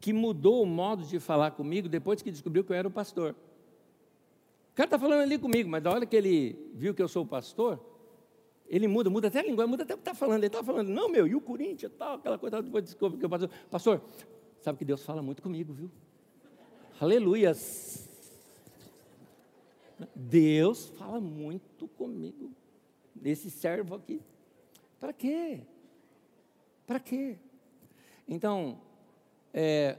que 0.00 0.12
mudou 0.12 0.62
o 0.62 0.66
modo 0.66 1.04
de 1.04 1.18
falar 1.18 1.50
comigo 1.50 1.88
depois 1.88 2.22
que 2.22 2.30
descobriu 2.30 2.64
que 2.64 2.72
eu 2.72 2.76
era 2.76 2.86
o 2.88 2.90
pastor. 2.90 3.34
O 4.72 4.74
cara 4.76 4.86
está 4.86 4.98
falando 4.98 5.22
ali 5.22 5.38
comigo, 5.38 5.68
mas 5.68 5.82
da 5.82 5.90
hora 5.90 6.06
que 6.06 6.14
ele 6.14 6.70
viu 6.74 6.94
que 6.94 7.02
eu 7.02 7.08
sou 7.08 7.24
o 7.24 7.26
pastor, 7.26 7.80
ele 8.68 8.86
muda, 8.86 9.10
muda 9.10 9.28
até 9.28 9.40
a 9.40 9.42
língua, 9.42 9.66
muda 9.66 9.82
até 9.82 9.94
o 9.94 9.96
que 9.96 10.02
está 10.02 10.14
falando. 10.14 10.38
Ele 10.38 10.46
está 10.46 10.62
falando, 10.62 10.88
não, 10.88 11.08
meu, 11.08 11.26
e 11.26 11.34
o 11.34 11.40
Corinthians, 11.40 11.92
tal, 11.98 12.16
aquela 12.16 12.38
coisa, 12.38 12.62
depois 12.62 12.84
descobriu 12.84 13.18
que 13.18 13.24
eu 13.24 13.28
pastor. 13.28 13.50
Pastor, 13.70 14.02
sabe 14.60 14.78
que 14.78 14.84
Deus 14.84 15.02
fala 15.02 15.22
muito 15.22 15.42
comigo, 15.42 15.72
viu? 15.72 15.90
Aleluias. 17.00 18.05
Deus 20.14 20.88
fala 20.90 21.20
muito 21.20 21.88
comigo, 21.88 22.50
nesse 23.14 23.50
servo 23.50 23.94
aqui. 23.94 24.20
Para 25.00 25.12
quê? 25.12 25.60
Para 26.86 27.00
quê? 27.00 27.36
Então, 28.28 28.80
é, 29.52 29.96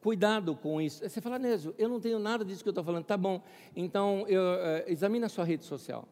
cuidado 0.00 0.56
com 0.56 0.80
isso. 0.80 1.08
Você 1.08 1.20
fala, 1.20 1.38
Nésio, 1.38 1.74
eu 1.78 1.88
não 1.88 2.00
tenho 2.00 2.18
nada 2.18 2.44
disso 2.44 2.62
que 2.62 2.68
eu 2.68 2.72
estou 2.72 2.84
falando. 2.84 3.04
Tá 3.04 3.16
bom, 3.16 3.42
então 3.74 4.26
eu, 4.28 4.42
é, 4.42 4.84
a 5.24 5.28
sua 5.28 5.44
rede 5.44 5.64
social. 5.64 6.08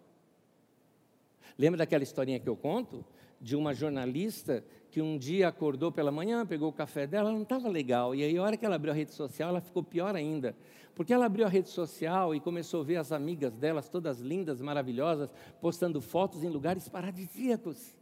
Lembra 1.59 1.79
daquela 1.79 2.03
historinha 2.03 2.41
que 2.41 2.49
eu 2.49 2.57
conto? 2.57 3.05
De 3.41 3.57
uma 3.57 3.75
jornalista 3.75 4.65
que 4.93 5.01
um 5.01 5.17
dia 5.17 5.49
acordou 5.49 5.91
pela 5.91 6.13
manhã, 6.13 6.45
pegou 6.45 6.69
o 6.69 6.73
café 6.73 7.07
dela, 7.07 7.31
ela 7.31 7.35
não 7.35 7.45
estava 7.45 7.67
legal. 7.67 8.15
E 8.15 8.23
aí, 8.23 8.37
a 8.37 8.43
hora 8.43 8.59
que 8.59 8.67
ela 8.67 8.77
abriu 8.77 8.93
a 8.93 8.95
rede 8.95 9.11
social, 9.13 9.49
ela 9.49 9.61
ficou 9.63 9.83
pior 9.83 10.15
ainda. 10.15 10.55
Porque 10.95 11.15
ela 11.15 11.25
abriu 11.25 11.47
a 11.47 11.49
rede 11.49 11.71
social 11.71 12.35
e 12.35 12.41
começou 12.41 12.83
a 12.83 12.85
ver 12.85 12.97
as 12.97 13.11
amigas 13.11 13.57
delas, 13.57 13.89
todas 13.89 14.21
lindas, 14.21 14.61
maravilhosas, 14.61 15.33
postando 15.63 15.99
fotos 16.03 16.45
em 16.45 16.51
lugares 16.51 16.91
paradisíacos. 16.91 17.97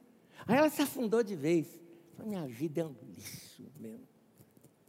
Aí 0.48 0.56
ela 0.56 0.68
se 0.68 0.82
afundou 0.82 1.22
de 1.22 1.36
vez. 1.36 1.80
Falou, 2.16 2.28
minha 2.28 2.44
vida 2.48 2.80
é 2.80 2.84
um 2.84 2.96
lixo 3.16 3.62
mesmo. 3.78 4.08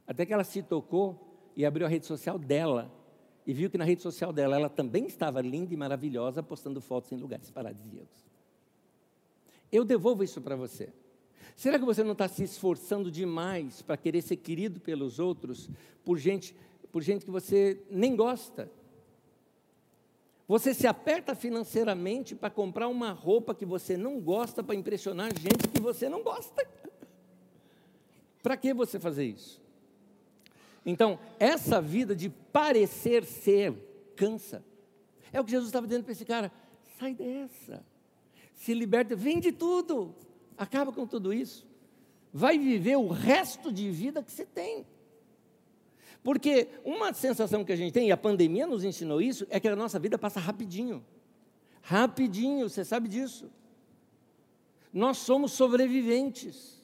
Até 0.08 0.26
que 0.26 0.34
ela 0.34 0.44
se 0.44 0.64
tocou 0.64 1.52
e 1.56 1.64
abriu 1.64 1.86
a 1.86 1.90
rede 1.90 2.08
social 2.08 2.40
dela. 2.40 2.92
E 3.46 3.54
viu 3.54 3.70
que 3.70 3.78
na 3.78 3.86
rede 3.86 4.02
social 4.02 4.34
dela 4.34 4.56
ela 4.56 4.70
também 4.70 5.06
estava 5.06 5.40
linda 5.40 5.72
e 5.72 5.78
maravilhosa, 5.78 6.42
postando 6.42 6.82
fotos 6.82 7.12
em 7.12 7.18
lugares 7.18 7.52
paradisíacos. 7.52 8.26
Eu 9.72 9.86
devolvo 9.86 10.24
isso 10.24 10.42
para 10.42 10.56
você. 10.56 10.92
Será 11.62 11.78
que 11.78 11.86
você 11.86 12.04
não 12.04 12.14
está 12.14 12.28
se 12.28 12.44
esforçando 12.44 13.12
demais 13.12 13.84
para 13.84 13.96
querer 13.96 14.24
ser 14.24 14.38
querido 14.38 14.80
pelos 14.80 15.20
outros 15.20 15.70
por 16.04 16.18
gente, 16.18 16.56
por 16.92 17.04
gente 17.04 17.24
que 17.24 17.30
você 17.30 17.80
nem 17.88 18.16
gosta? 18.16 18.68
Você 20.48 20.74
se 20.74 20.88
aperta 20.88 21.36
financeiramente 21.36 22.34
para 22.34 22.50
comprar 22.50 22.88
uma 22.88 23.12
roupa 23.12 23.54
que 23.54 23.64
você 23.64 23.96
não 23.96 24.20
gosta 24.20 24.64
para 24.64 24.74
impressionar 24.74 25.30
gente 25.40 25.68
que 25.68 25.80
você 25.80 26.10
não 26.10 26.24
gosta. 26.24 26.68
para 28.42 28.58
que 28.58 28.74
você 28.74 29.00
fazer 29.00 29.26
isso? 29.26 29.62
Então, 30.84 31.20
essa 31.40 31.80
vida 31.80 32.16
de 32.16 32.28
parecer 32.28 33.24
ser 33.24 33.72
cansa. 34.16 34.66
É 35.32 35.40
o 35.40 35.46
que 35.46 35.52
Jesus 35.52 35.68
estava 35.68 35.86
dizendo 35.86 36.06
para 36.06 36.14
esse 36.14 36.26
cara: 36.26 36.52
sai 36.98 37.14
dessa, 37.14 37.86
se 38.56 38.74
liberta, 38.74 39.16
vende 39.16 39.52
tudo, 39.52 40.16
acaba 40.62 40.92
com 40.92 41.08
tudo 41.08 41.34
isso. 41.34 41.66
Vai 42.32 42.58
viver 42.58 42.96
o 42.96 43.08
resto 43.08 43.72
de 43.72 43.90
vida 43.90 44.22
que 44.22 44.32
você 44.32 44.46
tem. 44.46 44.86
Porque 46.24 46.68
uma 46.86 47.12
sensação 47.14 47.66
que 47.66 47.72
a 47.72 47.76
gente 47.76 47.92
tem, 47.92 48.10
e 48.10 48.12
a 48.12 48.18
pandemia 48.18 48.68
nos 48.68 48.84
ensinou 48.84 49.20
isso, 49.20 49.46
é 49.50 49.60
que 49.60 49.68
a 49.68 49.76
nossa 49.76 49.98
vida 49.98 50.20
passa 50.20 50.40
rapidinho. 50.40 51.04
Rapidinho, 51.82 52.70
você 52.70 52.86
sabe 52.86 53.10
disso. 53.10 53.50
Nós 54.94 55.18
somos 55.18 55.54
sobreviventes. 55.54 56.80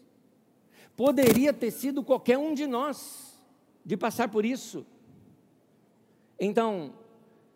Poderia 0.96 1.54
ter 1.54 1.70
sido 1.70 2.04
qualquer 2.04 2.40
um 2.40 2.56
de 2.56 2.66
nós 2.66 3.40
de 3.86 3.96
passar 3.96 4.28
por 4.28 4.44
isso. 4.44 4.86
Então, 6.40 6.96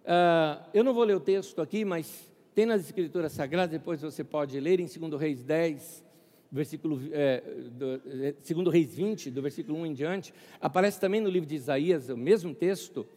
uh, 0.04 0.64
eu 0.72 0.84
não 0.84 0.94
vou 0.94 1.04
ler 1.04 1.16
o 1.16 1.20
texto 1.20 1.62
aqui, 1.62 1.84
mas 1.84 2.32
tem 2.54 2.68
nas 2.68 2.82
Escrituras 2.82 3.32
Sagradas, 3.32 3.72
depois 3.72 4.02
você 4.02 4.24
pode 4.24 4.60
ler 4.60 4.80
em 4.80 4.86
2 4.86 5.20
Reis 5.20 5.44
10, 5.44 6.04
versículo, 6.52 7.00
é, 7.12 7.42
do, 7.72 7.98
2 8.00 8.68
é, 8.68 8.70
Reis 8.70 8.94
20, 8.94 9.32
do 9.32 9.42
versículo 9.42 9.78
1 9.80 9.86
em 9.86 9.94
diante, 9.94 10.34
aparece 10.60 11.00
também 11.00 11.22
no 11.22 11.30
livro 11.30 11.48
de 11.48 11.56
Isaías, 11.56 12.10
o 12.10 12.18
mesmo 12.18 12.54
texto, 12.54 13.08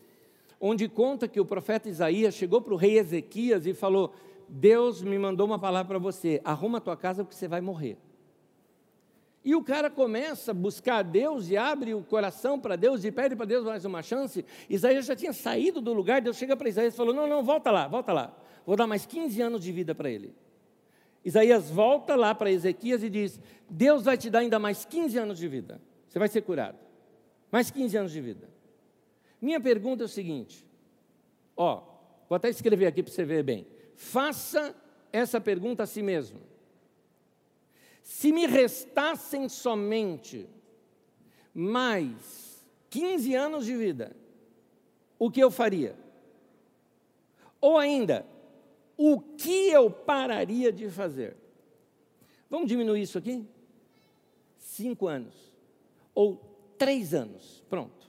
onde 0.61 0.89
conta 0.89 1.27
que 1.27 1.41
o 1.41 1.45
profeta 1.45 1.89
Isaías 1.89 2.35
chegou 2.35 2.61
para 2.61 2.73
o 2.73 2.77
rei 2.77 2.99
Ezequias 2.99 3.67
e 3.67 3.75
falou: 3.75 4.15
Deus 4.49 5.03
me 5.03 5.19
mandou 5.19 5.47
uma 5.47 5.59
palavra 5.59 5.89
para 5.89 5.99
você, 5.99 6.41
arruma 6.45 6.79
a 6.79 6.81
tua 6.81 6.97
casa 6.97 7.25
porque 7.25 7.37
você 7.37 7.49
vai 7.49 7.61
morrer. 7.61 7.97
E 9.45 9.55
o 9.55 9.63
cara 9.63 9.91
começa 9.91 10.53
a 10.53 10.55
buscar 10.55 10.99
a 10.99 11.03
Deus 11.03 11.51
e 11.51 11.57
abre 11.57 11.93
o 11.93 12.03
coração 12.03 12.59
para 12.59 12.77
Deus 12.77 13.05
e 13.05 13.13
pede 13.13 13.37
para 13.37 13.45
Deus 13.45 13.63
mais 13.63 13.85
uma 13.85 14.03
chance. 14.03 14.43
Isaías 14.71 15.05
já 15.05 15.15
tinha 15.15 15.35
saído 15.35 15.83
do 15.83 15.93
lugar, 15.93 16.23
Deus 16.23 16.39
chega 16.39 16.57
para 16.57 16.69
Isaías 16.69 16.95
e 16.95 16.97
falou: 16.97 17.13
Não, 17.13 17.27
não, 17.27 17.43
volta 17.43 17.71
lá, 17.71 17.87
volta 17.89 18.13
lá. 18.13 18.35
Vou 18.65 18.77
dar 18.77 18.87
mais 18.87 19.05
15 19.05 19.43
anos 19.43 19.61
de 19.63 19.71
vida 19.71 19.95
para 19.95 20.09
ele. 20.09 20.35
Isaías 21.25 21.71
volta 21.71 22.15
lá 22.15 22.35
para 22.35 22.51
Ezequias 22.51 23.03
e 23.03 23.09
diz: 23.09 23.41
Deus 23.69 24.05
vai 24.05 24.19
te 24.19 24.29
dar 24.29 24.41
ainda 24.41 24.59
mais 24.59 24.85
15 24.85 25.19
anos 25.19 25.39
de 25.39 25.49
vida. 25.49 25.81
Você 26.09 26.19
vai 26.19 26.29
ser 26.29 26.43
curado. 26.43 26.79
Mais 27.51 27.71
15 27.71 27.97
anos 27.97 28.13
de 28.13 28.21
vida. 28.21 28.49
Minha 29.41 29.61
pergunta 29.61 30.05
é 30.05 30.07
o 30.07 30.09
seguinte: 30.09 30.67
ó, 31.57 31.83
vou 32.29 32.37
até 32.37 32.49
escrever 32.49 32.87
aqui 32.87 33.03
para 33.03 33.13
você 33.13 33.25
ver 33.25 33.43
bem. 33.43 33.67
Faça 33.95 34.75
essa 35.13 35.41
pergunta 35.41 35.85
a 35.85 35.87
si 35.87 36.03
mesmo. 36.03 36.41
Se 38.03 38.31
me 38.33 38.47
restassem 38.47 39.49
somente 39.49 40.47
mais 41.55 42.67
15 42.91 43.35
anos 43.35 43.65
de 43.65 43.75
vida, 43.75 44.15
o 45.19 45.31
que 45.31 45.41
eu 45.41 45.51
faria? 45.51 45.97
Ou 47.61 47.79
ainda, 47.79 48.27
o 48.97 49.21
que 49.21 49.69
eu 49.71 49.91
pararia 49.91 50.73
de 50.73 50.89
fazer? 50.89 51.37
Vamos 52.49 52.69
diminuir 52.69 53.03
isso 53.03 53.19
aqui? 53.19 53.45
Cinco 54.59 55.07
anos. 55.07 55.35
Ou 56.15 56.37
três 56.79 57.13
anos. 57.13 57.63
Pronto. 57.69 58.05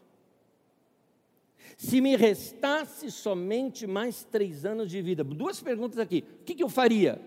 Se 1.77 1.99
me 1.99 2.15
restasse 2.15 3.11
somente 3.11 3.85
mais 3.85 4.23
três 4.23 4.65
anos 4.65 4.89
de 4.89 5.01
vida, 5.01 5.23
duas 5.23 5.61
perguntas 5.61 5.97
aqui: 5.97 6.23
o 6.41 6.43
que, 6.43 6.55
que 6.55 6.63
eu 6.63 6.69
faria? 6.69 7.19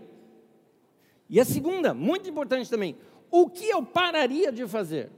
E 1.28 1.38
a 1.38 1.44
segunda, 1.44 1.92
muito 1.92 2.30
importante 2.30 2.70
também, 2.70 2.96
o 3.30 3.50
que 3.50 3.68
eu 3.68 3.84
pararia 3.84 4.50
de 4.50 4.66
fazer? 4.66 5.11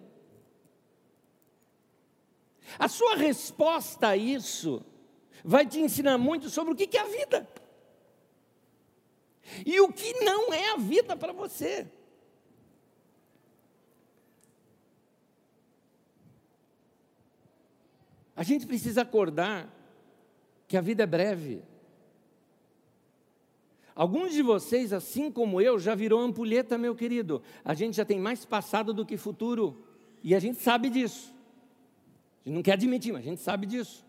A 2.78 2.88
sua 2.88 3.16
resposta 3.16 4.08
a 4.08 4.16
isso 4.16 4.84
vai 5.44 5.66
te 5.66 5.80
ensinar 5.80 6.18
muito 6.18 6.48
sobre 6.50 6.72
o 6.72 6.76
que 6.76 6.96
é 6.96 7.00
a 7.00 7.04
vida 7.04 7.59
e 9.64 9.80
o 9.80 9.92
que 9.92 10.12
não 10.20 10.52
é 10.52 10.72
a 10.72 10.76
vida 10.76 11.16
para 11.16 11.32
você. 11.32 11.86
A 18.36 18.42
gente 18.42 18.66
precisa 18.66 19.02
acordar 19.02 19.68
que 20.66 20.76
a 20.76 20.80
vida 20.80 21.02
é 21.02 21.06
breve. 21.06 21.62
Alguns 23.94 24.32
de 24.32 24.40
vocês, 24.40 24.94
assim 24.94 25.30
como 25.30 25.60
eu, 25.60 25.78
já 25.78 25.94
virou 25.94 26.20
ampulheta, 26.20 26.78
meu 26.78 26.94
querido. 26.94 27.42
A 27.62 27.74
gente 27.74 27.96
já 27.96 28.04
tem 28.04 28.18
mais 28.18 28.46
passado 28.46 28.94
do 28.94 29.04
que 29.04 29.18
futuro. 29.18 29.84
E 30.22 30.34
a 30.34 30.38
gente 30.38 30.62
sabe 30.62 30.88
disso. 30.88 31.34
A 32.40 32.48
gente 32.48 32.54
não 32.54 32.62
quer 32.62 32.72
admitir, 32.72 33.12
mas 33.12 33.20
a 33.20 33.28
gente 33.28 33.42
sabe 33.42 33.66
disso. 33.66 34.06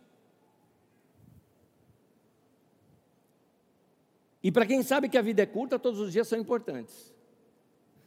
E 4.43 4.51
para 4.51 4.65
quem 4.65 4.81
sabe 4.83 5.07
que 5.09 5.17
a 5.17 5.21
vida 5.21 5.43
é 5.43 5.45
curta, 5.45 5.77
todos 5.77 5.99
os 5.99 6.11
dias 6.11 6.27
são 6.27 6.39
importantes. 6.39 7.13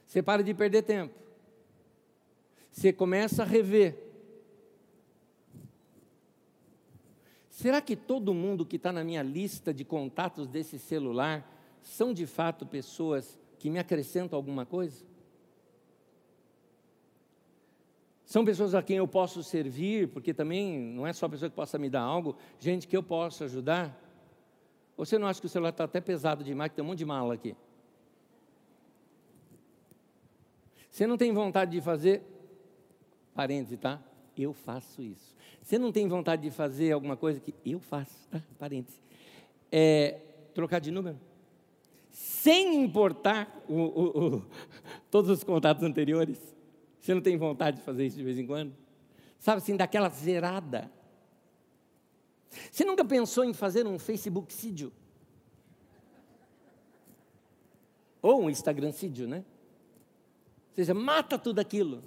Você 0.06 0.22
para 0.22 0.42
de 0.42 0.52
perder 0.52 0.82
tempo. 0.82 1.14
Você 2.70 2.92
começa 2.92 3.42
a 3.42 3.46
rever 3.46 4.04
Será 7.54 7.80
que 7.80 7.94
todo 7.94 8.34
mundo 8.34 8.66
que 8.66 8.74
está 8.74 8.92
na 8.92 9.04
minha 9.04 9.22
lista 9.22 9.72
de 9.72 9.84
contatos 9.84 10.48
desse 10.48 10.76
celular 10.76 11.48
são 11.80 12.12
de 12.12 12.26
fato 12.26 12.66
pessoas 12.66 13.38
que 13.60 13.70
me 13.70 13.78
acrescentam 13.78 14.36
alguma 14.36 14.66
coisa? 14.66 15.04
São 18.24 18.44
pessoas 18.44 18.74
a 18.74 18.82
quem 18.82 18.96
eu 18.96 19.06
posso 19.06 19.40
servir, 19.44 20.08
porque 20.08 20.34
também 20.34 20.76
não 20.78 21.06
é 21.06 21.12
só 21.12 21.28
pessoa 21.28 21.48
que 21.48 21.54
possa 21.54 21.78
me 21.78 21.88
dar 21.88 22.00
algo, 22.00 22.36
gente 22.58 22.88
que 22.88 22.96
eu 22.96 23.04
posso 23.04 23.44
ajudar. 23.44 24.03
Você 24.96 25.18
não 25.18 25.26
acha 25.26 25.40
que 25.40 25.46
o 25.46 25.48
celular 25.48 25.70
está 25.70 25.84
até 25.84 26.00
pesado 26.00 26.44
demais, 26.44 26.70
que 26.70 26.76
tem 26.76 26.84
um 26.84 26.88
monte 26.88 26.98
de 26.98 27.04
mala 27.04 27.34
aqui? 27.34 27.56
Você 30.90 31.06
não 31.06 31.16
tem 31.16 31.32
vontade 31.32 31.72
de 31.72 31.80
fazer, 31.80 32.22
parêntese, 33.34 33.76
tá? 33.76 34.00
Eu 34.36 34.52
faço 34.52 35.02
isso. 35.02 35.34
Você 35.60 35.78
não 35.78 35.90
tem 35.90 36.06
vontade 36.06 36.42
de 36.42 36.50
fazer 36.50 36.92
alguma 36.92 37.16
coisa 37.16 37.40
que 37.40 37.54
eu 37.64 37.80
faço, 37.80 38.28
tá? 38.30 38.40
Parênteses. 38.58 39.02
É, 39.72 40.20
trocar 40.54 40.78
de 40.78 40.92
número? 40.92 41.18
Sem 42.10 42.84
importar 42.84 43.64
o, 43.68 43.74
o, 43.74 44.36
o, 44.36 44.42
todos 45.10 45.28
os 45.30 45.42
contatos 45.42 45.82
anteriores? 45.82 46.38
Você 47.00 47.12
não 47.12 47.20
tem 47.20 47.36
vontade 47.36 47.78
de 47.78 47.82
fazer 47.82 48.06
isso 48.06 48.16
de 48.16 48.22
vez 48.22 48.38
em 48.38 48.46
quando? 48.46 48.72
Sabe 49.40 49.58
assim, 49.58 49.76
daquela 49.76 50.08
zerada? 50.08 50.90
Você 52.70 52.84
nunca 52.84 53.04
pensou 53.04 53.44
em 53.44 53.52
fazer 53.52 53.86
um 53.86 53.98
Facebook 53.98 54.52
sídio? 54.52 54.92
Ou 58.22 58.42
um 58.42 58.50
Instagram 58.50 58.92
sídio, 58.92 59.28
né? 59.28 59.44
Ou 60.70 60.74
seja, 60.76 60.94
mata 60.94 61.38
tudo 61.38 61.58
aquilo. 61.58 62.02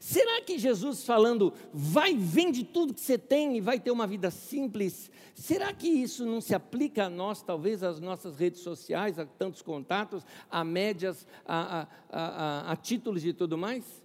Será 0.00 0.40
que 0.42 0.58
Jesus 0.58 1.04
falando, 1.04 1.52
vai, 1.72 2.14
vende 2.14 2.64
tudo 2.64 2.94
que 2.94 3.00
você 3.00 3.18
tem 3.18 3.56
e 3.56 3.60
vai 3.60 3.78
ter 3.80 3.90
uma 3.90 4.06
vida 4.06 4.30
simples, 4.30 5.10
será 5.34 5.72
que 5.72 5.88
isso 5.88 6.24
não 6.24 6.40
se 6.40 6.54
aplica 6.54 7.06
a 7.06 7.10
nós, 7.10 7.42
talvez 7.42 7.82
às 7.82 8.00
nossas 8.00 8.38
redes 8.38 8.60
sociais, 8.60 9.18
a 9.18 9.26
tantos 9.26 9.62
contatos, 9.62 10.24
a 10.50 10.64
médias, 10.64 11.26
a, 11.44 11.82
a, 11.82 11.88
a, 12.10 12.72
a 12.72 12.76
títulos 12.76 13.24
e 13.24 13.32
tudo 13.32 13.58
mais? 13.58 14.02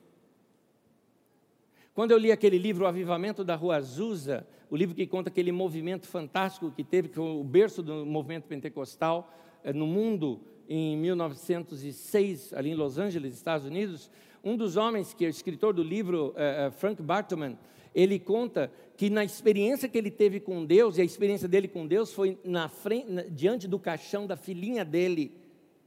Quando 1.93 2.11
eu 2.11 2.17
li 2.17 2.31
aquele 2.31 2.57
livro, 2.57 2.85
O 2.85 2.87
Avivamento 2.87 3.43
da 3.43 3.55
Rua 3.55 3.77
Azusa, 3.77 4.47
o 4.69 4.75
livro 4.75 4.95
que 4.95 5.07
conta 5.07 5.29
aquele 5.29 5.51
movimento 5.51 6.07
fantástico 6.07 6.71
que 6.71 6.83
teve, 6.83 7.09
que 7.09 7.15
foi 7.15 7.25
o 7.25 7.43
berço 7.43 7.81
do 7.81 8.05
movimento 8.05 8.45
pentecostal 8.45 9.33
eh, 9.63 9.73
no 9.73 9.87
mundo 9.87 10.41
em 10.67 10.95
1906, 10.97 12.53
ali 12.53 12.69
em 12.69 12.75
Los 12.75 12.99
Angeles, 12.99 13.33
Estados 13.33 13.65
Unidos, 13.65 14.11
um 14.43 14.55
dos 14.55 14.77
homens, 14.77 15.13
que 15.13 15.25
é 15.25 15.27
o 15.27 15.29
escritor 15.29 15.73
do 15.73 15.83
livro, 15.83 16.29
uh, 16.29 16.71
Frank 16.71 17.01
Bartman, 17.01 17.57
ele 17.93 18.19
conta 18.19 18.71
que 18.95 19.09
na 19.09 19.23
experiência 19.23 19.89
que 19.89 19.97
ele 19.97 20.11
teve 20.11 20.39
com 20.39 20.63
Deus, 20.63 20.97
e 20.97 21.01
a 21.01 21.03
experiência 21.03 21.47
dele 21.47 21.67
com 21.67 21.87
Deus 21.87 22.13
foi 22.13 22.37
na 22.43 22.69
frente, 22.69 23.11
na, 23.11 23.23
diante 23.23 23.67
do 23.67 23.79
caixão 23.79 24.27
da 24.27 24.37
filhinha 24.37 24.85
dele, 24.85 25.35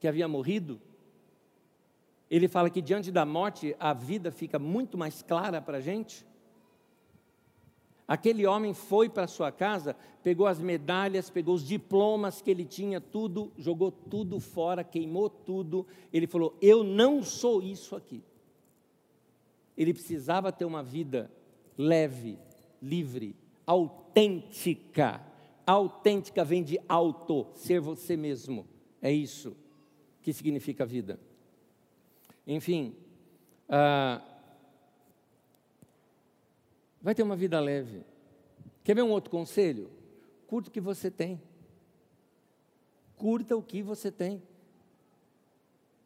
que 0.00 0.08
havia 0.08 0.26
morrido. 0.26 0.80
Ele 2.28 2.48
fala 2.48 2.68
que 2.68 2.82
diante 2.82 3.12
da 3.12 3.24
morte 3.24 3.76
a 3.78 3.94
vida 3.94 4.32
fica 4.32 4.58
muito 4.58 4.98
mais 4.98 5.22
clara 5.22 5.60
para 5.60 5.78
a 5.78 5.80
gente. 5.80 6.26
Aquele 8.12 8.46
homem 8.46 8.74
foi 8.74 9.08
para 9.08 9.26
sua 9.26 9.50
casa, 9.50 9.96
pegou 10.22 10.46
as 10.46 10.60
medalhas, 10.60 11.30
pegou 11.30 11.54
os 11.54 11.66
diplomas 11.66 12.42
que 12.42 12.50
ele 12.50 12.66
tinha, 12.66 13.00
tudo, 13.00 13.50
jogou 13.56 13.90
tudo 13.90 14.38
fora, 14.38 14.84
queimou 14.84 15.30
tudo. 15.30 15.86
Ele 16.12 16.26
falou: 16.26 16.54
Eu 16.60 16.84
não 16.84 17.22
sou 17.22 17.62
isso 17.62 17.96
aqui. 17.96 18.22
Ele 19.74 19.94
precisava 19.94 20.52
ter 20.52 20.66
uma 20.66 20.82
vida 20.82 21.30
leve, 21.78 22.38
livre, 22.82 23.34
autêntica. 23.66 25.22
Autêntica 25.66 26.44
vem 26.44 26.62
de 26.62 26.78
auto, 26.86 27.46
ser 27.54 27.80
você 27.80 28.14
mesmo. 28.14 28.66
É 29.00 29.10
isso 29.10 29.56
que 30.20 30.34
significa 30.34 30.84
vida. 30.84 31.18
Enfim, 32.46 32.94
ah, 33.70 34.20
vai 37.02 37.14
ter 37.14 37.22
uma 37.22 37.36
vida 37.36 37.58
leve. 37.60 38.04
Quer 38.84 38.94
ver 38.94 39.02
um 39.02 39.10
outro 39.10 39.30
conselho? 39.30 39.90
Curta 40.46 40.68
o 40.68 40.72
que 40.72 40.80
você 40.80 41.10
tem. 41.10 41.40
Curta 43.16 43.56
o 43.56 43.62
que 43.62 43.82
você 43.82 44.10
tem. 44.10 44.42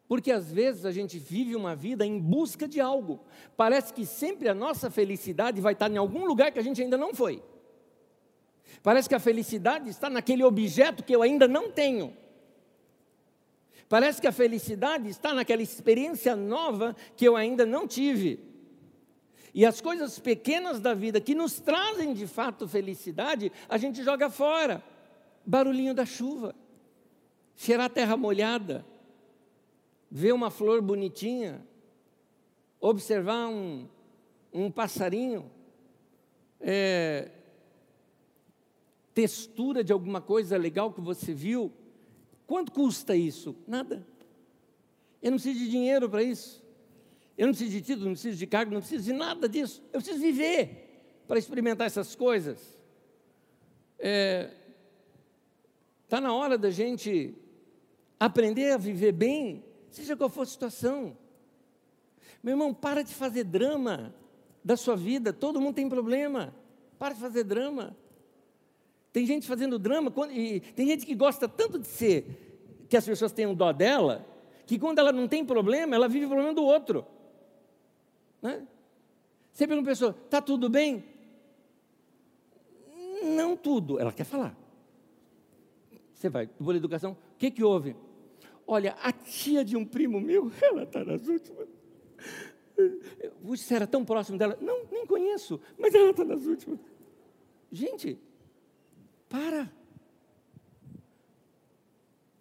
Porque 0.08 0.30
às 0.30 0.52
vezes 0.52 0.84
a 0.84 0.92
gente 0.92 1.18
vive 1.18 1.56
uma 1.56 1.74
vida 1.74 2.06
em 2.06 2.18
busca 2.18 2.68
de 2.68 2.80
algo. 2.80 3.20
Parece 3.56 3.92
que 3.92 4.06
sempre 4.06 4.48
a 4.48 4.54
nossa 4.54 4.90
felicidade 4.90 5.60
vai 5.60 5.72
estar 5.72 5.90
em 5.90 5.96
algum 5.96 6.24
lugar 6.26 6.52
que 6.52 6.58
a 6.58 6.62
gente 6.62 6.80
ainda 6.80 6.96
não 6.96 7.12
foi. 7.12 7.42
Parece 8.82 9.08
que 9.08 9.14
a 9.14 9.20
felicidade 9.20 9.90
está 9.90 10.08
naquele 10.08 10.44
objeto 10.44 11.02
que 11.02 11.14
eu 11.14 11.22
ainda 11.22 11.48
não 11.48 11.70
tenho. 11.70 12.16
Parece 13.88 14.20
que 14.20 14.26
a 14.26 14.32
felicidade 14.32 15.08
está 15.08 15.32
naquela 15.32 15.62
experiência 15.62 16.36
nova 16.36 16.94
que 17.16 17.26
eu 17.26 17.36
ainda 17.36 17.66
não 17.66 17.86
tive. 17.86 18.55
E 19.56 19.64
as 19.64 19.80
coisas 19.80 20.18
pequenas 20.18 20.80
da 20.80 20.92
vida 20.92 21.18
que 21.18 21.34
nos 21.34 21.58
trazem 21.58 22.12
de 22.12 22.26
fato 22.26 22.68
felicidade, 22.68 23.50
a 23.66 23.78
gente 23.78 24.04
joga 24.04 24.28
fora. 24.28 24.84
Barulhinho 25.46 25.94
da 25.94 26.04
chuva, 26.04 26.54
cheirar 27.56 27.88
terra 27.88 28.18
molhada 28.18 28.84
ver 30.10 30.32
uma 30.32 30.50
flor 30.50 30.82
bonitinha, 30.82 31.66
observar 32.78 33.48
um, 33.48 33.88
um 34.52 34.70
passarinho, 34.70 35.50
é, 36.60 37.30
textura 39.14 39.82
de 39.82 39.90
alguma 39.90 40.20
coisa 40.20 40.58
legal 40.58 40.92
que 40.92 41.00
você 41.00 41.32
viu. 41.32 41.72
Quanto 42.46 42.72
custa 42.72 43.16
isso? 43.16 43.56
Nada. 43.66 44.06
Eu 45.22 45.30
não 45.30 45.38
preciso 45.38 45.64
de 45.64 45.70
dinheiro 45.70 46.10
para 46.10 46.22
isso. 46.22 46.65
Eu 47.36 47.46
não 47.46 47.52
preciso 47.52 47.70
de 47.70 47.80
título, 47.82 48.06
não 48.06 48.12
preciso 48.12 48.38
de 48.38 48.46
cargo, 48.46 48.72
não 48.72 48.80
preciso 48.80 49.04
de 49.04 49.12
nada 49.12 49.48
disso. 49.48 49.82
Eu 49.92 50.00
preciso 50.00 50.20
viver 50.20 51.22
para 51.28 51.38
experimentar 51.38 51.86
essas 51.86 52.14
coisas. 52.14 52.58
Está 53.98 54.08
é, 54.08 54.50
tá 56.08 56.20
na 56.20 56.32
hora 56.32 56.56
da 56.56 56.70
gente 56.70 57.34
aprender 58.18 58.72
a 58.72 58.78
viver 58.78 59.12
bem, 59.12 59.64
seja 59.90 60.16
qual 60.16 60.30
for 60.30 60.42
a 60.42 60.46
situação. 60.46 61.16
Meu 62.42 62.52
irmão, 62.52 62.72
para 62.72 63.02
de 63.02 63.12
fazer 63.12 63.44
drama 63.44 64.14
da 64.64 64.76
sua 64.76 64.96
vida. 64.96 65.32
Todo 65.32 65.60
mundo 65.60 65.74
tem 65.74 65.88
problema. 65.88 66.54
Para 66.98 67.14
de 67.14 67.20
fazer 67.20 67.44
drama. 67.44 67.96
Tem 69.12 69.24
gente 69.24 69.46
fazendo 69.46 69.78
drama, 69.78 70.12
e 70.30 70.60
tem 70.60 70.86
gente 70.88 71.06
que 71.06 71.14
gosta 71.14 71.48
tanto 71.48 71.78
de 71.78 71.86
ser, 71.86 72.84
que 72.88 72.96
as 72.96 73.04
pessoas 73.04 73.32
tenham 73.32 73.54
dó 73.54 73.72
dela, 73.72 74.26
que 74.66 74.78
quando 74.78 74.98
ela 74.98 75.10
não 75.10 75.26
tem 75.26 75.44
problema, 75.44 75.94
ela 75.94 76.08
vive 76.08 76.26
o 76.26 76.28
problema 76.28 76.52
do 76.52 76.62
outro. 76.62 77.06
Né? 78.42 78.66
Você 79.52 79.66
pergunta 79.66 79.88
a 79.88 79.92
pessoa, 79.92 80.16
está 80.24 80.40
tudo 80.40 80.68
bem? 80.68 81.04
Não 83.22 83.56
tudo, 83.56 83.98
ela 83.98 84.12
quer 84.12 84.24
falar. 84.24 84.56
Você 86.12 86.28
vai, 86.28 86.48
boa 86.58 86.76
educação, 86.76 87.12
o 87.12 87.36
que, 87.38 87.50
que 87.50 87.64
houve? 87.64 87.96
Olha, 88.66 88.96
a 89.02 89.12
tia 89.12 89.64
de 89.64 89.76
um 89.76 89.84
primo 89.84 90.20
meu, 90.20 90.50
ela 90.60 90.82
está 90.82 91.04
nas 91.04 91.26
últimas. 91.26 91.68
Você 93.42 93.74
era 93.74 93.86
tão 93.86 94.04
próximo 94.04 94.36
dela? 94.36 94.58
Não, 94.60 94.84
nem 94.90 95.06
conheço, 95.06 95.60
mas 95.78 95.94
ela 95.94 96.10
está 96.10 96.24
nas 96.24 96.44
últimas. 96.44 96.78
Gente, 97.72 98.18
para. 99.28 99.72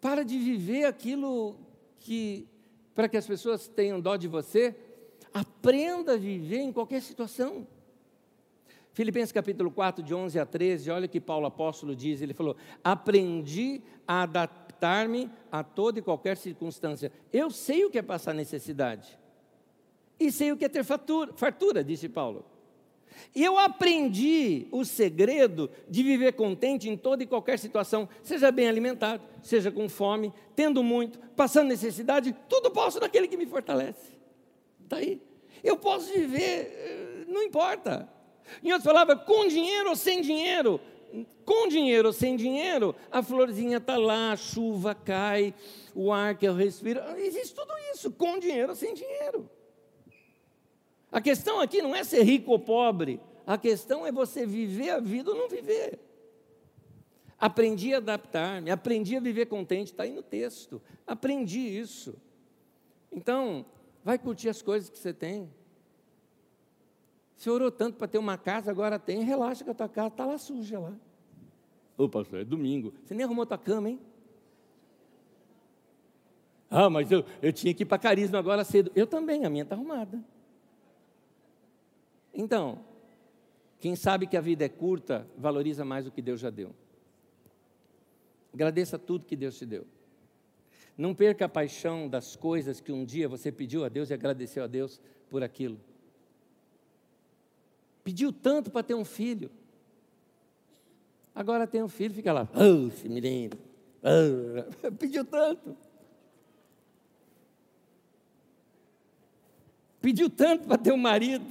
Para 0.02 0.24
de 0.24 0.38
viver 0.38 0.86
aquilo 0.86 1.58
que, 2.00 2.48
para 2.94 3.08
que 3.08 3.18
as 3.18 3.26
pessoas 3.26 3.68
tenham 3.68 4.00
dó 4.00 4.16
de 4.16 4.28
você, 4.28 4.76
aprenda 5.36 6.14
a 6.14 6.18
viver 6.18 6.62
em 6.62 6.72
qualquer 6.72 7.02
situação. 7.02 7.68
Filipenses 8.94 9.34
capítulo 9.34 9.70
4, 9.70 10.02
de 10.02 10.16
11 10.16 10.40
a 10.40 10.46
13, 10.46 10.90
olha 10.90 11.08
o 11.08 11.10
que 11.10 11.20
Paulo 11.20 11.46
apóstolo 11.46 11.94
diz, 11.94 12.22
ele 12.22 12.34
falou, 12.34 12.56
aprendi 12.82 13.82
a 14.08 14.24
adaptar-me 14.24 15.30
a 15.52 15.62
toda 15.62 16.00
e 16.00 16.02
qualquer 16.02 16.38
circunstância. 16.38 17.12
Eu 17.34 17.52
sei 17.52 17.84
o 17.84 17.90
que 17.90 17.98
é 17.98 18.02
passar 18.02 18.34
necessidade, 18.34 19.20
e 20.18 20.32
sei 20.32 20.54
o 20.54 20.58
que 20.58 20.64
é 20.64 20.70
ter 20.70 20.86
fartura, 20.86 21.34
fartura 21.34 21.84
disse 21.84 22.08
Paulo. 22.08 22.46
E 23.36 23.44
eu 23.44 23.58
aprendi 23.58 24.68
o 24.72 24.86
segredo 24.86 25.70
de 25.90 26.02
viver 26.02 26.32
contente 26.32 26.88
em 26.88 26.96
toda 26.96 27.24
e 27.24 27.28
qualquer 27.28 27.60
situação, 27.60 28.08
seja 28.24 28.50
bem 28.52 28.70
alimentado, 28.70 29.22
seja 29.42 29.70
com 29.70 29.90
fome, 29.90 30.34
tendo 30.56 30.82
muito, 30.82 31.20
passando 31.36 31.68
necessidade, 31.68 32.34
tudo 32.48 32.72
posso 32.72 33.02
naquele 33.02 33.28
que 33.28 33.36
me 33.36 33.46
fortalece. 33.46 34.15
Está 34.86 34.98
aí. 34.98 35.22
Eu 35.64 35.78
posso 35.78 36.14
viver, 36.14 36.42
eh, 36.42 37.26
não 37.28 37.44
importa. 37.44 38.08
Em 38.64 38.72
outras 38.72 38.84
palavras, 38.84 39.26
com 39.26 39.48
dinheiro 39.48 39.90
ou 39.90 39.96
sem 39.96 40.22
dinheiro, 40.22 40.80
com 41.44 41.68
dinheiro 41.68 42.10
ou 42.10 42.14
sem 42.14 42.36
dinheiro, 42.36 42.96
a 43.12 43.24
florzinha 43.24 43.78
está 43.78 43.98
lá, 43.98 44.32
a 44.32 44.38
chuva 44.38 44.94
cai, 44.94 45.56
o 45.96 46.14
ar 46.14 46.38
que 46.38 46.48
eu 46.48 46.54
respiro, 46.54 47.02
existe 47.18 47.56
tudo 47.56 47.74
isso, 47.94 48.12
com 48.12 48.38
dinheiro 48.38 48.70
ou 48.70 48.76
sem 48.76 48.94
dinheiro. 48.94 49.50
A 51.12 51.20
questão 51.20 51.60
aqui 51.60 51.82
não 51.82 51.96
é 51.96 52.04
ser 52.04 52.24
rico 52.24 52.52
ou 52.52 52.60
pobre, 52.60 53.20
a 53.48 53.58
questão 53.58 54.06
é 54.06 54.12
você 54.12 54.46
viver 54.46 54.92
a 54.92 55.00
vida 55.00 55.32
ou 55.32 55.38
não 55.38 55.50
viver. 55.50 56.00
Aprendi 57.40 57.94
a 57.94 57.98
adaptar-me, 57.98 58.70
aprendi 58.70 59.18
a 59.18 59.20
viver 59.20 59.48
contente, 59.48 59.92
está 59.92 60.04
aí 60.04 60.12
no 60.12 60.24
texto. 60.24 60.82
Aprendi 61.06 61.60
isso. 61.60 62.16
Então, 63.12 63.66
vai 64.06 64.20
curtir 64.20 64.50
as 64.50 64.62
coisas 64.62 64.88
que 64.88 65.00
você 65.00 65.12
tem. 65.12 65.52
Você 67.36 67.50
orou 67.50 67.72
tanto 67.72 67.98
para 67.98 68.08
ter 68.08 68.20
uma 68.20 68.38
casa, 68.38 68.70
agora 68.70 69.00
tem, 69.00 69.24
relaxa 69.24 69.64
que 69.64 69.72
a 69.72 69.74
tua 69.74 69.90
casa 69.90 70.10
está 70.10 70.26
lá 70.26 70.38
suja 70.38 70.80
lá. 70.80 70.94
Ô 71.98 72.08
pastor, 72.08 72.42
é 72.42 72.46
domingo. 72.46 72.94
Você 73.04 73.16
nem 73.16 73.26
arrumou 73.26 73.48
tua 73.48 73.58
cama, 73.58 73.90
hein? 73.90 74.00
Ah, 76.70 76.90
mas 76.90 77.12
eu, 77.12 77.26
eu 77.42 77.52
tinha 77.52 77.74
que 77.74 77.84
ir 77.84 77.86
para 77.86 77.98
carisma 77.98 78.38
agora 78.38 78.64
cedo. 78.64 78.92
Eu 78.96 79.08
também, 79.08 79.44
a 79.44 79.50
minha 79.50 79.64
está 79.64 79.76
arrumada. 79.76 80.24
Então, 82.34 82.86
quem 83.80 83.96
sabe 83.96 84.28
que 84.28 84.38
a 84.38 84.42
vida 84.42 84.64
é 84.66 84.70
curta, 84.70 85.28
valoriza 85.38 85.84
mais 85.84 86.06
o 86.06 86.12
que 86.12 86.22
Deus 86.22 86.40
já 86.40 86.50
deu. 86.50 86.76
Agradeça 88.54 89.00
tudo 89.00 89.26
que 89.26 89.36
Deus 89.36 89.58
te 89.58 89.66
deu. 89.66 89.88
Não 90.98 91.14
perca 91.14 91.46
a 91.46 91.50
paixão 91.50 92.08
das 92.08 92.36
coisas 92.36 92.80
que 92.80 92.92
um 92.92 93.04
dia 93.04 93.28
você 93.28 93.52
pediu 93.52 93.84
a 93.84 93.90
Deus 93.90 94.10
e 94.10 94.14
agradeceu 94.14 94.64
a 94.64 94.68
Deus 94.68 95.00
por 95.30 95.44
aquilo. 95.44 95.80
Pediu 98.04 98.32
tanto 98.32 98.72
para 98.72 98.84
ter 98.84 98.94
um 98.94 99.04
filho. 99.04 99.52
Agora 101.34 101.68
tem 101.68 101.84
um 101.84 101.90
filho, 101.90 102.14
fica 102.14 102.32
lá, 102.32 102.48
oh, 102.54 102.88
esse 102.88 103.10
menino, 103.10 103.58
pediu 104.98 105.26
tanto. 105.26 105.76
Pediu 110.00 110.30
tanto 110.30 110.68
para 110.68 110.78
ter 110.78 110.94
um 110.94 110.98
marido. 110.98 111.46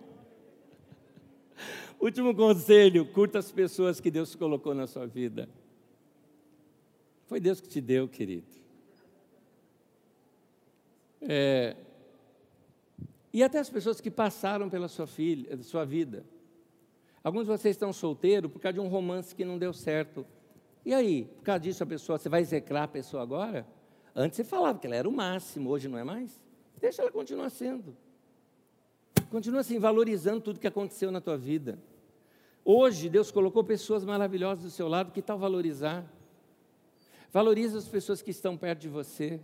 Último 2.00 2.34
conselho: 2.34 3.04
curta 3.06 3.38
as 3.38 3.52
pessoas 3.52 4.00
que 4.00 4.10
Deus 4.10 4.34
colocou 4.34 4.74
na 4.74 4.86
sua 4.86 5.06
vida. 5.06 5.48
Foi 7.26 7.38
Deus 7.38 7.60
que 7.60 7.68
te 7.68 7.80
deu, 7.80 8.08
querido. 8.08 8.46
É, 11.20 11.76
e 13.32 13.42
até 13.42 13.58
as 13.58 13.70
pessoas 13.70 14.00
que 14.00 14.10
passaram 14.10 14.68
pela 14.68 14.88
sua, 14.88 15.06
filha, 15.06 15.62
sua 15.62 15.84
vida. 15.84 16.24
Alguns 17.22 17.42
de 17.42 17.48
vocês 17.48 17.76
estão 17.76 17.92
solteiros 17.92 18.50
por 18.50 18.58
causa 18.58 18.74
de 18.74 18.80
um 18.80 18.88
romance 18.88 19.34
que 19.34 19.44
não 19.44 19.58
deu 19.58 19.72
certo. 19.72 20.26
E 20.84 20.94
aí, 20.94 21.26
por 21.36 21.44
causa 21.44 21.60
disso, 21.60 21.82
a 21.82 21.86
pessoa, 21.86 22.18
você 22.18 22.28
vai 22.28 22.40
execrar 22.40 22.84
a 22.84 22.88
pessoa 22.88 23.22
agora? 23.22 23.66
Antes 24.16 24.36
você 24.36 24.44
falava 24.44 24.78
que 24.78 24.86
ela 24.86 24.96
era 24.96 25.08
o 25.08 25.12
máximo, 25.12 25.70
hoje 25.70 25.86
não 25.86 25.98
é 25.98 26.02
mais? 26.02 26.40
Deixa 26.80 27.02
ela 27.02 27.12
continuar 27.12 27.50
sendo. 27.50 27.94
Continua 29.30 29.60
assim, 29.60 29.78
valorizando 29.78 30.40
tudo 30.40 30.58
que 30.58 30.66
aconteceu 30.66 31.12
na 31.12 31.20
tua 31.20 31.36
vida. 31.36 31.78
Hoje, 32.64 33.08
Deus 33.08 33.30
colocou 33.30 33.64
pessoas 33.64 34.04
maravilhosas 34.04 34.64
do 34.64 34.70
seu 34.70 34.86
lado, 34.86 35.12
que 35.12 35.22
tal 35.22 35.38
valorizar? 35.38 36.04
Valoriza 37.32 37.78
as 37.78 37.88
pessoas 37.88 38.20
que 38.20 38.30
estão 38.30 38.56
perto 38.56 38.80
de 38.80 38.88
você. 38.88 39.40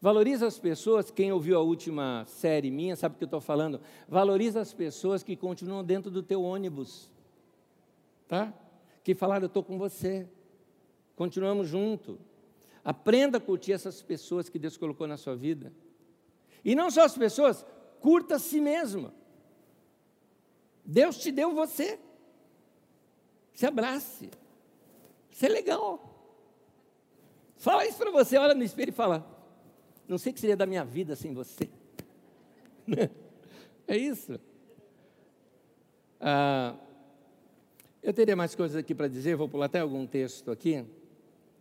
Valoriza 0.00 0.46
as 0.46 0.58
pessoas, 0.58 1.10
quem 1.10 1.32
ouviu 1.32 1.58
a 1.58 1.62
última 1.62 2.24
série 2.26 2.70
minha, 2.70 2.94
sabe 2.94 3.16
o 3.16 3.18
que 3.18 3.24
eu 3.24 3.26
estou 3.26 3.40
falando? 3.40 3.80
Valoriza 4.08 4.60
as 4.60 4.72
pessoas 4.72 5.24
que 5.24 5.34
continuam 5.34 5.82
dentro 5.82 6.10
do 6.10 6.22
teu 6.22 6.42
ônibus. 6.42 7.10
Tá? 8.28 8.54
Que 9.02 9.14
falaram, 9.14 9.44
eu 9.44 9.48
estou 9.48 9.64
com 9.64 9.76
você. 9.76 10.28
Continuamos 11.16 11.66
junto. 11.68 12.18
Aprenda 12.84 13.38
a 13.38 13.40
curtir 13.40 13.72
essas 13.72 14.00
pessoas 14.00 14.48
que 14.48 14.58
Deus 14.58 14.76
colocou 14.76 15.06
na 15.06 15.16
sua 15.16 15.34
vida. 15.34 15.72
E 16.64 16.76
não 16.76 16.90
só 16.90 17.02
as 17.04 17.16
pessoas, 17.16 17.66
curta 18.00 18.36
a 18.36 18.38
si 18.38 18.60
mesmo. 18.60 19.12
Deus 20.90 21.18
te 21.18 21.30
deu 21.30 21.52
você. 21.54 21.98
Se 23.52 23.66
abrace. 23.66 24.30
Isso 25.30 25.44
é 25.44 25.48
legal. 25.50 26.02
Fala 27.58 27.86
isso 27.86 27.98
para 27.98 28.10
você, 28.10 28.38
olha 28.38 28.54
no 28.54 28.62
espelho 28.64 28.88
e 28.88 28.92
fala: 28.92 29.26
Não 30.08 30.16
sei 30.16 30.32
o 30.32 30.34
que 30.34 30.40
seria 30.40 30.56
da 30.56 30.64
minha 30.64 30.86
vida 30.86 31.14
sem 31.14 31.34
você. 31.34 31.68
é 33.86 33.96
isso. 33.98 34.40
Ah, 36.18 36.74
eu 38.02 38.14
teria 38.14 38.34
mais 38.34 38.54
coisas 38.54 38.76
aqui 38.76 38.94
para 38.94 39.08
dizer, 39.08 39.36
vou 39.36 39.48
pular 39.48 39.66
até 39.66 39.80
algum 39.80 40.06
texto 40.06 40.50
aqui. 40.50 40.86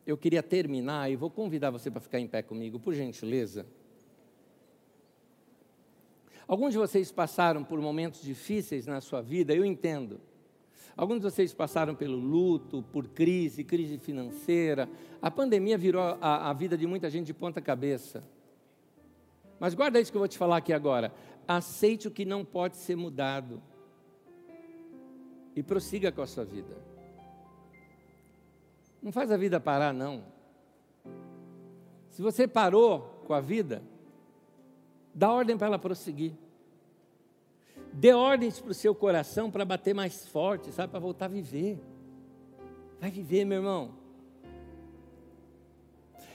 Eu 0.05 0.17
queria 0.17 0.41
terminar 0.41 1.11
e 1.11 1.17
vou 1.17 1.29
convidar 1.29 1.69
você 1.69 1.91
para 1.91 1.99
ficar 1.99 2.19
em 2.19 2.27
pé 2.27 2.41
comigo, 2.41 2.79
por 2.79 2.93
gentileza. 2.93 3.65
Alguns 6.47 6.71
de 6.71 6.77
vocês 6.77 7.11
passaram 7.11 7.63
por 7.63 7.81
momentos 7.81 8.21
difíceis 8.21 8.87
na 8.87 9.01
sua 9.01 9.21
vida, 9.21 9.53
eu 9.53 9.65
entendo. 9.65 10.21
Alguns 10.95 11.17
de 11.17 11.23
vocês 11.23 11.53
passaram 11.53 11.93
pelo 11.93 12.17
luto, 12.17 12.81
por 12.91 13.07
crise, 13.09 13.63
crise 13.63 13.97
financeira. 13.97 14.89
A 15.21 15.29
pandemia 15.29 15.77
virou 15.77 16.01
a, 16.01 16.49
a 16.49 16.53
vida 16.53 16.77
de 16.77 16.87
muita 16.87 17.09
gente 17.09 17.27
de 17.27 17.33
ponta 17.33 17.61
cabeça. 17.61 18.23
Mas 19.59 19.73
guarda 19.73 19.99
isso 19.99 20.09
que 20.11 20.17
eu 20.17 20.21
vou 20.21 20.27
te 20.27 20.37
falar 20.37 20.57
aqui 20.57 20.71
agora. 20.71 21.13
Aceite 21.47 22.07
o 22.07 22.11
que 22.11 22.23
não 22.23 22.45
pode 22.45 22.77
ser 22.77 22.95
mudado. 22.95 23.61
E 25.55 25.61
prossiga 25.61 26.11
com 26.11 26.21
a 26.21 26.27
sua 26.27 26.45
vida. 26.45 26.75
Não 29.01 29.11
faz 29.11 29.31
a 29.31 29.37
vida 29.37 29.59
parar, 29.59 29.93
não. 29.93 30.23
Se 32.09 32.21
você 32.21 32.47
parou 32.47 33.21
com 33.25 33.33
a 33.33 33.41
vida, 33.41 33.83
Dá 35.17 35.31
ordem 35.31 35.57
para 35.57 35.65
ela 35.65 35.79
prosseguir. 35.79 36.33
Dê 37.91 38.13
ordens 38.13 38.59
para 38.59 38.69
o 38.69 38.73
seu 38.75 38.93
coração 38.93 39.49
para 39.49 39.65
bater 39.65 39.95
mais 39.95 40.27
forte, 40.27 40.71
sabe? 40.71 40.91
Para 40.91 40.99
voltar 40.99 41.25
a 41.25 41.29
viver. 41.29 41.79
Vai 43.01 43.09
viver, 43.09 43.43
meu 43.43 43.57
irmão. 43.57 43.95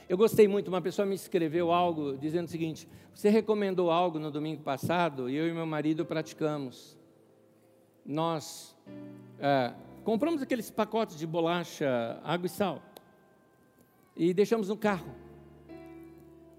Eu 0.09 0.17
gostei 0.17 0.49
muito, 0.49 0.67
uma 0.67 0.81
pessoa 0.81 1.05
me 1.05 1.15
escreveu 1.15 1.71
algo 1.71 2.17
dizendo 2.17 2.47
o 2.47 2.49
seguinte: 2.49 2.85
você 3.13 3.29
recomendou 3.29 3.89
algo 3.89 4.19
no 4.19 4.29
domingo 4.29 4.61
passado 4.61 5.29
e 5.29 5.35
eu 5.37 5.47
e 5.47 5.53
meu 5.53 5.65
marido 5.65 6.05
praticamos. 6.05 6.97
Nós 8.05 8.75
é, 9.39 9.73
compramos 10.03 10.41
aqueles 10.41 10.69
pacotes 10.69 11.17
de 11.17 11.25
bolacha, 11.25 12.19
água 12.21 12.47
e 12.47 12.49
sal 12.49 12.81
e 14.17 14.33
deixamos 14.33 14.67
no 14.67 14.75
carro. 14.75 15.22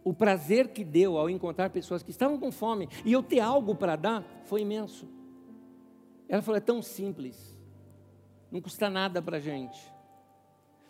O 0.04 0.12
prazer 0.12 0.68
que 0.68 0.84
deu 0.84 1.16
ao 1.16 1.30
encontrar 1.30 1.70
pessoas 1.70 2.02
que 2.02 2.10
estavam 2.10 2.38
com 2.38 2.52
fome 2.52 2.88
e 3.04 3.12
eu 3.12 3.22
ter 3.22 3.40
algo 3.40 3.74
para 3.74 3.96
dar 3.96 4.22
foi 4.44 4.60
imenso. 4.60 5.08
Ela 6.28 6.42
falou: 6.42 6.58
é 6.58 6.60
tão 6.60 6.82
simples, 6.82 7.58
não 8.52 8.60
custa 8.60 8.90
nada 8.90 9.22
para 9.22 9.38
a 9.38 9.40
gente. 9.40 9.80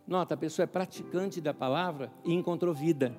Nota, 0.06 0.34
a 0.34 0.36
pessoa 0.36 0.64
é 0.64 0.66
praticante 0.66 1.40
da 1.40 1.54
palavra 1.54 2.12
e 2.24 2.34
encontrou 2.34 2.74
vida. 2.74 3.16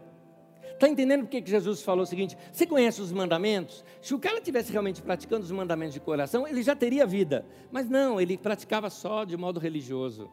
Está 0.74 0.90
entendendo 0.90 1.22
por 1.22 1.30
que 1.30 1.44
Jesus 1.44 1.82
falou 1.82 2.04
o 2.04 2.06
seguinte? 2.06 2.38
Você 2.52 2.68
conhece 2.68 3.02
os 3.02 3.12
mandamentos? 3.12 3.84
Se 4.02 4.14
o 4.14 4.20
cara 4.20 4.42
tivesse 4.42 4.74
realmente 4.74 5.02
praticando 5.02 5.46
os 5.46 5.52
mandamentos 5.52 5.94
de 5.94 6.02
coração, 6.02 6.46
ele 6.46 6.62
já 6.62 6.76
teria 6.76 7.08
vida. 7.08 7.46
Mas 7.72 7.90
não, 7.90 8.20
ele 8.20 8.38
praticava 8.38 8.90
só 8.90 9.24
de 9.24 9.38
modo 9.38 9.58
religioso. 9.58 10.30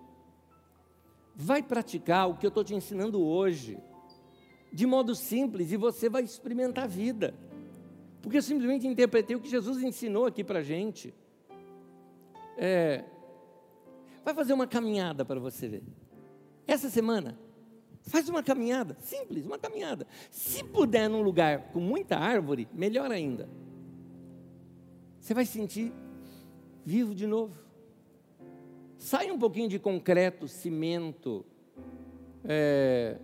Vai 1.35 1.63
praticar 1.63 2.29
o 2.29 2.37
que 2.37 2.45
eu 2.45 2.49
estou 2.49 2.65
te 2.65 2.75
ensinando 2.75 3.23
hoje, 3.23 3.79
de 4.73 4.87
modo 4.87 5.14
simples, 5.14 5.70
e 5.70 5.77
você 5.77 6.09
vai 6.09 6.23
experimentar 6.23 6.85
a 6.85 6.87
vida. 6.87 7.35
Porque 8.23 8.39
eu 8.39 8.43
simplesmente 8.43 8.87
interpretei 8.87 9.37
o 9.37 9.41
que 9.41 9.51
Jesus 9.51 9.83
ensinou 9.83 10.27
aqui 10.27 10.43
para 10.43 10.61
a 10.61 10.62
gente. 10.62 11.12
É, 12.57 13.05
vai 14.25 14.33
fazer 14.33 14.53
uma 14.53 14.66
caminhada 14.66 15.25
para 15.25 15.39
você 15.41 15.68
ver. 15.68 15.83
Essa 16.66 16.89
semana, 16.89 17.39
faz 18.03 18.29
uma 18.29 18.43
caminhada, 18.43 18.97
simples, 19.01 19.45
uma 19.45 19.59
caminhada. 19.59 20.07
Se 20.31 20.64
puder 20.64 21.09
num 21.09 21.23
lugar 21.23 21.73
com 21.73 21.81
muita 21.81 22.16
árvore, 22.16 22.68
melhor 22.73 23.11
ainda. 23.11 23.49
Você 25.20 25.35
vai 25.35 25.45
sentir 25.45 25.93
vivo 26.85 27.14
de 27.14 27.27
novo. 27.27 27.61
Sai 28.97 29.31
um 29.31 29.39
pouquinho 29.39 29.68
de 29.68 29.79
concreto, 29.81 30.47
cimento, 30.47 31.45
é, 32.45 33.18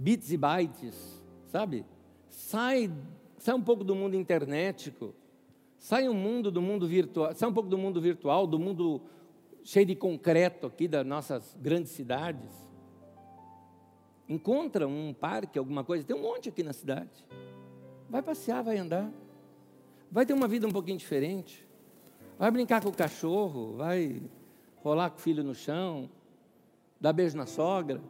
bits 0.00 0.32
e 0.32 0.36
bytes, 0.38 1.22
sabe? 1.48 1.84
Sai, 2.30 2.90
sai 3.36 3.54
um 3.54 3.62
pouco 3.62 3.84
do 3.84 3.94
mundo 3.94 4.16
internetico, 4.16 5.14
sai 5.76 6.08
um 6.08 6.14
mundo 6.14 6.50
do 6.50 6.62
mundo 6.62 6.88
virtual, 6.88 7.34
sai 7.34 7.46
um 7.46 7.52
pouco 7.52 7.68
do 7.68 7.76
mundo 7.76 8.00
virtual, 8.00 8.46
do 8.46 8.58
mundo 8.58 9.02
cheio 9.62 9.84
de 9.84 9.94
concreto 9.94 10.66
aqui 10.66 10.88
das 10.88 11.04
nossas 11.04 11.54
grandes 11.60 11.92
cidades. 11.92 12.50
Encontra 14.26 14.88
um 14.88 15.12
parque, 15.12 15.58
alguma 15.58 15.84
coisa, 15.84 16.02
tem 16.02 16.16
um 16.16 16.22
monte 16.22 16.48
aqui 16.48 16.62
na 16.62 16.72
cidade. 16.72 17.26
Vai 18.08 18.22
passear, 18.22 18.62
vai 18.62 18.78
andar. 18.78 19.12
Vai 20.10 20.24
ter 20.24 20.32
uma 20.32 20.48
vida 20.48 20.66
um 20.66 20.72
pouquinho 20.72 20.96
diferente. 20.96 21.66
Vai 22.38 22.50
brincar 22.50 22.82
com 22.82 22.88
o 22.88 22.96
cachorro, 22.96 23.76
vai 23.76 24.22
rolar 24.76 25.10
com 25.10 25.18
o 25.18 25.20
filho 25.20 25.44
no 25.44 25.54
chão, 25.54 26.08
dar 26.98 27.12
beijo 27.12 27.36
na 27.36 27.44
sogra. 27.44 28.00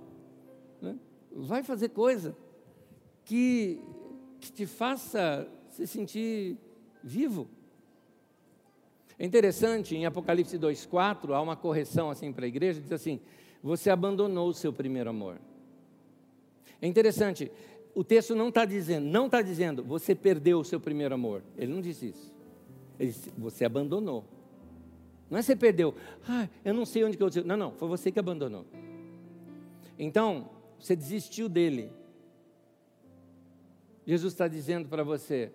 Né? 0.81 0.97
Vai 1.33 1.63
fazer 1.63 1.91
coisa 1.91 2.37
que, 3.25 3.81
que 4.41 4.53
te 4.53 4.67
faça 4.67 5.49
se 5.71 5.87
sentir 5.87 6.57
vivo. 7.03 7.49
É 9.19 9.25
interessante, 9.25 9.95
em 9.95 10.07
Apocalipse 10.07 10.59
2,4, 10.59 11.35
há 11.35 11.41
uma 11.41 11.57
correção 11.57 12.11
assim 12.11 12.33
para 12.33 12.47
a 12.47 12.49
igreja, 12.49 12.81
diz 12.81 12.91
assim, 12.91 13.21
você 13.63 13.91
abandonou 13.91 14.49
o 14.49 14.55
seu 14.55 14.73
primeiro 14.73 15.11
amor. 15.11 15.39
É 16.81 16.87
interessante, 16.87 17.53
o 17.95 18.03
texto 18.03 18.35
não 18.35 18.49
está 18.49 18.65
dizendo, 18.65 19.07
não 19.07 19.27
está 19.27 19.43
dizendo, 19.43 19.85
você 19.85 20.15
perdeu 20.15 20.61
o 20.61 20.65
seu 20.65 20.81
primeiro 20.81 21.15
amor. 21.15 21.43
Ele 21.57 21.73
não 21.73 21.81
diz 21.81 22.03
isso. 22.03 22.33
Ele 22.99 23.11
disse, 23.11 23.31
você 23.37 23.65
abandonou. 23.65 24.25
Não 25.29 25.39
é 25.39 25.43
você 25.43 25.55
perdeu, 25.55 25.95
ah, 26.29 26.49
eu 26.65 26.75
não 26.75 26.85
sei 26.85 27.05
onde 27.05 27.17
que 27.17 27.23
eu 27.23 27.31
Não, 27.45 27.57
não, 27.57 27.73
foi 27.73 27.89
você 27.89 28.11
que 28.11 28.19
abandonou. 28.19 28.65
Então, 29.99 30.49
você 30.81 30.97
desistiu 30.97 31.49
dele. 31.49 31.93
Jesus 34.07 34.33
está 34.33 34.49
dizendo 34.49 34.89
para 34.89 35.05
você, 35.05 35.53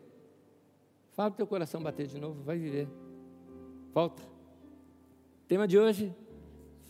fala 1.13 1.29
para 1.31 1.35
o 1.35 1.37
teu 1.37 1.47
coração 1.47 1.81
bater 1.81 2.07
de 2.07 2.19
novo, 2.19 2.43
vai 2.43 2.57
viver. 2.57 2.87
Volta. 3.93 4.21
Tema 5.47 5.67
de 5.67 5.77
hoje: 5.77 6.15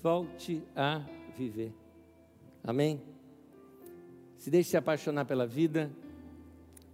volte 0.01 0.61
a 0.75 0.99
viver. 1.35 1.73
Amém? 2.63 3.01
Se 4.37 4.49
deixe 4.49 4.71
se 4.71 4.77
apaixonar 4.77 5.25
pela 5.25 5.47
vida, 5.47 5.91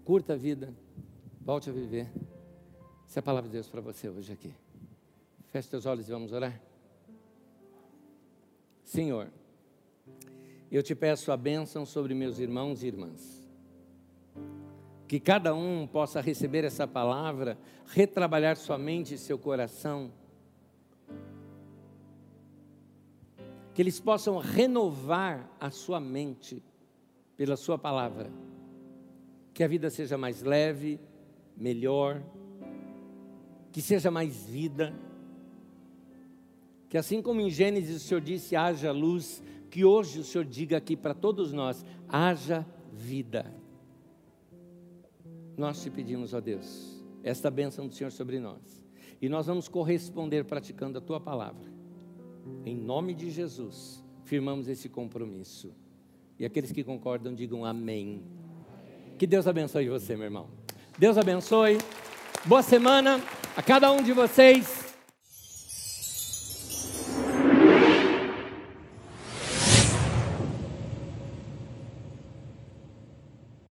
curta 0.05 0.33
a 0.33 0.37
vida, 0.37 0.73
volte 1.41 1.69
a 1.69 1.73
viver. 1.73 2.07
Essa 3.07 3.19
é 3.19 3.21
a 3.21 3.23
palavra 3.23 3.49
de 3.49 3.53
Deus 3.53 3.67
para 3.67 3.81
você 3.81 4.07
hoje 4.07 4.31
aqui. 4.31 4.53
Feche 5.49 5.67
seus 5.67 5.85
olhos 5.85 6.07
e 6.07 6.11
vamos 6.11 6.31
orar. 6.31 6.61
Senhor, 8.85 9.29
eu 10.77 10.81
te 10.81 10.95
peço 10.95 11.31
a 11.31 11.37
bênção 11.37 11.85
sobre 11.85 12.13
meus 12.13 12.39
irmãos 12.39 12.81
e 12.81 12.87
irmãs. 12.87 13.41
Que 15.07 15.19
cada 15.19 15.53
um 15.53 15.85
possa 15.85 16.21
receber 16.21 16.63
essa 16.63 16.87
palavra, 16.87 17.57
retrabalhar 17.87 18.55
sua 18.55 18.77
mente 18.77 19.15
e 19.15 19.17
seu 19.17 19.37
coração, 19.37 20.11
que 23.73 23.81
eles 23.81 23.99
possam 23.99 24.37
renovar 24.37 25.49
a 25.59 25.69
sua 25.69 25.99
mente 25.99 26.63
pela 27.35 27.57
sua 27.57 27.77
palavra, 27.77 28.29
que 29.53 29.63
a 29.63 29.67
vida 29.67 29.89
seja 29.89 30.17
mais 30.17 30.41
leve, 30.41 30.99
melhor, 31.57 32.21
que 33.71 33.81
seja 33.81 34.09
mais 34.09 34.45
vida, 34.45 34.93
que 36.89 36.97
assim 36.97 37.21
como 37.21 37.41
em 37.41 37.49
Gênesis 37.49 38.03
o 38.03 38.05
Senhor 38.05 38.21
disse 38.21 38.55
haja 38.55 38.91
luz, 38.91 39.41
que 39.71 39.85
hoje 39.85 40.19
o 40.19 40.23
Senhor 40.23 40.43
diga 40.43 40.75
aqui 40.77 40.97
para 40.97 41.13
todos 41.13 41.53
nós: 41.53 41.83
haja 42.07 42.67
vida. 42.91 43.51
Nós 45.57 45.81
te 45.81 45.89
pedimos, 45.89 46.33
ó 46.33 46.41
Deus, 46.41 47.01
esta 47.23 47.49
bênção 47.49 47.87
do 47.87 47.93
Senhor 47.95 48.11
sobre 48.11 48.39
nós. 48.39 48.85
E 49.21 49.29
nós 49.29 49.45
vamos 49.45 49.67
corresponder 49.67 50.43
praticando 50.43 50.97
a 50.97 51.01
tua 51.01 51.19
palavra. 51.19 51.71
Em 52.65 52.75
nome 52.75 53.13
de 53.13 53.29
Jesus, 53.29 54.03
firmamos 54.25 54.67
esse 54.67 54.89
compromisso. 54.89 55.73
E 56.37 56.45
aqueles 56.45 56.71
que 56.71 56.83
concordam, 56.83 57.33
digam 57.33 57.63
amém. 57.63 58.23
Que 59.17 59.27
Deus 59.27 59.47
abençoe 59.47 59.87
você, 59.87 60.15
meu 60.15 60.25
irmão. 60.25 60.49
Deus 60.97 61.17
abençoe. 61.17 61.77
Boa 62.45 62.63
semana 62.63 63.21
a 63.55 63.61
cada 63.61 63.91
um 63.91 64.01
de 64.01 64.11
vocês. 64.11 64.80